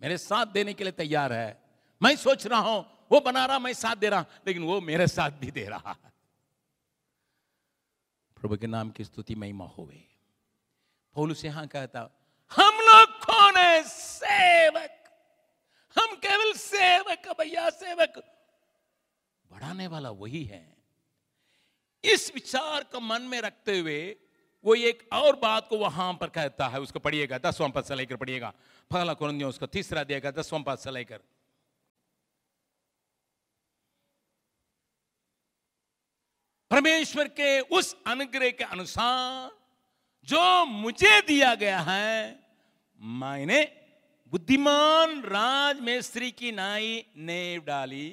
मेरे 0.02 0.18
साथ 0.18 0.46
देने 0.46 0.74
के 0.74 0.84
लिए 0.84 0.92
तैयार 0.92 1.32
है। 1.32 1.62
मैं 2.02 2.16
सोच 2.16 2.46
रहा 2.46 2.60
हूँ, 2.60 3.06
वो 3.12 3.20
बना 3.20 3.46
रहा, 3.46 3.58
मैं 3.58 3.72
साथ 3.72 3.96
दे 3.96 4.08
रहा, 4.08 4.24
लेकिन 4.46 4.62
वो 4.62 4.80
मेरे 4.80 5.06
साथ 5.06 5.30
भी 5.30 5.50
दे 5.50 5.64
रहा। 5.64 5.96
है 6.04 6.12
प्रभु 8.36 8.56
के 8.56 8.66
नाम 8.66 8.90
की 8.90 9.04
स्तुति 9.04 9.34
महिमा 9.34 9.64
होवे। 9.64 10.08
पौलुस 11.14 11.44
यहाँ 11.44 11.66
कहता, 11.66 12.00
हम 12.50 12.74
लोग 12.74 13.24
कौन 13.24 13.56
है? 13.56 13.82
सेवक। 13.82 15.00
हम 15.98 16.16
केवल 16.16 16.52
सेवक 16.52 17.36
भैया 17.40 17.70
सेवक। 17.70 18.22
बढ़ाने 19.52 19.86
वाला 19.86 20.10
वही 20.10 20.44
है। 20.44 20.76
इस 22.04 22.34
विचार 22.34 22.84
को 22.84 23.00
मन 23.00 23.22
में 23.22 23.40
रखते 23.40 23.78
हुए 23.78 24.16
वो 24.64 24.74
एक 24.74 25.08
और 25.12 25.36
बात 25.36 25.68
को 25.68 25.76
वहाँ 25.78 26.12
पर 26.14 26.28
कहता 26.28 26.66
है, 26.68 26.80
उसको 26.80 26.98
पढ़िएगा, 26.98 27.38
दसवां 27.38 27.70
पद 27.70 27.84
से 27.84 27.94
लेकर 27.94 28.16
पढ़िएगा। 28.16 28.52
पहला 28.90 29.14
कुरंदियों 29.14 29.48
उसको 29.50 29.66
तीसरा 29.66 30.04
देगा, 30.04 30.30
दसवां 30.30 30.62
पद 30.62 30.78
से 30.78 30.90
लेकर। 30.90 31.20
परमेश्वर 36.70 37.28
के 37.30 37.60
उस 37.60 37.94
अनुग्रह 38.06 38.50
के 38.50 38.64
अनुसार 38.64 39.50
जो 40.28 40.64
मुझे 40.66 41.20
दिया 41.20 41.54
गया 41.54 41.80
है 41.80 42.38
मैंने 43.00 43.60
बुद्धिमान 44.32 45.20
राजमेस्त्री 45.22 46.30
की 46.30 46.52
नाई 46.52 47.04
नेव 47.16 47.62
डाली, 47.64 48.08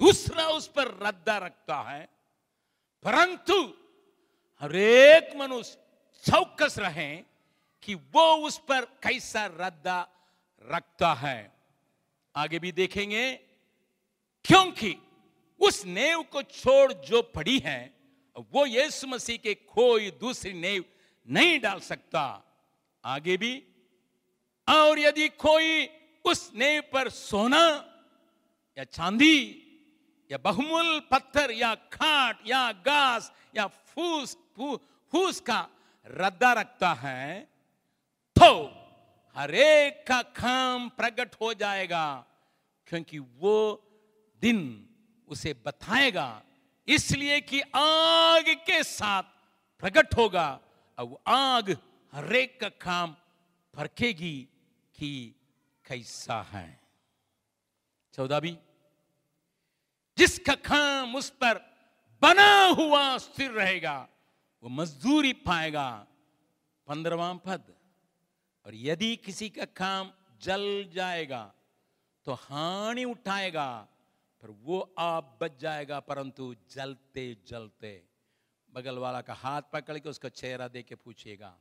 दूसरा 0.00 0.46
उस 0.48 0.66
पर 0.68 0.88
रद्दा 1.02 1.36
रखता 1.38 1.80
है, 1.82 2.08
परंतु 3.04 3.54
हरेक 4.60 5.36
मनुष्य 5.36 5.78
चौकस 6.24 6.78
रहे 6.78 7.16
कि 7.82 7.94
वो 7.94 8.36
उस 8.36 8.58
पर 8.58 8.84
कैसा 8.84 9.46
रद्दा 9.46 10.08
रखता 10.72 11.12
है। 11.14 11.52
आगे 12.36 12.58
भी 12.58 12.72
देखेंगे, 12.72 13.32
क्योंकि 14.44 14.96
उस 15.60 15.84
नेव 15.86 16.22
को 16.22 16.42
छोड़ 16.42 16.92
जो 16.92 17.22
पड़ी 17.22 17.58
है, 17.58 17.94
वो 18.52 18.66
यीशु 18.66 19.06
मसीह 19.06 19.36
के 19.36 19.54
कोई 19.54 20.10
दूसरी 20.10 20.52
नेव 20.52 20.84
नहीं 21.28 21.60
डाल 21.60 21.80
सकता। 21.80 22.22
आगे 23.04 23.36
भी, 23.36 23.62
और 24.68 24.98
यदि 24.98 25.28
कोई 25.28 25.88
उस 26.24 26.50
नेव 26.54 26.82
पर 26.92 27.08
सोना 27.08 27.64
या 28.78 28.84
चांदी 28.84 29.66
या 30.30 30.38
बहुमूल 30.38 30.98
पत्थर, 31.10 31.50
या 31.52 31.74
खाट, 31.92 32.36
या 32.46 32.72
घास, 32.74 33.32
या 33.56 33.66
फूस 33.66 34.36
फूस 35.12 35.40
का 35.40 35.66
रद्दा 36.06 36.52
रखता 36.52 36.92
है 36.94 37.48
तो 38.36 38.50
हरेक 39.36 40.04
का 40.08 40.20
काम 40.36 40.88
प्रकट 40.90 41.34
हो 41.40 41.52
जाएगा, 41.54 42.06
क्योंकि 42.88 43.18
वो 43.18 43.56
दिन 44.42 44.60
उसे 45.28 45.52
बताएगा, 45.66 46.42
इसलिए 46.88 47.40
कि 47.42 47.60
आग 47.74 48.48
के 48.66 48.82
साथ 48.84 49.22
प्रकट 49.82 50.16
होगा 50.16 50.48
अब 50.98 51.18
आग 51.26 51.76
हरेक 52.12 52.58
का 52.60 52.68
काम 52.80 53.14
परखेगी 53.74 54.36
कि 54.94 55.12
कैसा 55.84 56.40
है। 56.52 56.68
चौदहवीं 58.14 58.56
जिसका 60.20 60.54
काम 60.62 61.14
उस 61.16 61.30
पर 61.40 61.58
बना 62.22 62.52
हुआ 62.68 63.02
स्थिर 63.18 63.50
रहेगा, 63.52 64.08
वो 64.62 64.68
मजदूरी 64.70 65.32
पाएगा। 65.40 65.88
पंद्रवा 66.88 67.32
पद, 67.46 67.62
और 68.66 68.74
यदि 68.74 69.14
किसी 69.16 69.48
का 69.50 69.64
काम 69.76 70.10
जल 70.42 70.64
जाएगा 70.94 71.42
तो 72.26 72.32
हानि 72.32 73.04
उठाएगा, 73.06 73.70
पर 74.42 74.50
वो 74.64 74.80
आप 74.98 75.38
बच 75.40 75.58
जाएगा, 75.60 76.00
परंतु 76.00 76.54
जलते 76.70 77.24
जलते। 77.46 77.92
बगल 78.72 78.98
वाला 78.98 79.20
का 79.20 79.34
हाथ 79.34 79.62
पकड़ 79.72 79.98
के 79.98 80.08
उसका 80.08 80.28
चेहरा 80.30 80.68
दे 80.68 80.82
के 80.82 80.94
पूछिएगा 80.96 81.54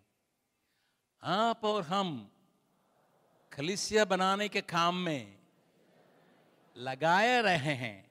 आप 1.24 1.64
और 1.64 1.84
हम 1.84 2.10
खलिसिया 3.52 4.06
बनाने 4.06 4.48
के 4.50 4.62
काम 4.62 4.96
में 4.98 5.38
लगाए 6.76 7.42
रहे 7.42 7.74
हैं 7.76 8.09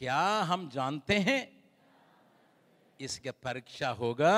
क्या 0.00 0.20
हम 0.42 0.68
जानते 0.68 1.18
हैं? 1.18 1.40
इसका 3.00 3.30
परीक्षा 3.30 3.88
होगा, 3.90 4.32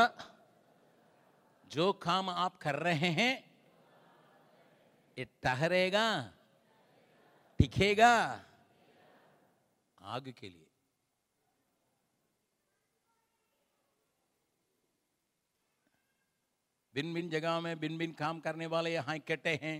जो 1.70 1.92
काम 1.92 2.30
आप 2.30 2.56
कर 2.56 2.74
रहे 2.74 3.10
हैं, 3.10 3.32
ये 5.18 5.24
ठहरेगा 5.42 6.32
टिकेगा 7.58 8.10
आग 9.98 10.32
के 10.40 10.48
लिए। 10.48 10.66
भिन्न 16.94 17.14
भिन्न 17.14 17.30
जगह 17.30 17.60
में 17.60 17.78
भिन्न 17.80 17.98
भिन्न 17.98 18.12
काम 18.14 18.40
करने 18.40 18.66
वाले 18.66 18.94
यहाँ 18.94 19.16
इकट्ठे 19.16 19.58
हैं। 19.62 19.78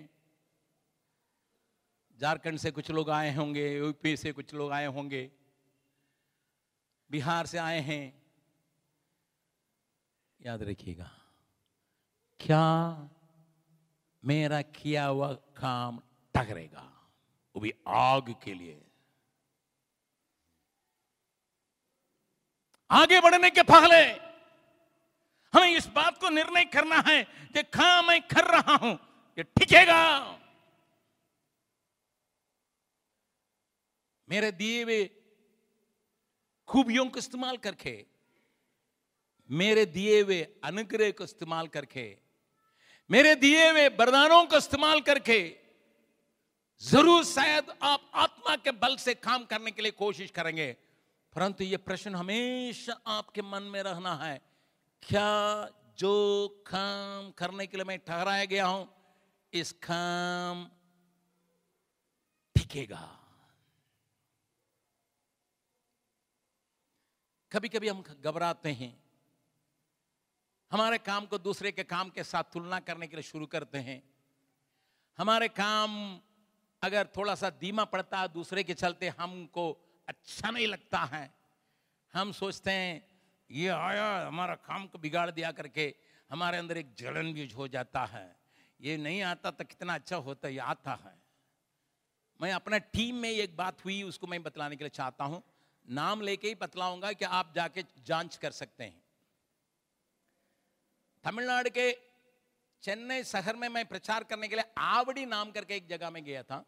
झारखंड 2.18 2.58
से 2.58 2.70
कुछ 2.70 2.90
लोग 2.90 3.10
आए 3.10 3.34
होंगे, 3.34 3.70
यूपी 3.76 4.16
से 4.16 4.32
कुछ 4.32 4.54
लोग 4.54 4.72
आए 4.72 4.86
होंगे। 4.86 5.30
बिहार 7.12 7.46
से 7.46 7.58
आए 7.58 7.80
हैं। 7.80 8.04
याद 10.40 10.62
रखिएगा, 10.62 11.10
क्या 12.40 12.64
मेरा 14.24 14.60
किया 14.72 15.04
हुआ 15.06 15.32
काम 15.56 16.00
टकरेगा? 16.34 16.88
वो 17.54 17.60
भी 17.60 17.72
आग 17.88 18.34
के 18.44 18.54
लिए। 18.54 18.80
आगे 22.90 23.20
बढ़ने 23.20 23.50
के 23.50 23.62
पहले 23.64 24.02
हमें 25.54 25.76
इस 25.76 25.86
बात 25.94 26.18
को 26.20 26.28
निर्णय 26.30 26.64
करना 26.66 27.02
है 27.06 27.22
कि 27.24 27.62
काम 27.72 28.06
मैं 28.06 28.20
कर 28.28 28.50
रहा 28.50 28.74
हूँ, 28.76 28.92
ये 29.38 29.42
टिकेगा 29.44 30.02
मेरे 34.28 34.50
दिए 34.52 34.82
हुए 34.82 35.04
खूबियों 36.72 37.06
को 37.06 37.18
इस्तेमाल 37.18 37.56
करके, 37.56 38.04
मेरे 39.50 39.84
दिए 39.86 40.20
हुए 40.22 40.40
अनुग्रह 40.64 41.10
को 41.10 41.24
इस्तेमाल 41.24 41.66
करके, 41.68 42.04
मेरे 43.10 43.34
दिए 43.34 43.70
हुए 43.70 43.88
वरदानों 43.90 44.44
को 44.46 44.56
इस्तेमाल 44.56 45.00
करके, 45.00 45.40
ज़रूर 46.82 47.24
शायद 47.24 47.70
आप 47.82 48.10
आत्मा 48.14 48.56
के 48.56 48.70
बल 48.72 48.96
से 48.96 49.14
काम 49.14 49.44
करने 49.44 49.70
के 49.70 49.82
लिए 49.82 49.90
कोशिश 49.92 50.30
करेंगे। 50.30 50.70
परंतु 51.36 51.64
यह 51.64 51.78
प्रश्न 51.78 52.14
हमेशा 52.14 53.00
आपके 53.06 53.42
मन 53.42 53.62
में 53.62 53.82
रहना 53.82 54.14
है, 54.14 54.40
क्या 55.02 55.68
जो 55.98 56.48
काम 56.66 57.30
करने 57.30 57.66
के 57.66 57.76
लिए 57.76 57.84
मैं 57.84 57.98
ठहराया 57.98 58.44
गया 58.44 58.66
हूँ, 58.66 58.88
इस 59.52 59.72
काम 59.72 60.64
टिकेगा? 62.56 63.21
कभी 67.52 67.68
कभी 67.68 67.88
हम 67.88 68.02
घबराते 68.24 68.72
हैं। 68.72 69.02
हमारे 70.70 70.98
काम 70.98 71.26
को 71.26 71.38
दूसरे 71.38 71.72
के 71.72 71.82
काम 71.84 72.10
के 72.10 72.24
साथ 72.24 72.42
तुलना 72.42 72.80
करने 72.80 73.06
के 73.06 73.16
लिए 73.16 73.22
शुरू 73.22 73.46
करते 73.46 73.78
हैं। 73.78 74.02
हमारे 75.18 75.48
काम 75.48 76.20
अगर 76.82 77.06
थोड़ा 77.06 77.34
सा 77.34 77.50
धीमा 77.50 77.84
पड़ता 77.84 78.20
है, 78.20 78.28
दूसरे 78.28 78.62
के 78.62 78.74
चलते 78.74 79.08
हमको 79.08 79.70
अच्छा 80.08 80.50
नहीं 80.50 80.66
लगता 80.66 80.98
है। 80.98 81.34
हम 82.14 82.32
सोचते 82.32 82.70
हैं, 82.70 83.06
ये 83.50 83.68
आया, 83.68 84.26
हमारा 84.26 84.54
काम 84.54 84.86
को 84.86 84.98
बिगाड़ 84.98 85.30
दिया 85.30 85.52
करके 85.52 85.94
हमारे 86.30 86.58
अंदर 86.58 86.78
एक 86.78 86.94
जलन 86.94 87.32
भी 87.32 87.48
हो 87.48 87.68
जाता 87.68 88.04
है। 88.04 88.36
ये 88.80 88.96
नहीं 88.96 89.22
आता 89.22 89.50
तो 89.50 89.64
कितना 89.64 89.94
अच्छा 89.94 90.16
होता, 90.16 90.48
ये 90.48 90.58
आता 90.58 90.94
है। 90.94 91.22
मैं 92.40 92.52
अपना 92.52 92.78
टीम 92.78 93.16
में 93.16 93.30
एक 93.30 93.56
बात 93.56 93.84
हुई, 93.84 94.02
उसको 94.02 94.26
मैं 94.26 94.42
बतलाने 94.42 94.76
के 94.76 94.84
लिए 94.84 94.90
चाहता 94.90 95.24
हूँ। 95.24 95.42
नाम 95.90 96.20
लेके 96.20 96.48
ही 96.48 96.54
बतलाऊँगा 96.54 97.12
कि 97.12 97.24
आप 97.24 97.52
जाके 97.54 97.84
जाँच 97.98 98.36
कर 98.36 98.50
सकते 98.50 98.84
हैं। 98.84 99.02
तमिलनाडु 101.24 101.70
के 101.70 101.92
चेन्नई 102.82 103.24
शहर 103.24 103.56
में 103.56 103.68
मैं 103.68 103.86
प्रचार 103.86 104.24
करने 104.24 104.48
के 104.48 104.56
लिए 104.56 104.72
आवड़ी 104.78 105.26
नाम 105.26 105.50
करके 105.50 105.76
एक 105.76 105.88
जगह 105.88 106.10
में 106.10 106.24
गया 106.24 106.42
था। 106.42 106.64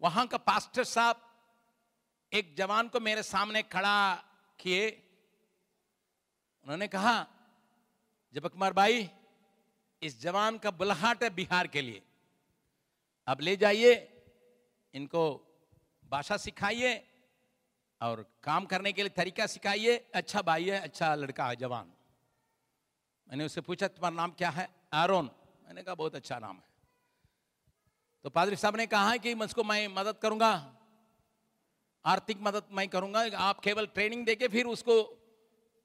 वहाँ 0.00 0.26
का 0.26 0.36
पास्टर 0.36 0.84
साहब 0.84 1.28
एक 2.32 2.56
जवान 2.56 2.88
को 2.88 3.00
मेरे 3.00 3.22
सामने 3.22 3.62
खड़ा 3.62 4.14
किए। 4.58 4.90
उन्होंने 6.62 6.88
कहा, 6.88 7.26
जब 8.32 8.48
कुमार 8.48 8.72
भाई, 8.72 9.10
इस 10.02 10.20
जवान 10.20 10.58
का 10.58 10.70
बुलाहट 10.70 11.22
है 11.22 11.30
बिहार 11.30 11.66
के 11.66 11.80
लिए। 11.80 12.02
अब 13.26 13.40
ले 13.40 13.56
जाइए, 13.56 14.22
इनको 14.94 15.48
भाषा 16.12 16.36
सिखाइए 16.36 16.92
और 18.00 18.24
काम 18.42 18.64
करने 18.66 18.92
के 18.92 19.02
लिए 19.02 19.10
तरीका 19.10 19.46
सिखाइए। 19.46 19.96
अच्छा 20.14 20.42
भाई 20.42 20.68
है 20.68 20.80
अच्छा 20.80 21.14
लड़का 21.14 21.46
है, 21.46 21.56
जवान। 21.56 21.92
मैंने 23.28 23.44
उससे 23.44 23.60
पूछा, 23.60 23.88
तुम्हारा 23.88 24.16
नाम 24.16 24.32
क्या 24.32 24.50
है? 24.50 24.68
आरोन। 24.92 25.30
मैंने 25.66 25.82
कहा, 25.82 25.94
बहुत 25.94 26.14
अच्छा 26.14 26.38
नाम 26.38 26.56
है। 26.56 26.70
तो 28.24 28.30
पादरी 28.30 28.56
साहब 28.56 28.76
ने 28.76 28.86
कहा 28.86 29.16
कि 29.16 29.34
मुझको 29.34 29.64
मैं 29.64 29.88
मदद 29.88 30.18
करूँगा, 30.18 30.52
आर्थिक 32.04 32.38
मदद 32.42 32.68
मैं 32.70 32.88
करूँगा। 32.88 33.20
आप 33.38 33.60
केवल 33.60 33.86
ट्रेनिंग 33.86 34.26
देके 34.26 34.48
फिर 34.48 34.66
उसको 34.66 34.98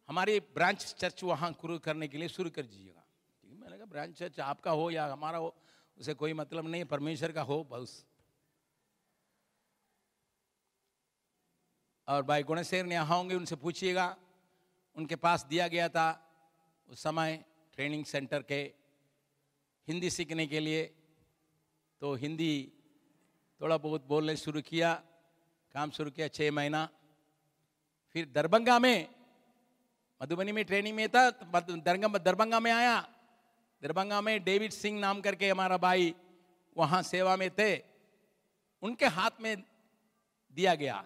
हमारी 0.09 0.39
ब्रांच 0.39 0.95
चर्च 0.99 1.23
वहाँ 1.23 1.51
शुरू 1.61 1.79
करने 1.79 2.07
के 2.07 2.17
लिए 2.17 2.27
शुरू 2.27 2.49
कर 2.49 2.61
दीजिएगा। 2.61 3.03
मैंने 3.43 3.77
कहा, 3.77 3.85
ब्रांच 3.85 4.17
चर्च 4.19 4.39
आपका 4.39 4.71
हो 4.71 4.89
या 4.91 5.05
हमारा 5.05 5.37
हो, 5.37 5.55
उसे 5.97 6.13
कोई 6.13 6.33
मतलब 6.33 6.67
नहीं 6.67 6.85
परमेश्वर 6.85 7.31
का 7.31 7.41
हो, 7.41 7.63
बस। 7.63 8.05
और 12.07 12.23
भाई 12.23 12.43
गुणेश्वर 12.43 12.85
ने 12.85 12.95
यहाँ 12.95 13.17
होंगे, 13.17 13.35
उनसे 13.35 13.55
पूछिएगा। 13.55 14.15
उनके 14.95 15.15
पास 15.17 15.45
दिया 15.45 15.67
गया 15.67 15.87
था 15.89 16.07
उस 16.89 17.03
समय 17.03 17.43
ट्रेनिंग 17.75 18.05
सेंटर 18.05 18.41
के 18.41 18.61
हिंदी 19.87 20.09
सीखने 20.09 20.45
के 20.47 20.59
लिए। 20.59 20.83
तो 22.01 22.13
हिंदी 22.15 22.53
थोड़ा 23.61 23.77
बहुत 23.77 24.05
बोलने 24.07 24.35
शुरू 24.35 24.61
किया, 24.61 24.93
काम 25.75 25.91
शुरू 25.91 26.11
किया 26.11 26.27
छः 26.29 26.51
महीना। 26.51 26.87
फिर 28.15 28.31
दरभंगा 28.35 28.77
में, 28.79 29.07
मधुबनी 30.21 30.51
में 30.51 30.63
ट्रेनिंग 30.65 30.95
में 30.95 31.07
था 31.09 31.29
तो 31.29 31.75
दरभंगा 32.19 32.59
में 32.59 32.71
आया। 32.71 32.99
दरभंगा 33.81 34.21
में 34.21 34.43
डेविड 34.43 34.71
सिंह 34.71 34.99
नाम 34.99 35.21
करके 35.21 35.49
हमारा 35.49 35.77
भाई 35.77 36.13
वहाँ 36.75 37.01
सेवा 37.03 37.35
में 37.35 37.49
थे। 37.51 37.75
उनके 38.83 39.05
हाथ 39.07 39.41
में 39.41 39.55
दिया 40.53 40.75
गया। 40.75 41.03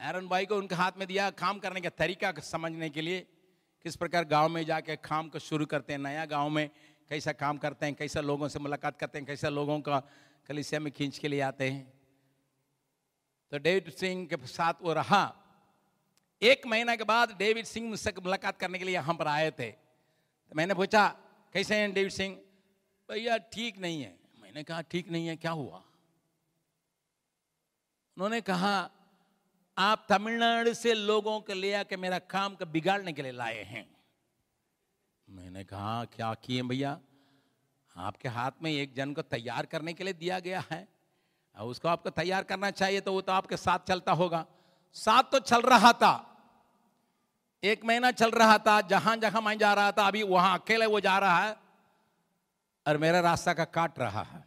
एरन 0.00 0.28
भाई 0.28 0.46
को 0.46 0.56
उनके 0.56 0.74
हाथ 0.74 0.92
में 0.96 1.08
दिया 1.08 1.30
काम 1.30 1.58
करने 1.58 1.80
का 1.80 1.88
तरीका 1.88 2.32
समझने 2.32 2.90
के 2.90 3.00
लिए 3.00 3.26
किस 3.82 3.96
प्रकार 3.96 4.24
गाँव 4.24 4.48
में 4.48 4.64
जाके 4.66 4.96
काम 4.96 5.28
को 5.28 5.38
शुरू 5.38 5.66
करते 5.66 5.92
हैं, 5.92 6.00
नया 6.00 6.24
गाँव 6.24 6.48
में 6.48 6.70
कैसा 7.08 7.32
काम 7.32 7.58
करते 7.58 7.86
हैं, 7.86 7.94
कैसा 7.94 8.20
लोगों 8.20 8.48
से 8.48 8.58
मुलाकात 8.58 8.98
करते 8.98 9.18
हैं, 9.18 9.26
कैसा 9.26 9.48
लोगों 9.48 9.80
का 9.80 10.00
कलिसिया 10.46 10.80
में 10.80 10.92
खींच 10.92 11.18
के 11.18 11.28
लिए 11.28 11.40
आते 11.40 11.70
हैं। 11.70 11.92
तो 13.50 13.58
डेविड 13.58 13.90
सिंह 13.90 14.26
के 14.26 14.46
साथ 14.46 14.74
वो 14.82 14.92
रहा। 14.92 15.34
एक 16.42 16.66
महीना 16.66 16.96
के 16.96 17.04
बाद 17.04 17.36
डेविड 17.38 17.64
सिंह 17.64 17.88
मुझसे 17.88 18.12
मुलाकात 18.22 18.58
करने 18.58 18.78
के 18.78 18.84
लिए 18.84 18.94
यहाँ 18.94 19.14
पर 19.14 19.26
आए 19.26 19.50
थे। 19.50 19.70
तो 19.70 20.54
मैंने 20.54 20.74
पूछा, 20.74 21.08
कैसे 21.52 21.76
हैं 21.76 21.92
डेविड 21.92 22.12
सिंह? 22.12 22.36
भैया, 23.10 23.36
ठीक 23.36 23.78
नहीं 23.78 24.02
है। 24.02 24.18
मैंने 24.40 24.62
कहा, 24.62 24.82
ठीक 24.82 25.10
नहीं 25.10 25.26
है, 25.26 25.36
क्या 25.36 25.50
हुआ? 25.50 25.76
उन्होंने 28.16 28.40
कहा 28.40 28.90
आप 29.78 30.06
तमिलनाडु 30.08 30.74
से 30.74 30.94
लोगों 30.94 31.40
को 31.40 31.52
ले 31.52 31.72
आके 31.74 31.96
मेरा 31.96 32.18
काम 32.18 32.54
को 32.54 32.66
बिगाड़ने 32.66 33.12
के 33.12 33.22
लिए 33.22 33.32
लाए 33.32 33.62
हैं। 33.62 33.96
मैंने 35.28 35.64
कहा, 35.64 36.04
क्या 36.04 36.34
किए 36.34 36.62
भैया? 36.62 36.98
आपके 37.96 38.28
हाथ 38.28 38.50
में 38.62 38.70
एक 38.72 38.94
जन 38.94 39.12
को 39.14 39.22
तैयार 39.22 39.66
करने 39.66 39.92
के 39.92 40.04
लिए 40.04 40.12
दिया 40.12 40.38
गया 40.40 40.64
है। 40.70 40.88
और 41.56 41.68
उसको 41.68 41.88
आपको 41.88 42.10
तैयार 42.10 42.42
करना 42.42 42.70
चाहिए 42.70 43.00
तो 43.00 43.12
वो 43.12 43.20
तो 43.20 43.32
आपके 43.32 43.56
साथ 43.56 43.78
चलता 43.78 44.12
होगा। 44.12 44.46
साथ 44.92 45.22
तो 45.22 45.38
चल 45.38 45.62
रहा 45.62 45.92
था। 45.92 46.32
एक 47.64 47.84
महीना 47.84 48.10
चल 48.10 48.30
रहा 48.30 48.58
था, 48.58 48.80
जहाँ 48.80 49.16
जहाँ 49.16 49.42
मैं 49.42 49.58
जा 49.58 49.74
रहा 49.74 49.92
था, 49.92 50.06
अभी 50.06 50.22
वहाँ 50.22 50.58
अकेले 50.58 50.86
वो 50.86 51.00
जा 51.00 51.18
रहा 51.18 51.44
है 51.44 51.56
और 52.86 52.96
मेरा 52.96 53.20
रास्ता 53.20 53.54
का 53.54 53.64
काट 53.64 53.98
रहा 53.98 54.22
है। 54.22 54.44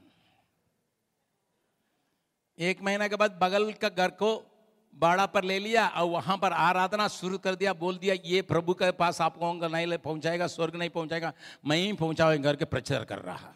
एक 2.60 2.82
महीना 2.82 3.08
के 3.08 3.16
बाद 3.16 3.40
बगल 3.42 3.74
का 3.74 3.90
घर 3.90 4.12
को 4.12 4.49
बाड़ा 4.96 5.26
पर 5.26 5.44
ले 5.44 5.60
लिया 5.60 5.88
और 5.88 6.10
वहाँ 6.10 6.38
पर 6.38 6.52
आराधना 6.52 7.08
शुरू 7.08 7.38
कर 7.38 7.56
दिया, 7.56 7.74
बोल 7.74 7.98
दिया, 7.98 8.16
ये 8.26 8.42
प्रभु 8.42 8.74
के 8.74 8.92
पास 8.92 9.22
आपको 9.22 9.68
नहीं 9.68 9.88
ले 9.88 9.98
पहुंचाएगा, 9.98 10.48
स्वर्ग 10.48 10.76
नहीं 10.76 10.90
पहुंचाएगा, 10.90 11.34
मैं 11.66 11.78
ही 11.78 11.94
पहुँचा 11.94 12.36
घर 12.36 12.56
के 12.56 12.66
प्रचार 12.66 13.06
कर 13.06 13.20
रहा। 13.20 13.54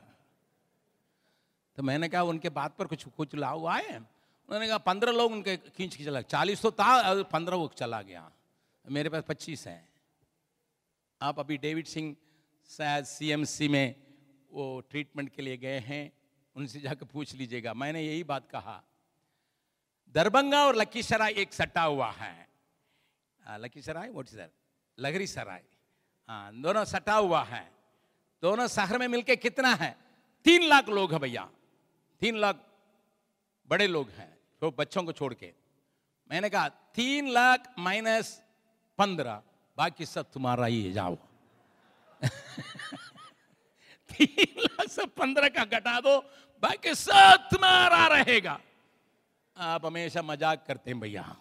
तो 1.75 1.83
मैंने 1.83 2.09
कहा, 2.09 2.23
उनके 2.23 2.49
बात 2.49 2.75
पर 2.77 2.85
कुछ 2.85 3.07
कुछ 3.07 3.35
लाभ 3.35 3.65
आए। 3.65 3.97
उन्होंने 3.97 4.67
कहा, 4.67 4.77
पंद्रह 4.77 5.11
लोग 5.11 5.31
उनके 5.31 5.57
खींच 5.57 5.95
के 5.95 6.03
चला, 6.03 6.21
चालीस 6.21 6.61
तो 6.61 6.71
था 6.71 7.09
और 7.09 7.23
पंद्रह 7.23 7.55
वो 7.55 7.71
चला 7.77 8.01
गया। 8.01 8.31
मेरे 8.89 9.09
पास 9.09 9.23
पच्चीस 9.27 9.67
है। 9.67 9.89
आप 11.21 11.39
अभी 11.39 11.57
डेविड 11.57 11.85
सिंह 11.85 12.15
शायद 12.69 13.05
सीएमसी 13.05 13.67
में 13.67 13.95
वो 14.51 14.83
ट्रीटमेंट 14.91 15.29
के 15.35 15.41
लिए 15.41 15.57
गए 15.57 15.79
हैं, 15.79 16.11
उनसे 16.55 16.79
जाकर 16.79 17.05
पूछ 17.05 17.35
लीजिएगा। 17.35 17.73
मैंने 17.73 18.01
यही 18.01 18.23
बात 18.23 18.49
कहा। 18.51 18.83
दरभंगा 20.15 20.65
और 20.65 20.75
लखीसराय 20.75 21.31
एक 21.31 21.53
सटा 21.53 21.83
हुआ 21.83 22.11
है। 22.11 22.47
लखीसराय 23.59 24.09
वोट 24.09 24.27
सर 24.27 24.49
लहरी 24.97 25.27
सराय 25.27 25.63
हाँ 26.29 26.53
दोनों 26.61 26.85
सटा 26.85 27.13
हुआ 27.13 27.43
है। 27.43 27.63
दोनों 28.43 28.67
शहर 28.67 28.97
में 28.97 29.07
मिलके 29.07 29.35
कितना 29.35 29.73
है? 29.75 29.95
तीन 30.45 30.63
लाख 30.63 30.89
लोग 30.89 31.13
है 31.13 31.19
भैया। 31.19 31.49
तीन 32.21 32.37
लाख 32.37 32.59
बड़े 33.69 33.87
लोग 33.87 34.09
हैं 34.09 34.37
तो 34.61 34.71
बच्चों 34.71 35.03
को 35.03 35.11
छोड़ 35.11 35.33
के। 35.33 35.53
मैंने 36.31 36.49
कहा, 36.49 36.67
तीन 36.69 37.29
लाख 37.29 37.73
माइनस 37.79 38.41
पंद्रह, 38.97 39.41
बाकी 39.77 40.05
सब 40.05 40.31
तुम्हारा 40.31 40.65
ही 40.65 40.83
है, 40.83 40.91
जाओ। 40.91 41.17
तीन 44.09 44.61
लाख 44.61 44.87
से 44.87 45.05
पंद्रह 45.05 45.49
का 45.49 45.65
घटा 45.65 45.99
दो, 45.99 46.19
बाकी 46.63 46.95
सब 46.95 47.47
तुम्हारा 47.51 48.07
रहेगा। 48.07 48.59
आप 49.57 49.85
हमेशा 49.85 50.21
मज़ाक 50.21 50.63
करते 50.67 50.91
हैं 50.91 50.99
भैया। 50.99 51.35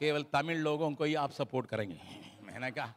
केवल 0.00 0.22
तमिल 0.22 0.58
लोगों 0.58 0.92
को 0.92 1.04
ही 1.04 1.14
आप 1.14 1.30
सपोर्ट 1.30 1.66
करेंगे। 1.66 2.00
मैंने 2.42 2.70
कहा, 2.70 2.94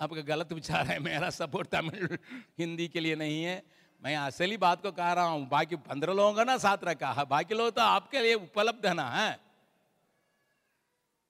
आपका 0.00 0.20
गलत 0.20 0.52
विचार 0.52 0.86
है, 0.86 0.98
मेरा 0.98 1.30
सपोर्ट 1.30 1.68
तमिल, 1.68 2.18
हिंदी 2.58 2.88
के 2.88 3.00
लिए 3.00 3.14
नहीं 3.14 3.44
है। 3.44 3.62
मैं 4.02 4.16
असली 4.16 4.56
बात 4.56 4.82
को 4.82 4.92
कह 4.92 5.12
रहा 5.12 5.24
हूँ, 5.24 5.48
बाकी 5.48 5.76
पंद्रह 5.76 6.12
लोगों 6.12 6.34
का 6.34 6.44
ना 6.44 6.58
साथ 6.58 6.78
रखा 6.84 7.12
है, 7.12 7.24
बाकी 7.24 7.54
लोग 7.54 7.74
तो 7.74 7.80
आपके 7.80 8.20
लिए 8.20 8.34
उपलब्ध 8.34 8.86
है 8.86 8.94
ना, 8.94 9.10
है। 9.10 9.40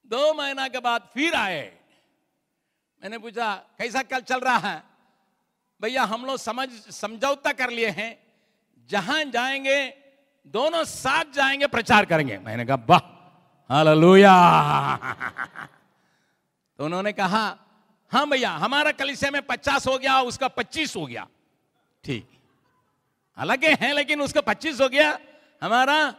दो 0.07 0.35
महीना 0.35 0.69
के 0.69 0.79
बाद 0.79 1.11
फिर 1.15 1.35
आए। 1.35 1.79
मैंने 3.03 3.19
पूछा, 3.19 3.55
कैसा 3.55 4.03
कल 4.03 4.21
चल 4.21 4.41
रहा 4.41 4.59
है? 4.59 4.83
भैया, 5.83 6.05
हम 6.05 6.27
लोग 6.27 6.37
समझ, 6.37 6.69
समझौता 6.91 7.53
कर 7.53 7.71
लिए 7.71 7.89
हैं, 7.89 8.19
जहाँ 8.89 9.25
जाएँगे 9.25 10.04
दोनों 10.47 10.85
साथ 10.85 11.25
जाएँगे, 11.35 11.67
प्रचार 11.67 12.05
करेंगे। 12.05 12.39
मैंने 12.39 12.65
कहा, 12.65 12.77
वाह, 12.89 13.01
हालेलुया। 13.75 14.35
तो 16.79 16.85
उन्होंने 16.85 17.13
कहा 17.13 17.59
हाँ 18.13 18.29
भैया, 18.29 18.51
हमारा 18.51 18.93
कलिसिया 18.93 19.31
में 19.31 19.43
पचास 19.43 19.87
हो 19.87 19.99
गया, 19.99 20.21
उसका 20.21 20.49
पच्चीस 20.49 20.97
हो 20.97 21.07
गया। 21.07 21.27
ठीक। 22.05 22.29
अलग 23.37 23.65
हैं, 23.65 23.95
लेकिन 23.95 24.21
उसका 24.21 24.41
पच्चीस 24.41 24.81
हो 24.81 24.89
गया, 24.89 25.19
हमारा 25.63 26.15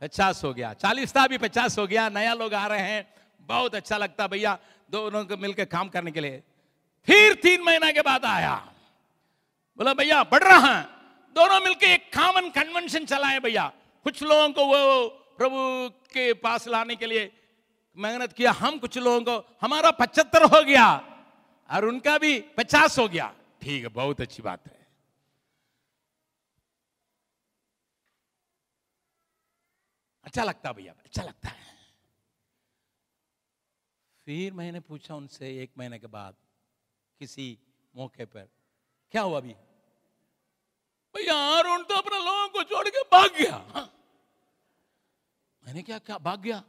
पचास 0.00 0.44
हो 0.44 0.54
गया। 0.54 0.72
चालीस 0.72 1.16
था 1.16 1.26
भी 1.26 1.38
पचास 1.38 1.78
हो 1.78 1.86
गया, 1.86 2.08
नया 2.08 2.34
लोग 2.34 2.54
आ 2.54 2.66
रहे 2.66 2.80
हैं। 2.80 3.14
बहुत 3.40 3.74
अच्छा 3.74 3.96
लगता 3.96 4.26
भैया, 4.26 4.58
दोनों 4.90 5.24
को 5.24 5.36
मिलकर 5.36 5.64
काम 5.64 5.88
करने 5.88 6.10
के 6.10 6.20
लिए। 6.20 6.42
फिर 7.06 7.34
तीन 7.34 7.62
महीना 7.62 7.90
के 7.90 8.00
बाद 8.00 8.24
आया। 8.24 8.54
बोला, 9.78 9.94
भैया, 9.94 10.22
बढ़ 10.22 10.42
रहा 10.42 10.74
है। 10.74 11.01
दोनों 11.34 11.60
मिलकर 11.60 11.86
एक 11.86 12.10
कॉमन 12.14 12.50
कन्वेंशन 12.50 13.04
चलाए 13.06 13.38
भैया। 13.40 13.66
कुछ 14.06 14.22
लोगों 14.22 14.48
को 14.52 14.64
वो 14.66 15.08
प्रभु 15.38 15.60
के 16.12 16.32
पास 16.42 16.68
लाने 16.68 16.96
के 16.96 17.06
लिए 17.06 17.30
मेहनत 17.98 18.32
किया 18.32 18.52
हम 18.52 18.78
कुछ 18.78 18.98
लोगों 18.98 19.20
को 19.22 19.56
हमारा 19.60 19.90
पचहत्तर 19.90 20.42
हो 20.44 20.62
गया 20.64 20.84
और 21.68 21.84
उनका 21.84 22.16
भी 22.18 22.38
पचास 22.58 22.98
हो 22.98 23.08
गया। 23.08 23.32
ठीक 23.62 23.82
है 23.82 23.88
बहुत 23.90 24.20
अच्छी 24.20 24.42
बात 24.42 24.66
है। 24.66 24.80
अच्छा 30.24 30.44
लगता 30.44 30.72
भैया 30.72 30.94
अच्छा 31.04 31.22
लगता 31.22 31.48
है। 31.48 31.60
फिर 34.26 34.52
मैंने 34.52 34.80
पूछा 34.80 35.14
उनसे 35.14 35.48
एक 35.62 35.70
महीने 35.78 35.98
के 35.98 36.06
बाद 36.08 36.34
किसी 37.20 37.46
मौके 37.94 38.24
पर 38.24 38.48
क्या 39.14 39.22
हुआ 39.22 39.38
अभी? 39.38 39.54
भैया 41.14 41.34
अरुण 41.56 41.82
तो 41.82 41.94
अपने 41.94 42.18
लोगों 42.18 42.48
को 42.48 42.62
छोड़ 42.64 42.88
के 42.88 43.02
भाग 43.12 43.30
गया। 43.38 43.88
मैंने 45.64 45.82
क्या 45.82 45.98
क्या 46.00 46.18
भाग 46.18 46.40
गया? 46.42 46.62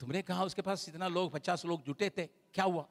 तुमने 0.00 0.22
कहा 0.22 0.44
उसके 0.44 0.62
पास 0.62 0.88
इतना 0.88 1.08
लोग, 1.08 1.32
पचास 1.32 1.64
लोग 1.64 1.84
जुटे 1.84 2.10
थे, 2.10 2.26
क्या 2.54 2.64
हुआ? 2.64 2.84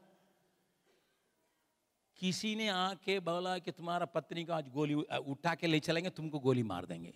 किसी 2.20 2.56
ने 2.56 2.68
आके 2.70 3.20
बोला 3.20 3.58
कि 3.58 3.72
तुम्हारा 3.72 4.06
पत्नी 4.08 4.44
को 4.44 4.54
आज 4.54 4.70
गोली 4.74 4.94
उठा 4.94 5.54
के 5.56 5.68
ले 5.68 5.80
चलेंगे, 5.80 6.10
तुमको 6.10 6.40
गोली 6.40 6.64
मार 6.64 6.86
देंगे। 6.86 7.14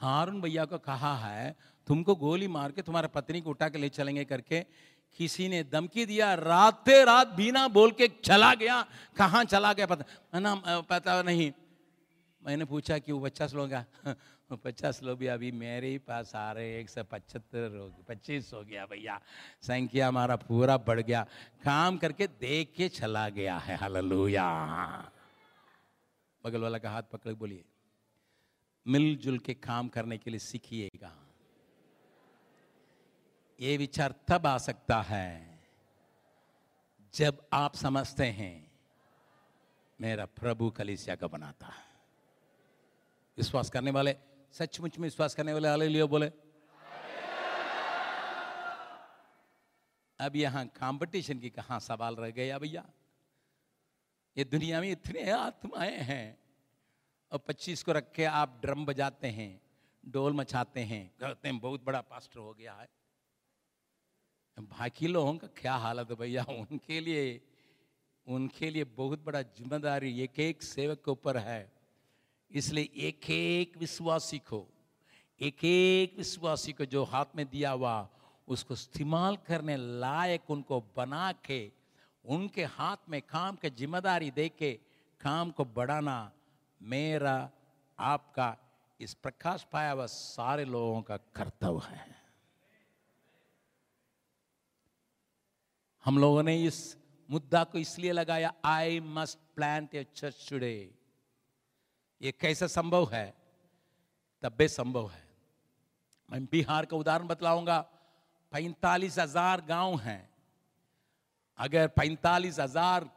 हारून 0.00 0.40
भैया 0.40 0.64
को 0.64 0.78
कहा 0.78 1.14
है, 1.18 1.56
तुमको 1.88 2.14
गोली 2.14 2.48
मार 2.48 2.72
के 2.72 2.82
तुम्हारा 2.82 3.08
पत्नी 3.08 3.40
को 3.40 3.50
उठा 3.50 3.68
के 3.68 3.78
ले 3.78 3.88
चलेंगे 3.88 4.24
करके, 4.24 4.60
किसी 5.18 5.48
ने 5.48 5.62
धमकी 5.64 6.04
दिया, 6.06 6.34
राते 6.34 7.02
रात 7.04 7.28
बिना 7.28 7.66
बोल 7.68 7.90
के 7.90 8.08
चला 8.24 8.52
गया। 8.54 8.82
कहाँ 9.16 9.44
चला 9.44 9.72
गया 9.72 9.86
पता, 9.86 10.38
ना 10.38 10.80
पता 10.80 11.22
नहीं। 11.22 11.50
मैंने 12.48 12.64
पूछा 12.64 12.98
कि 12.98 13.12
वो 13.12 13.20
पचास 13.20 13.54
लोग 13.54 13.84
पचास 14.52 15.02
लोग 15.02 15.18
भी 15.18 15.26
अभी 15.26 15.52
मेरे 15.52 15.88
ही 15.88 15.98
पास 15.98 16.34
आ 16.34 16.52
रहे 16.52 16.80
एक 16.80 16.90
सौ 16.90 17.04
पचहत्तर 17.04 17.76
हो 17.76 17.88
गए 17.88 18.02
पच्चीस 18.08 18.50
हो 18.54 18.64
गया 18.64 18.86
भैया। 18.86 19.20
संख्या 19.62 20.08
हमारा 20.08 20.36
पूरा 20.36 20.76
बढ़ 20.76 21.00
गया। 21.00 21.26
काम 21.64 21.98
करके 21.98 22.26
देख 22.26 22.74
के 22.76 22.88
चला 22.88 23.28
गया 23.28 23.58
है। 23.58 23.76
हालेलुया। 23.76 24.48
बगल 26.44 26.60
वाला 26.62 26.78
का 26.78 26.90
हाथ 26.90 27.02
पकड़ 27.02 27.32
बोलिए। 27.32 27.64
मिलजुल 28.86 29.38
के 29.38 29.54
काम 29.54 29.88
करने 29.88 30.18
के 30.18 30.30
लिए 30.30 30.40
सीखिएगा। 30.40 31.16
ये 33.60 33.76
विचार 33.76 34.14
तब 34.28 34.46
आ 34.46 34.58
सकता 34.58 35.02
है 35.02 35.60
जब 37.14 37.46
आप 37.52 37.74
समझते 37.74 38.26
हैं, 38.26 38.72
मेरा 40.00 40.24
प्रभु 40.26 40.70
कलिसिया 40.70 41.16
का 41.16 41.26
बनाता 41.26 41.66
है। 41.66 41.87
विश्वास 43.38 43.70
करने 43.70 43.90
वाले, 43.90 44.14
सचमुच 44.54 44.98
में 44.98 45.04
विश्वास 45.04 45.34
करने 45.34 45.52
वाले 45.52 45.68
आले 45.68 45.88
लियो 45.88 46.08
बोले। 46.08 46.30
अब 50.20 50.36
यहाँ 50.36 50.66
कंपटीशन 50.76 51.38
की 51.38 51.50
कहाँ 51.50 51.78
सवाल 51.80 52.16
रह 52.16 52.30
गया 52.30 52.58
भैया? 52.58 52.84
ये 54.36 54.44
दुनिया 54.44 54.80
में 54.80 54.90
इतने 54.90 55.30
आत्माएँ 55.30 55.98
हैं। 56.02 56.38
और 57.32 57.38
पच्चीस 57.38 57.82
को 57.82 57.92
रख 57.92 58.10
के 58.12 58.24
आप 58.24 58.58
ड्रम 58.62 58.84
बजाते 58.86 59.28
हैं 59.28 59.60
डोल 60.04 60.32
मचाते 60.32 60.80
हैं, 60.80 61.08
कहते 61.20 61.48
हैं, 61.48 61.58
बहुत 61.60 61.84
बड़ा 61.84 62.00
पास्टर 62.00 62.40
हो 62.40 62.52
गया 62.54 62.72
है। 62.74 62.88
बाकी 64.58 65.06
लोगों 65.06 65.34
का 65.38 65.46
क्या 65.56 65.74
हालत 65.76 66.10
है 66.10 66.16
भैया? 66.16 66.44
उनके 66.50 67.00
लिए 67.00 67.40
उनके 68.26 68.70
लिए 68.70 68.84
बहुत 68.96 69.24
बड़ा 69.24 69.42
ज़िम्मेदारी 69.42 70.20
एक 70.22 70.38
एक 70.40 70.62
सेवक 70.62 71.02
के 71.04 71.10
ऊपर 71.10 71.36
है। 71.36 71.77
इसलिए 72.50 72.90
एक 73.08 73.30
एक 73.30 73.76
विश्वासी 73.78 74.38
को 74.38 74.66
एक 75.40 75.64
एक 75.64 76.16
विश्वासी 76.16 76.72
को 76.72 76.84
जो 76.84 77.02
हाथ 77.04 77.36
में 77.36 77.44
दिया 77.50 77.70
हुआ, 77.70 78.08
उसको 78.48 78.74
इस्तेमाल 78.74 79.36
करने 79.46 79.76
लायक 79.76 80.50
उनको 80.50 80.80
बना 80.96 81.30
के, 81.44 81.70
उनके 82.24 82.64
हाथ 82.64 83.08
में 83.08 83.20
काम 83.22 83.56
के 83.56 83.70
ज़िम्मेदारी 83.70 84.30
दे 84.30 84.48
के 84.48 84.72
काम 85.20 85.50
को 85.50 85.64
बढ़ाना 85.64 86.18
मेरा, 86.80 87.50
आपका 87.98 88.56
इस 89.00 89.14
प्रकाश 89.14 89.66
पाया 89.72 89.92
हुआ 89.92 90.06
सारे 90.06 90.64
लोगों 90.64 91.00
का 91.02 91.16
कर्तव्य 91.16 91.86
है। 91.86 92.16
हम 96.04 96.18
लोगों 96.18 96.42
ने 96.42 96.62
इस 96.64 96.96
मुद्दा 97.28 97.64
को 97.64 97.78
इसलिए 97.78 98.12
लगाया 98.12 98.52
I 98.64 99.00
must 99.00 99.38
plant 99.56 99.94
a 99.94 100.06
church 100.16 100.46
today 100.50 100.76
ये 102.20 102.32
कैसे 102.32 102.68
संभव 102.68 103.08
है? 103.12 103.34
तब्बे 104.42 104.68
संभव 104.68 105.08
है। 105.10 105.26
मैं 106.28 106.44
बिहार 106.46 106.86
का 106.86 106.96
उदाहरण 106.96 107.26
बतलाऊँगा। 107.26 107.78
पैंतालीस 108.52 109.18
हज़ार 109.18 109.60
गाँव 109.68 109.96
हैं। 109.98 110.28
अगर 111.58 111.86
पैंतालीस 111.88 112.58
हज़ार 112.60 113.08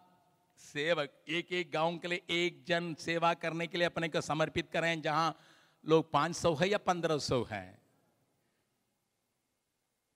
सेवक 0.60 1.12
एक 1.30 1.52
एक 1.52 1.72
गाँव 1.74 1.98
के 1.98 2.08
लिए 2.08 2.22
एक 2.30 2.64
जन 2.68 2.94
सेवा 3.00 3.34
करने 3.36 3.68
के 3.68 3.78
लिए 3.78 3.88
अपने 3.88 4.10
को 4.10 4.22
समर्पित 4.22 4.70
करें, 4.72 5.02
जहाँ 5.02 5.36
लोग 5.84 6.12
पाँच 6.12 6.36
सौ 6.36 6.54
है 6.56 6.70
या 6.70 6.78
पंद्रह 6.80 7.18
सौ 7.20 7.44
है 7.52 7.80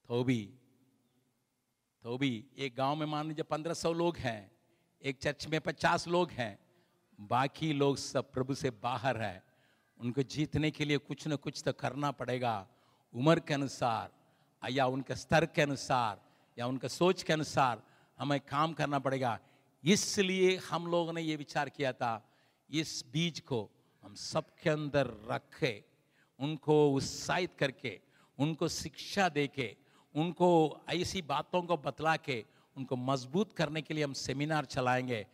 तो 0.10 0.24
भी 0.24 0.42
तो 2.04 2.18
भी 2.18 2.46
एक 2.58 2.76
गाँव 2.78 2.96
में 2.96 3.06
मान 3.08 3.28
लीजिए 3.28 3.44
पंद्रह 3.44 3.74
सौ 3.74 3.92
लोग 3.94 4.18
हैं, 4.18 4.52
एक 5.02 5.18
चर्च 5.20 5.48
में 5.48 5.60
पचास 5.62 6.08
लोग 6.08 6.32
हैं 6.32 6.58
बाकी 7.22 7.74
लोग 7.74 7.98
सब 7.98 8.32
प्रभु 8.32 8.56
से 8.56 8.70
बाहर 8.70 9.18
है। 9.18 9.44
उनको 10.00 10.24
जीतने 10.24 10.72
के 10.72 10.86
लिए 10.86 10.98
कुछ 10.98 11.28
न 11.28 11.36
कुछ 11.36 11.62
तो 11.66 11.74
करना 11.74 12.12
पड़ेगा। 12.12 12.68
उम्र 13.14 13.40
के 13.40 13.54
अनुसार, 13.54 14.12
या 14.72 14.86
उनके 14.86 15.16
स्तर 15.16 15.46
के 15.46 15.62
अनुसार, 15.62 16.22
या 16.60 16.68
उनके 16.68 16.90
सोच 16.90 17.24
के 17.24 17.34
अनुसार 17.34 17.82
हमें 18.20 18.40
काम 18.40 18.74
करना 18.74 19.00
पड़ेगा। 19.00 19.40
इसलिए 19.84 20.58
हम 20.58 20.88
लोगों 20.88 21.14
ने 21.14 21.22
ये 21.22 21.36
विचार 21.36 21.70
किया 21.70 21.94
था, 21.94 22.30
इस 22.70 23.06
बीज 23.14 23.40
को 23.40 23.70
हम 24.04 24.16
सबके 24.16 24.70
अंदर 24.70 25.08
रखे, 25.32 25.84
उनको 26.40 26.90
उत्साहित 26.90 27.54
करके, 27.60 28.00
उनको 28.40 28.68
शिक्षा 28.68 29.30
दे 29.30 29.48
के 29.48 29.76
उनको 30.16 30.82
ऐसी 30.90 31.22
बातों 31.22 31.62
को 31.62 31.78
बतला 31.78 32.18
के, 32.18 32.46
उनको 32.78 32.96
मज़बूत 32.96 33.54
करने 33.54 33.82
के 33.82 33.94
लिए 33.94 34.04
हम 34.04 34.14
सेमिनार 34.14 34.66
चलाएँगे। 34.66 35.28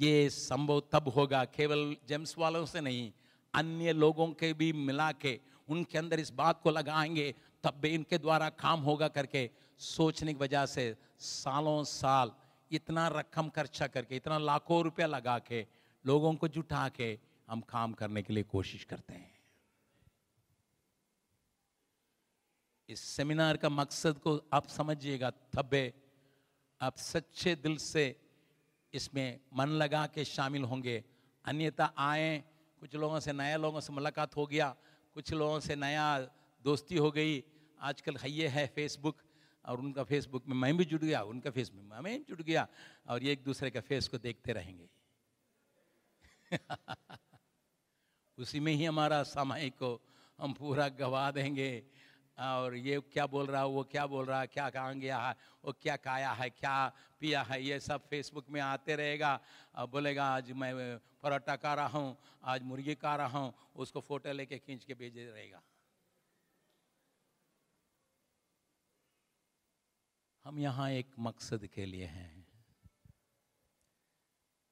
ये 0.00 0.28
संभव 0.30 0.82
तब 0.92 1.08
होगा 1.08 1.44
केवल 1.44 1.96
जेम्स 2.08 2.36
वालों 2.38 2.64
से 2.66 2.80
नहीं, 2.80 3.12
अन्य 3.54 3.92
लोगों 3.92 4.26
के 4.32 4.52
भी 4.52 4.72
मिला 4.72 5.10
के 5.12 5.38
उनके 5.68 5.98
अंदर 5.98 6.20
इस 6.20 6.30
बात 6.32 6.60
को 6.62 6.70
लगाएँगे, 6.70 7.34
तब 7.64 7.80
भी 7.80 7.88
इनके 7.88 8.18
द्वारा 8.18 8.48
काम 8.48 8.80
होगा 8.80 9.08
करके, 9.08 9.50
सोचने 9.78 10.32
की 10.34 10.38
वजह 10.38 10.66
से 10.66 10.94
सालों 11.18 11.82
साल 11.84 12.32
इतना 12.70 13.06
रकम 13.08 13.48
खर्चा 13.48 13.86
करके, 13.86 14.16
इतना 14.16 14.38
लाखों 14.38 14.82
रुपया 14.84 15.06
लगा 15.06 15.38
के 15.38 15.66
लोगों 16.04 16.34
को 16.34 16.48
जुटा 16.48 16.88
के 16.88 17.18
हम 17.48 17.60
काम 17.60 17.92
करने 17.92 18.22
के 18.22 18.32
लिए 18.32 18.42
कोशिश 18.42 18.84
करते 18.84 19.14
हैं। 19.14 19.38
इस 22.88 23.00
सेमिनार 23.00 23.56
का 23.56 23.68
मकसद 23.68 24.18
को 24.18 24.40
आप 24.52 24.66
समझिएगा, 24.68 25.30
तब 25.30 25.90
आप 26.80 26.96
सच्चे 26.96 27.54
दिल 27.54 27.76
से 27.76 28.04
इसमें 28.94 29.40
मन 29.54 29.66
लगा 29.66 30.06
के 30.06 30.24
शामिल 30.24 30.64
होंगे। 30.64 31.04
अन्यथा 31.44 31.94
आए, 31.98 32.44
कुछ 32.80 32.94
लोगों 32.94 33.20
से 33.20 33.32
नया 33.32 33.56
लोगों 33.56 33.80
से 33.80 33.92
मुलाकात 33.92 34.36
हो 34.36 34.46
गया, 34.46 34.76
कुछ 35.14 35.32
लोगों 35.32 35.60
से 35.60 35.76
नया 35.76 36.18
दोस्ती 36.62 36.96
हो 36.96 37.10
गई। 37.10 37.44
आजकल 37.80 38.16
ये 38.26 38.48
है 38.48 38.66
फेसबुक 38.66 39.22
और 39.64 39.78
उनका 39.78 40.04
फेसबुक 40.04 40.46
में 40.46 40.56
मैं 40.56 40.76
भी 40.76 40.84
जुड़ 40.84 41.00
गया, 41.00 41.22
उनका 41.22 41.50
फेसबुक 41.50 41.84
में 41.84 42.00
मैं 42.00 42.24
जुड़ 42.24 42.42
गया, 42.42 42.68
और 43.06 43.22
ये 43.22 43.32
एक 43.32 43.42
दूसरे 43.42 43.70
का 43.70 43.80
फेस 43.80 44.08
को 44.08 44.18
देखते 44.18 44.52
रहेंगे। 44.52 44.90
उसी 48.38 48.60
में 48.60 48.72
ही 48.72 48.84
हमारा 48.84 49.22
समय 49.22 49.70
को 49.70 50.02
हम 50.38 50.52
पूरा 50.52 50.88
गवा 50.88 51.30
देंगे। 51.30 51.86
और 52.40 52.74
ये 52.76 53.00
क्या 53.12 53.26
बोल 53.26 53.46
रहा 53.46 53.60
है 53.60 53.68
वो 53.68 53.82
क्या 53.84 54.06
बोल 54.06 54.24
रहा 54.26 54.40
है 54.40 54.46
क्या 54.46 54.68
कहाँ 54.70 54.94
गया 54.98 55.18
है 55.18 55.34
वो 55.64 55.72
क्या 55.72 55.96
खाया 55.96 56.30
है, 56.32 56.48
क्या 56.50 56.92
पिया 57.20 57.42
है, 57.42 57.62
ये 57.62 57.78
सब 57.80 58.08
फेसबुक 58.08 58.50
में 58.50 58.60
आते 58.60 58.96
रहेगा। 58.96 59.38
और 59.74 59.86
बोलेगा, 59.86 60.24
आज 60.26 60.52
मैं 60.52 60.98
पराठा 61.22 61.56
खा 61.56 61.74
रहा 61.74 61.98
हूँ, 61.98 62.16
आज 62.44 62.62
मुर्गी 62.62 62.94
खा 62.94 63.14
रहा 63.16 63.38
हूँ, 63.38 63.52
उसको 63.76 64.00
फ़ोटो 64.00 64.32
लेके 64.32 64.58
खींच 64.58 64.84
के 64.84 64.94
भेजे 64.94 65.24
रहेगा। 65.26 65.62
हम 70.44 70.58
यहाँ 70.58 70.90
एक 70.90 71.10
मकसद 71.18 71.66
के 71.66 71.84
लिए 71.86 72.06
हैं। 72.06 72.46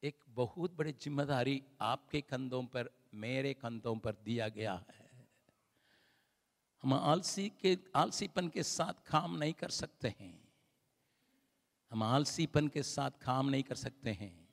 एक 0.03 0.25
बहुत 0.31 0.77
बड़ी 0.77 0.93
ज़िम्मेदारी 0.93 1.63
आपके 1.81 2.21
कंधों 2.21 2.63
पर, 2.65 2.91
मेरे 3.15 3.53
कंधों 3.55 3.97
पर 3.97 4.13
दिया 4.25 4.49
गया 4.49 4.73
है। 4.91 5.08
हम 6.83 6.95
आलसी 6.95 7.53
के, 7.61 7.79
आलसीपन 7.97 8.49
के 8.49 8.63
साथ 8.63 9.11
काम 9.11 9.37
नहीं 9.37 9.53
कर 9.53 9.69
सकते 9.69 10.09
हैं। 10.09 10.49
हम 11.91 12.03
आलसीपन 12.03 12.69
के 12.69 12.83
साथ 12.83 13.11
काम 13.11 13.49
नहीं 13.49 13.63
कर 13.63 13.75
सकते 13.75 14.11
हैं। 14.11 14.49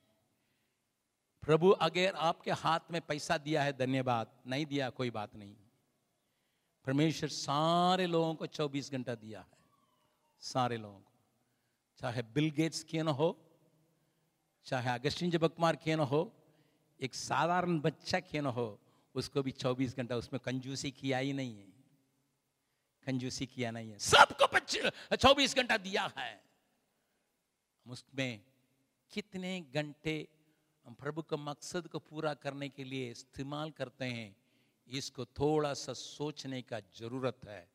प्रभु, 1.41 1.69
अगर 1.69 2.15
आपके 2.15 2.51
हाथ 2.51 2.79
में 2.91 3.01
पैसा 3.01 3.37
दिया 3.37 3.63
है, 3.63 3.73
धन्यवाद। 3.73 4.31
नहीं 4.47 4.65
दिया, 4.65 4.89
कोई 4.89 5.09
बात 5.09 5.35
नहीं। 5.35 5.55
परमेश्वर 6.85 7.29
सारे 7.29 8.07
लोगों 8.07 8.35
को 8.35 8.45
24 8.45 8.91
घंटा 8.91 9.15
दिया 9.15 9.39
है। 9.39 9.57
सारे 10.39 10.77
लोगों 10.77 10.99
को। 10.99 11.11
चाहे 11.97 12.21
बिल 12.21 12.51
गेट्स 12.51 12.83
के 12.83 13.03
ना 13.03 13.11
हो, 13.11 13.39
चाहे 14.65 14.89
अगस्टिन 14.89 15.31
जब 15.31 15.55
कुमार 15.55 15.75
क्यों 15.75 15.97
ना 15.97 16.03
हो, 16.03 16.33
एक 17.01 17.15
साधारण 17.15 17.79
बच्चा 17.79 18.19
के 18.19 18.41
ना 18.41 18.49
हो, 18.49 18.79
उसको 19.15 19.43
भी 19.43 19.51
24 19.51 19.95
घंटा, 19.95 20.15
उसमें 20.15 20.39
कंजूसी 20.39 20.91
किया 20.91 21.17
ही 21.17 21.33
नहीं 21.33 21.59
है। 21.59 21.74
कंजूसी 23.05 23.45
किया 23.47 23.71
नहीं 23.71 23.91
है। 23.91 23.97
सबको 23.99 25.15
चौबीस 25.15 25.55
घंटा 25.55 25.77
दिया 25.79 26.11
है। 26.17 26.41
उसमें 27.85 28.41
कितने 29.11 29.59
घंटे 29.73 30.15
प्रभु 30.99 31.21
के 31.21 31.37
मकसद 31.37 31.87
को 31.87 31.99
पूरा 31.99 32.33
करने 32.35 32.69
के 32.69 32.83
लिए 32.83 33.09
इस्तेमाल 33.11 33.71
करते 33.71 34.05
हैं, 34.07 34.35
इसको 34.87 35.25
थोड़ा 35.27 35.73
सा 35.73 35.93
सोचने 35.93 36.61
का 36.61 36.79
ज़रूरत 36.95 37.47
है। 37.47 37.67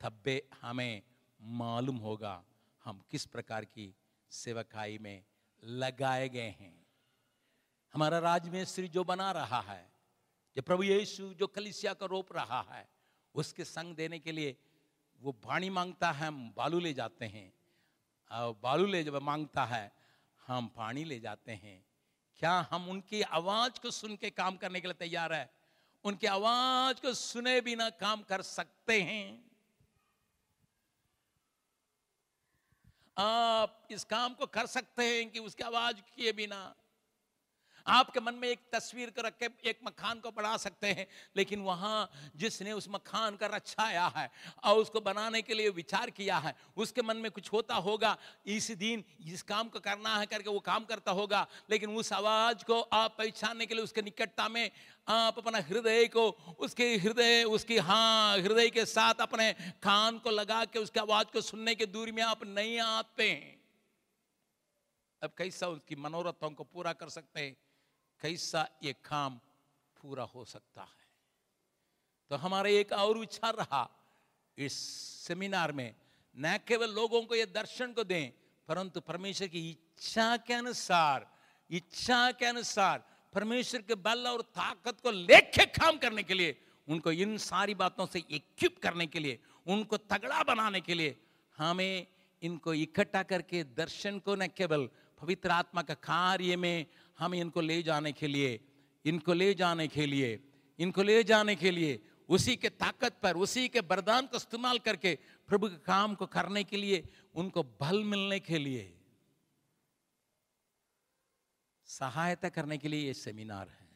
तब्बे 0.00 0.36
हमें 0.60 1.02
मालूम 1.40 1.96
होगा 1.98 2.42
हम 2.84 3.00
किस 3.10 3.24
प्रकार 3.26 3.64
की 3.66 3.94
सेवकाई 4.32 4.98
में 4.98 5.24
लगाए 5.62 6.28
गए 6.28 6.54
हैं। 6.60 6.74
हमारा 7.94 8.18
राज 8.18 8.48
में 8.48 8.64
श्री 8.64 8.88
जो 8.88 9.04
बना 9.04 9.30
रहा 9.32 9.60
है, 9.62 9.84
जो 10.56 10.62
प्रभु 10.62 10.82
यीशु 10.82 11.32
जो 11.34 11.46
कलिसिया 11.48 11.94
का 11.94 12.06
रोप 12.06 12.32
रहा 12.32 12.60
है 12.70 12.88
उसके 13.34 13.64
संग 13.64 13.94
देने 13.94 14.18
के 14.18 14.32
लिए 14.32 14.56
वो 15.20 15.32
पानी 15.32 15.70
माँगता 15.70 16.10
है, 16.10 16.26
हम 16.26 16.54
बालू 16.56 16.80
ले 16.80 16.94
जाते 16.94 17.24
हैं। 17.24 17.54
और 18.30 18.60
बालू 18.62 18.86
ले 18.86 19.04
जब 19.04 19.16
माँगता 19.16 19.64
है, 19.64 19.92
हम 20.46 20.68
पानी 20.68 21.04
ले 21.04 21.20
जाते 21.20 21.52
हैं। 21.52 21.86
क्या 22.36 22.68
हम 22.70 22.88
उनकी 22.88 23.22
आवाज़ 23.22 23.80
को 23.80 23.90
सुन 23.90 24.16
के 24.16 24.30
काम 24.30 24.56
करने 24.56 24.80
के 24.80 24.88
लिए 24.88 24.94
तैयार 24.94 25.32
है? 25.32 25.54
उनकी 26.04 26.26
आवाज़ 26.26 27.00
को 27.00 27.14
सुने 27.14 27.60
बिना 27.60 27.90
काम 27.90 28.22
कर 28.22 28.42
सकते 28.42 29.02
हैं। 29.02 29.50
आप 33.18 33.88
इस 33.90 34.04
काम 34.04 34.34
को 34.34 34.46
कर 34.46 34.66
सकते 34.66 35.04
हैं 35.04 35.30
कि 35.30 35.38
उसकी 35.38 35.62
आवाज़ 35.62 35.96
किए 35.96 36.32
बिना। 36.32 36.74
आपके 37.86 38.20
मन 38.20 38.34
में 38.34 38.48
एक 38.48 38.60
तस्वीर 38.72 39.10
को 39.10 39.22
रख 39.22 39.38
के 39.38 39.48
एक 39.70 39.80
मखान 39.86 40.20
को 40.20 40.30
बढ़ा 40.30 40.56
सकते 40.56 40.86
हैं, 40.88 41.06
लेकिन 41.36 41.60
वहाँ 41.60 42.10
जिसने 42.36 42.72
उस 42.72 42.88
मखान 42.90 43.36
का 43.36 43.46
रचाया 43.46 44.06
है 44.16 44.30
और 44.64 44.78
उसको 44.78 45.00
बनाने 45.00 45.42
के 45.42 45.54
लिए 45.54 45.68
विचार 45.70 46.10
किया 46.10 46.38
है, 46.38 46.54
उसके 46.76 47.02
मन 47.02 47.16
में 47.16 47.30
कुछ 47.30 47.52
होता 47.52 47.74
होगा। 47.76 48.16
इस 48.46 48.70
दिन 48.72 49.04
इस 49.26 49.42
काम 49.42 49.68
को 49.68 49.80
करना 49.80 50.16
है 50.18 50.26
करके 50.26 50.50
वो 50.50 50.60
काम 50.60 50.84
करता 50.84 51.12
होगा, 51.12 51.46
लेकिन 51.70 51.96
उस 51.96 52.12
आवाज़ 52.12 52.64
को 52.64 52.80
आप 52.80 53.14
पहचानने 53.18 53.66
के 53.66 53.74
लिए 53.74 53.84
उसके 53.84 54.02
निकटता 54.02 54.48
में 54.48 54.70
आप 55.08 55.38
अपना 55.38 55.58
हृदय 55.60 56.06
को, 56.06 56.28
उसके 56.58 56.84
हृदय, 56.96 57.42
उसकी 57.44 57.78
हाँ 57.78 58.38
हृदय 58.38 58.70
के 58.70 58.84
साथ 58.86 59.20
अपने 59.20 59.52
कान 59.82 60.18
को 60.18 60.30
लगा 60.30 60.64
के 60.64 60.78
उसकी 60.78 61.00
आवाज़ 61.00 61.26
को 61.32 61.40
सुनने 61.40 61.74
की 61.74 61.86
दूरी 61.86 62.12
में 62.12 62.22
आप 62.22 62.44
नहीं 62.46 62.78
आते। 62.80 63.28
हैं 63.30 63.52
अब 65.22 65.32
कैसा 65.38 65.68
उसकी 65.68 65.96
मनोरथों 65.96 66.50
को 66.50 66.64
पूरा 66.64 66.92
कर 66.92 67.08
सकते 67.08 67.40
हैं? 67.40 67.56
कैसा 68.22 68.68
ये 68.82 68.92
काम 69.04 69.40
पूरा 69.96 70.24
हो 70.24 70.44
सकता 70.44 70.82
है? 70.82 71.04
तो 72.30 72.36
हमारा 72.36 72.68
एक 72.70 72.92
और 72.92 73.18
विचार 73.18 73.54
रहा, 73.54 73.88
इस 74.58 74.72
सेमिनार 75.26 75.72
में 75.72 75.94
न 76.36 76.58
केवल 76.68 76.90
लोगों 76.90 77.22
को 77.22 77.34
ये 77.34 77.46
दर्शन 77.46 77.92
को 77.92 78.04
दें, 78.04 78.32
परंतु 78.68 79.00
परमेश्वर 79.00 79.48
की 79.48 79.70
इच्छा 79.70 80.36
के 80.36 80.54
अनुसार, 80.54 81.26
इच्छा 81.70 82.30
के 82.32 82.46
अनुसार 82.46 83.04
परमेश्वर 83.34 83.82
के 83.82 83.94
बल 83.94 84.26
और 84.26 84.42
ताकत 84.42 85.00
को 85.00 85.10
लेके 85.10 85.66
काम 85.66 85.98
करने 85.98 86.22
के 86.22 86.34
लिए, 86.34 86.56
उनको 86.88 87.12
इन 87.12 87.36
सारी 87.38 87.74
बातों 87.74 88.06
से 88.06 88.18
इक्विप 88.30 88.78
करने 88.78 89.06
के 89.06 89.18
लिए, 89.18 89.38
उनको 89.66 89.96
तगड़ा 89.96 90.42
बनाने 90.42 90.80
के 90.80 90.94
लिए, 90.94 91.16
हमें 91.58 92.06
इनको 92.42 92.74
इकट्ठा 92.74 93.22
करके 93.22 93.62
दर्शन 93.64 94.18
को 94.18 94.34
न 94.34 94.46
केवल 94.46 94.88
पवित्र 95.20 95.50
आत्मा 95.50 95.82
का 95.82 95.94
कार्य 95.94 96.56
में 96.56 96.86
हम 97.18 97.34
इनको 97.34 97.60
ले 97.60 97.82
जाने 97.82 98.12
के 98.12 98.26
लिए, 98.26 98.60
इनको 99.04 99.32
ले 99.32 99.52
जाने 99.54 99.88
के 99.88 100.06
लिए, 100.06 100.38
इनको 100.78 101.02
ले 101.02 101.22
जाने 101.24 101.54
के 101.56 101.70
लिए, 101.70 102.00
उसी 102.28 102.56
के 102.56 102.68
ताकत 102.68 103.18
पर, 103.22 103.36
उसी 103.36 103.68
के 103.68 103.80
बरदान 103.80 104.26
को 104.26 104.36
इस्तेमाल 104.36 104.78
करके 104.78 105.14
प्रभु 105.48 105.68
के 105.68 105.76
काम 105.76 106.14
को 106.14 106.26
करने 106.26 106.64
के 106.64 106.76
लिए, 106.76 107.08
उनको 107.34 107.62
बल 107.62 108.02
मिलने 108.04 108.40
के 108.40 108.58
लिए। 108.58 108.90
सहायता 111.88 112.48
करने 112.48 112.78
के 112.78 112.88
लिए 112.88 113.06
ये 113.06 113.14
सेमिनार 113.14 113.68
है। 113.68 113.88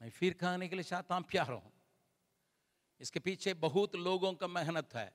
मैं 0.00 0.10
फिर 0.10 0.32
कहने 0.32 0.68
के 0.68 0.76
लिए 0.76 0.84
चाहता 0.84 1.14
हूँ, 1.14 1.24
प्यार 1.24 1.52
हूँ 1.52 1.72
इसके 3.00 3.20
पीछे 3.20 3.54
बहुत 3.54 3.96
लोगों 3.96 4.32
का 4.34 4.46
मेहनत 4.46 4.94
है। 4.94 5.12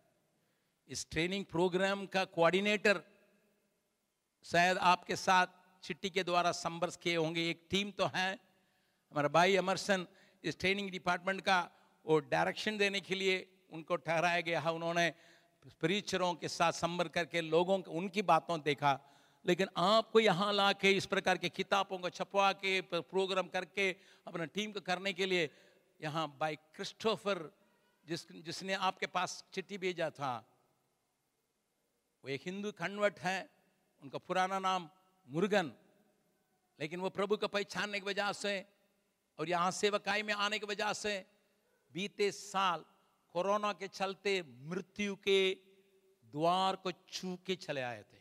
इस 0.90 1.10
ट्रेनिंग 1.10 1.46
प्रोग्राम 1.46 2.06
का 2.06 2.24
कोऑर्डिनेटर 2.26 3.02
शायद 4.46 4.78
आपके 4.78 5.16
साथ 5.16 5.48
चिट्ठी 5.84 6.10
के 6.10 6.24
द्वारा 6.24 6.52
संपर्क 6.52 6.96
किए 6.96 7.16
होंगे। 7.16 7.50
एक 7.50 7.68
टीम 7.70 7.92
तो 7.92 8.06
है। 8.06 8.32
हमारा 9.12 9.28
भाई 9.28 9.56
अमरसन 9.56 10.06
इस 10.44 10.60
ट्रेनिंग 10.60 10.90
डिपार्टमेंट 10.92 11.42
का 11.42 11.60
वो 12.06 12.20
डायरेक्शन 12.20 12.78
देने 12.78 13.00
के 13.02 13.16
लिए 13.16 13.38
उनको 13.72 13.96
ठहराया 13.98 14.42
गया 14.42 14.60
है। 14.60 14.72
उन्होंने 14.72 15.10
परिचरों 15.82 16.34
के 16.36 16.48
साथ 16.48 16.72
संपर्क 16.74 17.12
करके 17.14 17.42
लोगों 17.42 17.80
के, 17.80 17.92
उनकी 17.92 18.22
बातों 18.24 18.60
देखा। 18.62 19.00
लेकिन 19.46 19.68
आपको 19.78 20.20
यहाँ 20.20 20.52
ला 20.54 20.72
के 20.74 20.92
इस 20.92 21.06
प्रकार 21.06 21.38
के 21.38 21.50
किताबों 21.50 21.98
को 21.98 22.10
छपवा 22.10 22.52
के 22.54 22.82
प्रोग्राम 22.82 23.48
करके 23.48 23.92
अपना 24.28 24.46
टीम 24.46 24.72
को 24.72 24.82
करने 24.82 25.14
के 25.14 25.26
लिए 25.26 25.50
यहाँ 26.00 26.28
बाई 26.40 26.56
क्रिस्टोफर 26.76 27.50
जिस, 28.08 28.26
जिसने 28.32 28.74
आपके 28.74 29.08
पास 29.08 29.44
चिट्ठी 29.54 29.78
भेजा 29.78 30.10
था, 30.10 30.34
वो 32.24 32.30
एक 32.30 32.42
हिंदू 32.46 32.72
कन्वर्ट 32.72 33.20
है। 33.20 33.50
उनका 34.04 34.18
पुराना 34.20 34.60
नाम 34.60 34.90
मुर्गन। 35.28 35.72
लेकिन 36.80 37.00
वो 37.00 37.10
प्रभु 37.12 37.38
को 37.38 37.48
पहचानने 37.50 38.00
की 38.00 38.06
वजह 38.06 38.32
से 38.34 38.54
और 39.40 39.50
यहाँ 39.50 39.72
सेवकाई 39.72 40.24
में 40.24 40.34
आने 40.36 40.60
की 40.60 40.66
वजह 40.66 40.94
से 40.94 41.14
बीते 41.94 42.32
साल 42.32 42.86
कोरोना 43.36 43.72
के 43.74 43.88
चलते 43.90 44.42
मृत्यु 44.44 45.16
के 45.18 45.52
द्वार 46.34 46.76
को 46.76 46.92
छू 46.92 47.36
के 47.46 47.56
चले 47.58 47.82
आए 47.82 48.02
थे। 48.04 48.20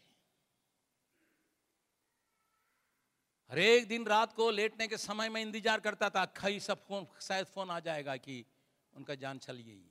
हर 3.51 3.59
एक 3.59 3.89
दिन 3.89 4.07
रात 4.07 4.33
को 4.33 4.51
लेटने 4.51 4.87
के 4.89 4.97
समय 4.97 5.29
में 5.29 5.41
इंतज़ार 5.43 5.81
करता 5.81 6.11
था 6.11 6.25
कई 6.37 6.61
सब 6.61 6.87
फ़ोन, 6.87 7.07
शायद 7.21 7.47
फ़ोन 7.47 7.71
आ 7.71 7.79
जाएगा 7.81 8.17
कि 8.17 8.45
उनका 8.93 9.15
जान 9.15 9.39
चली 9.39 9.63
गई। 9.63 9.83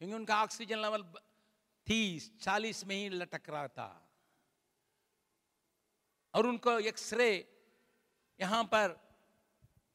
क्योंकि 0.00 0.14
उनका 0.14 0.42
ऑक्सीजन 0.42 0.78
लेवल 0.78 1.02
तीस, 1.86 2.30
चालीस 2.40 2.84
में 2.86 2.96
ही 2.96 3.08
लटक 3.10 3.50
रहा 3.50 3.68
था। 3.68 4.03
और 6.34 6.46
उनको 6.46 6.78
एक्सरे 6.78 7.48
यहाँ 8.40 8.64
पर 8.64 8.96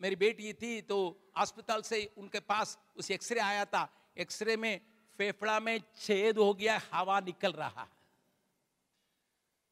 मेरी 0.02 0.16
बेटी 0.16 0.54
थी 0.54 0.82
तो 0.82 0.98
अस्पताल 1.38 1.82
से 1.82 2.14
उनके 2.18 2.40
पास 2.40 2.78
उस 2.98 3.12
एक्सरे 3.12 3.40
आया 3.40 3.66
था। 3.66 3.88
एक्सरे 4.18 4.58
में 4.58 4.82
फेफड़ा 5.18 5.60
में 5.60 5.80
छेद 5.98 6.38
हो 6.38 6.54
गया, 6.54 6.82
हवा 6.94 7.20
निकल 7.20 7.52
रहा। 7.52 7.82
है 7.82 7.88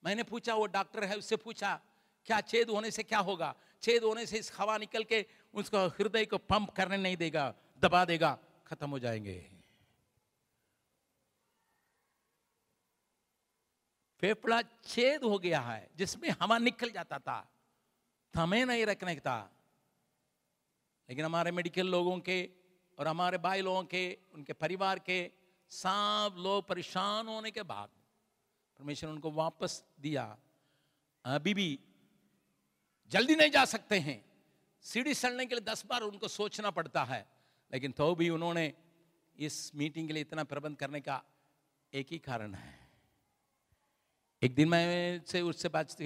मैंने 0.04 0.24
पूछा, 0.24 0.54
वो 0.54 0.66
डॉक्टर 0.66 1.04
है? 1.04 1.18
उससे 1.18 1.36
पूछा, 1.36 1.80
क्या 2.26 2.42
छेद 2.42 2.70
होने 2.70 2.92
से 2.92 3.04
क्या 3.04 3.20
होगा? 3.20 3.56
छेद 3.82 4.04
होने 4.04 4.26
से 4.26 4.38
इस 4.38 4.52
हवा 4.58 4.78
निकल 4.78 5.04
के 5.04 5.26
उसको 5.54 5.88
हृदय 5.88 6.26
को 6.26 6.38
पंप 6.38 6.70
करने 6.70 6.98
नहीं 6.98 7.18
देगा, 7.18 7.54
दबा 7.80 8.06
देगा, 8.06 8.38
खत्म 8.68 8.90
हो 8.90 9.00
जाएँगे। 9.00 9.57
फेफड़ा 14.20 14.62
छेद 14.62 15.24
हो 15.24 15.40
गया 15.40 15.60
है, 15.60 15.90
जिसमें 15.96 16.30
हवा 16.30 16.58
निकल 16.58 16.90
जाता 16.90 17.20
था। 17.20 17.52
थमे 18.38 18.66
नहीं 18.66 18.86
रखने 18.86 19.16
था। 19.16 19.54
लेकिन 21.10 21.26
हमारे 21.26 21.52
मेडिकल 21.52 21.88
लोगों 21.88 22.20
के 22.20 22.50
और 23.00 23.08
हमारे 23.08 23.38
भाई 23.38 23.62
लोगों 23.62 23.84
के, 23.84 24.18
उनके 24.34 24.54
परिवार 24.54 25.00
के 25.00 25.32
सब 25.70 26.36
लोग 26.38 26.68
परेशान 26.68 27.28
होने 27.28 27.52
के 27.52 27.64
बाद 27.64 27.90
परमेश्वर 28.80 29.10
उनको 29.10 29.32
वापस 29.32 29.84
दिया। 30.00 30.38
अभी 31.26 31.54
भी 31.54 31.80
जल्दी 33.08 33.36
नहीं 33.36 33.52
जा 33.52 33.66
सकते 33.66 34.00
हैं। 34.00 34.26
सीढ़ी 34.82 35.14
चढ़ने 35.14 35.46
के 35.46 35.56
लिए 35.56 35.64
दस 35.64 35.86
बार 35.86 36.02
उनको 36.02 36.28
सोचना 36.28 36.72
पड़ता 36.72 37.04
है, 37.04 37.30
लेकिन 37.74 37.92
तो 37.92 38.16
भी 38.16 38.30
उन्होंने 38.30 38.74
इस 39.38 39.76
मीटिंग 39.76 40.08
के 40.08 40.14
लिए 40.14 40.22
इतना 40.22 40.44
प्रबंध 40.44 40.78
करने 40.78 41.02
का 41.02 41.24
एक 41.94 42.08
ही 42.12 42.20
कारण 42.20 42.54
है। 42.54 42.87
एक 44.44 44.56
दिन 44.56 44.70
मैं 44.70 45.22
से 45.24 45.42
उससे 45.42 45.70
बात 45.70 46.02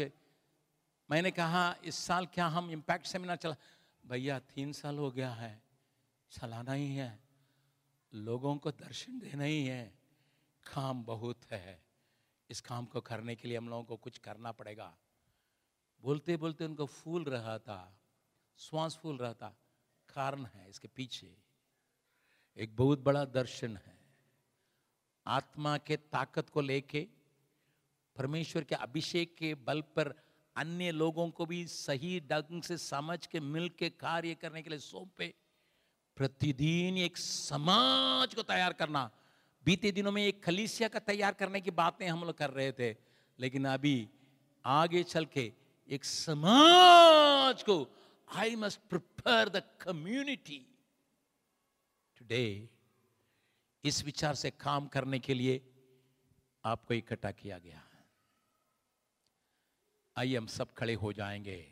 मैंने 1.12 1.32
कहा, 1.32 1.76
इस 1.84 1.96
साल 1.96 2.26
क्या 2.26 2.48
हम 2.48 2.72
इम्पैक्ट 2.72 3.06
सेमिनार 3.06 3.36
चला 3.36 3.56
भैया, 4.06 4.40
तीन 4.40 4.72
साल 4.72 4.98
हो 4.98 5.12
गया 5.12 5.32
है, 5.32 5.64
चलाना 6.32 6.74
ही 6.74 6.96
है। 6.96 7.20
लोगों 8.14 8.58
को 8.58 8.72
दर्शन 8.72 9.20
देना 9.20 9.44
ही 9.44 9.66
है। 9.66 10.00
काम 10.74 11.04
बहुत 11.04 11.46
है। 11.52 11.84
इस 12.50 12.62
काम 12.62 12.86
को 12.86 13.02
करने 13.02 13.36
के 13.36 13.48
लिए 13.48 13.58
हम 13.58 13.70
लोगों 13.70 13.84
को 13.84 13.98
कुछ 13.98 14.18
करना 14.18 14.52
पड़ेगा। 14.52 14.98
बोलते 16.02 16.38
बोलते 16.38 16.66
उनको 16.66 16.86
फूल 16.86 17.24
रहा 17.24 17.60
था, 17.60 18.00
श्वास 18.58 18.96
फूल 18.96 19.18
रहा 19.18 19.34
था। 19.34 19.58
कारण 20.10 20.46
है 20.46 20.70
इसके 20.70 20.88
पीछे 20.88 21.38
एक 22.58 22.76
बहुत 22.76 23.00
बड़ा 23.00 23.26
दर्शन 23.26 23.78
है। 23.78 24.00
आत्मा 25.28 25.78
के 25.78 25.98
ताकत 25.98 26.50
को 26.50 26.62
लेके 26.62 27.08
परमेश्वर 28.22 28.64
के 28.64 28.76
अभिषेक 28.76 29.36
के 29.38 29.54
बल 29.68 29.82
पर 29.96 30.14
अन्य 30.56 30.92
लोगों 30.92 31.30
को 31.30 31.46
भी 31.46 31.66
सही 31.68 32.20
ढंग 32.30 32.62
से 32.64 32.78
समझ 32.78 33.26
के, 33.26 33.40
मिल 33.40 33.70
के 33.70 33.90
कार्य 33.90 34.34
करने 34.36 34.62
के 34.62 34.70
लिए 34.70 34.80
सौंपे। 34.80 35.34
प्रतिदिन 36.18 36.98
एक 36.98 37.18
समाज 37.18 38.36
को 38.36 38.44
तैयार 38.44 38.74
करना। 38.74 39.10
बीते 39.66 39.92
दिनों 39.92 40.12
में 40.12 40.22
एक 40.26 40.44
खलीसिया 40.44 40.88
का 40.88 41.00
तैयार 41.00 41.34
करने 41.34 41.62
की 41.62 41.72
बातें 41.72 42.08
हम 42.08 42.24
लोग 42.24 42.38
कर 42.38 42.50
रहे 42.50 42.72
थे, 42.72 42.96
लेकिन 43.40 43.66
अभी 43.66 44.10
आगे 44.66 45.04
चल 45.04 45.26
के 45.26 45.52
एक 45.90 46.06
समाज 46.06 47.64
को 47.64 47.78
I 48.36 48.56
must 48.56 48.80
prepare 48.90 49.50
the 49.50 49.64
community 49.82 50.66
today 52.18 52.46
इस 53.84 54.04
विचार 54.06 54.36
से 54.36 54.52
काम 54.52 54.88
करने 54.88 55.20
के 55.20 55.34
लिए 55.34 55.62
आपको 56.64 56.94
इकट्ठा 56.94 57.32
किया 57.32 57.58
गया। 57.58 57.82
आइए 60.22 60.38
हम 60.38 60.46
सब 60.46 60.74
खड़े 60.78 60.94
हो 60.94 61.12
जाएँगे। 61.14 61.71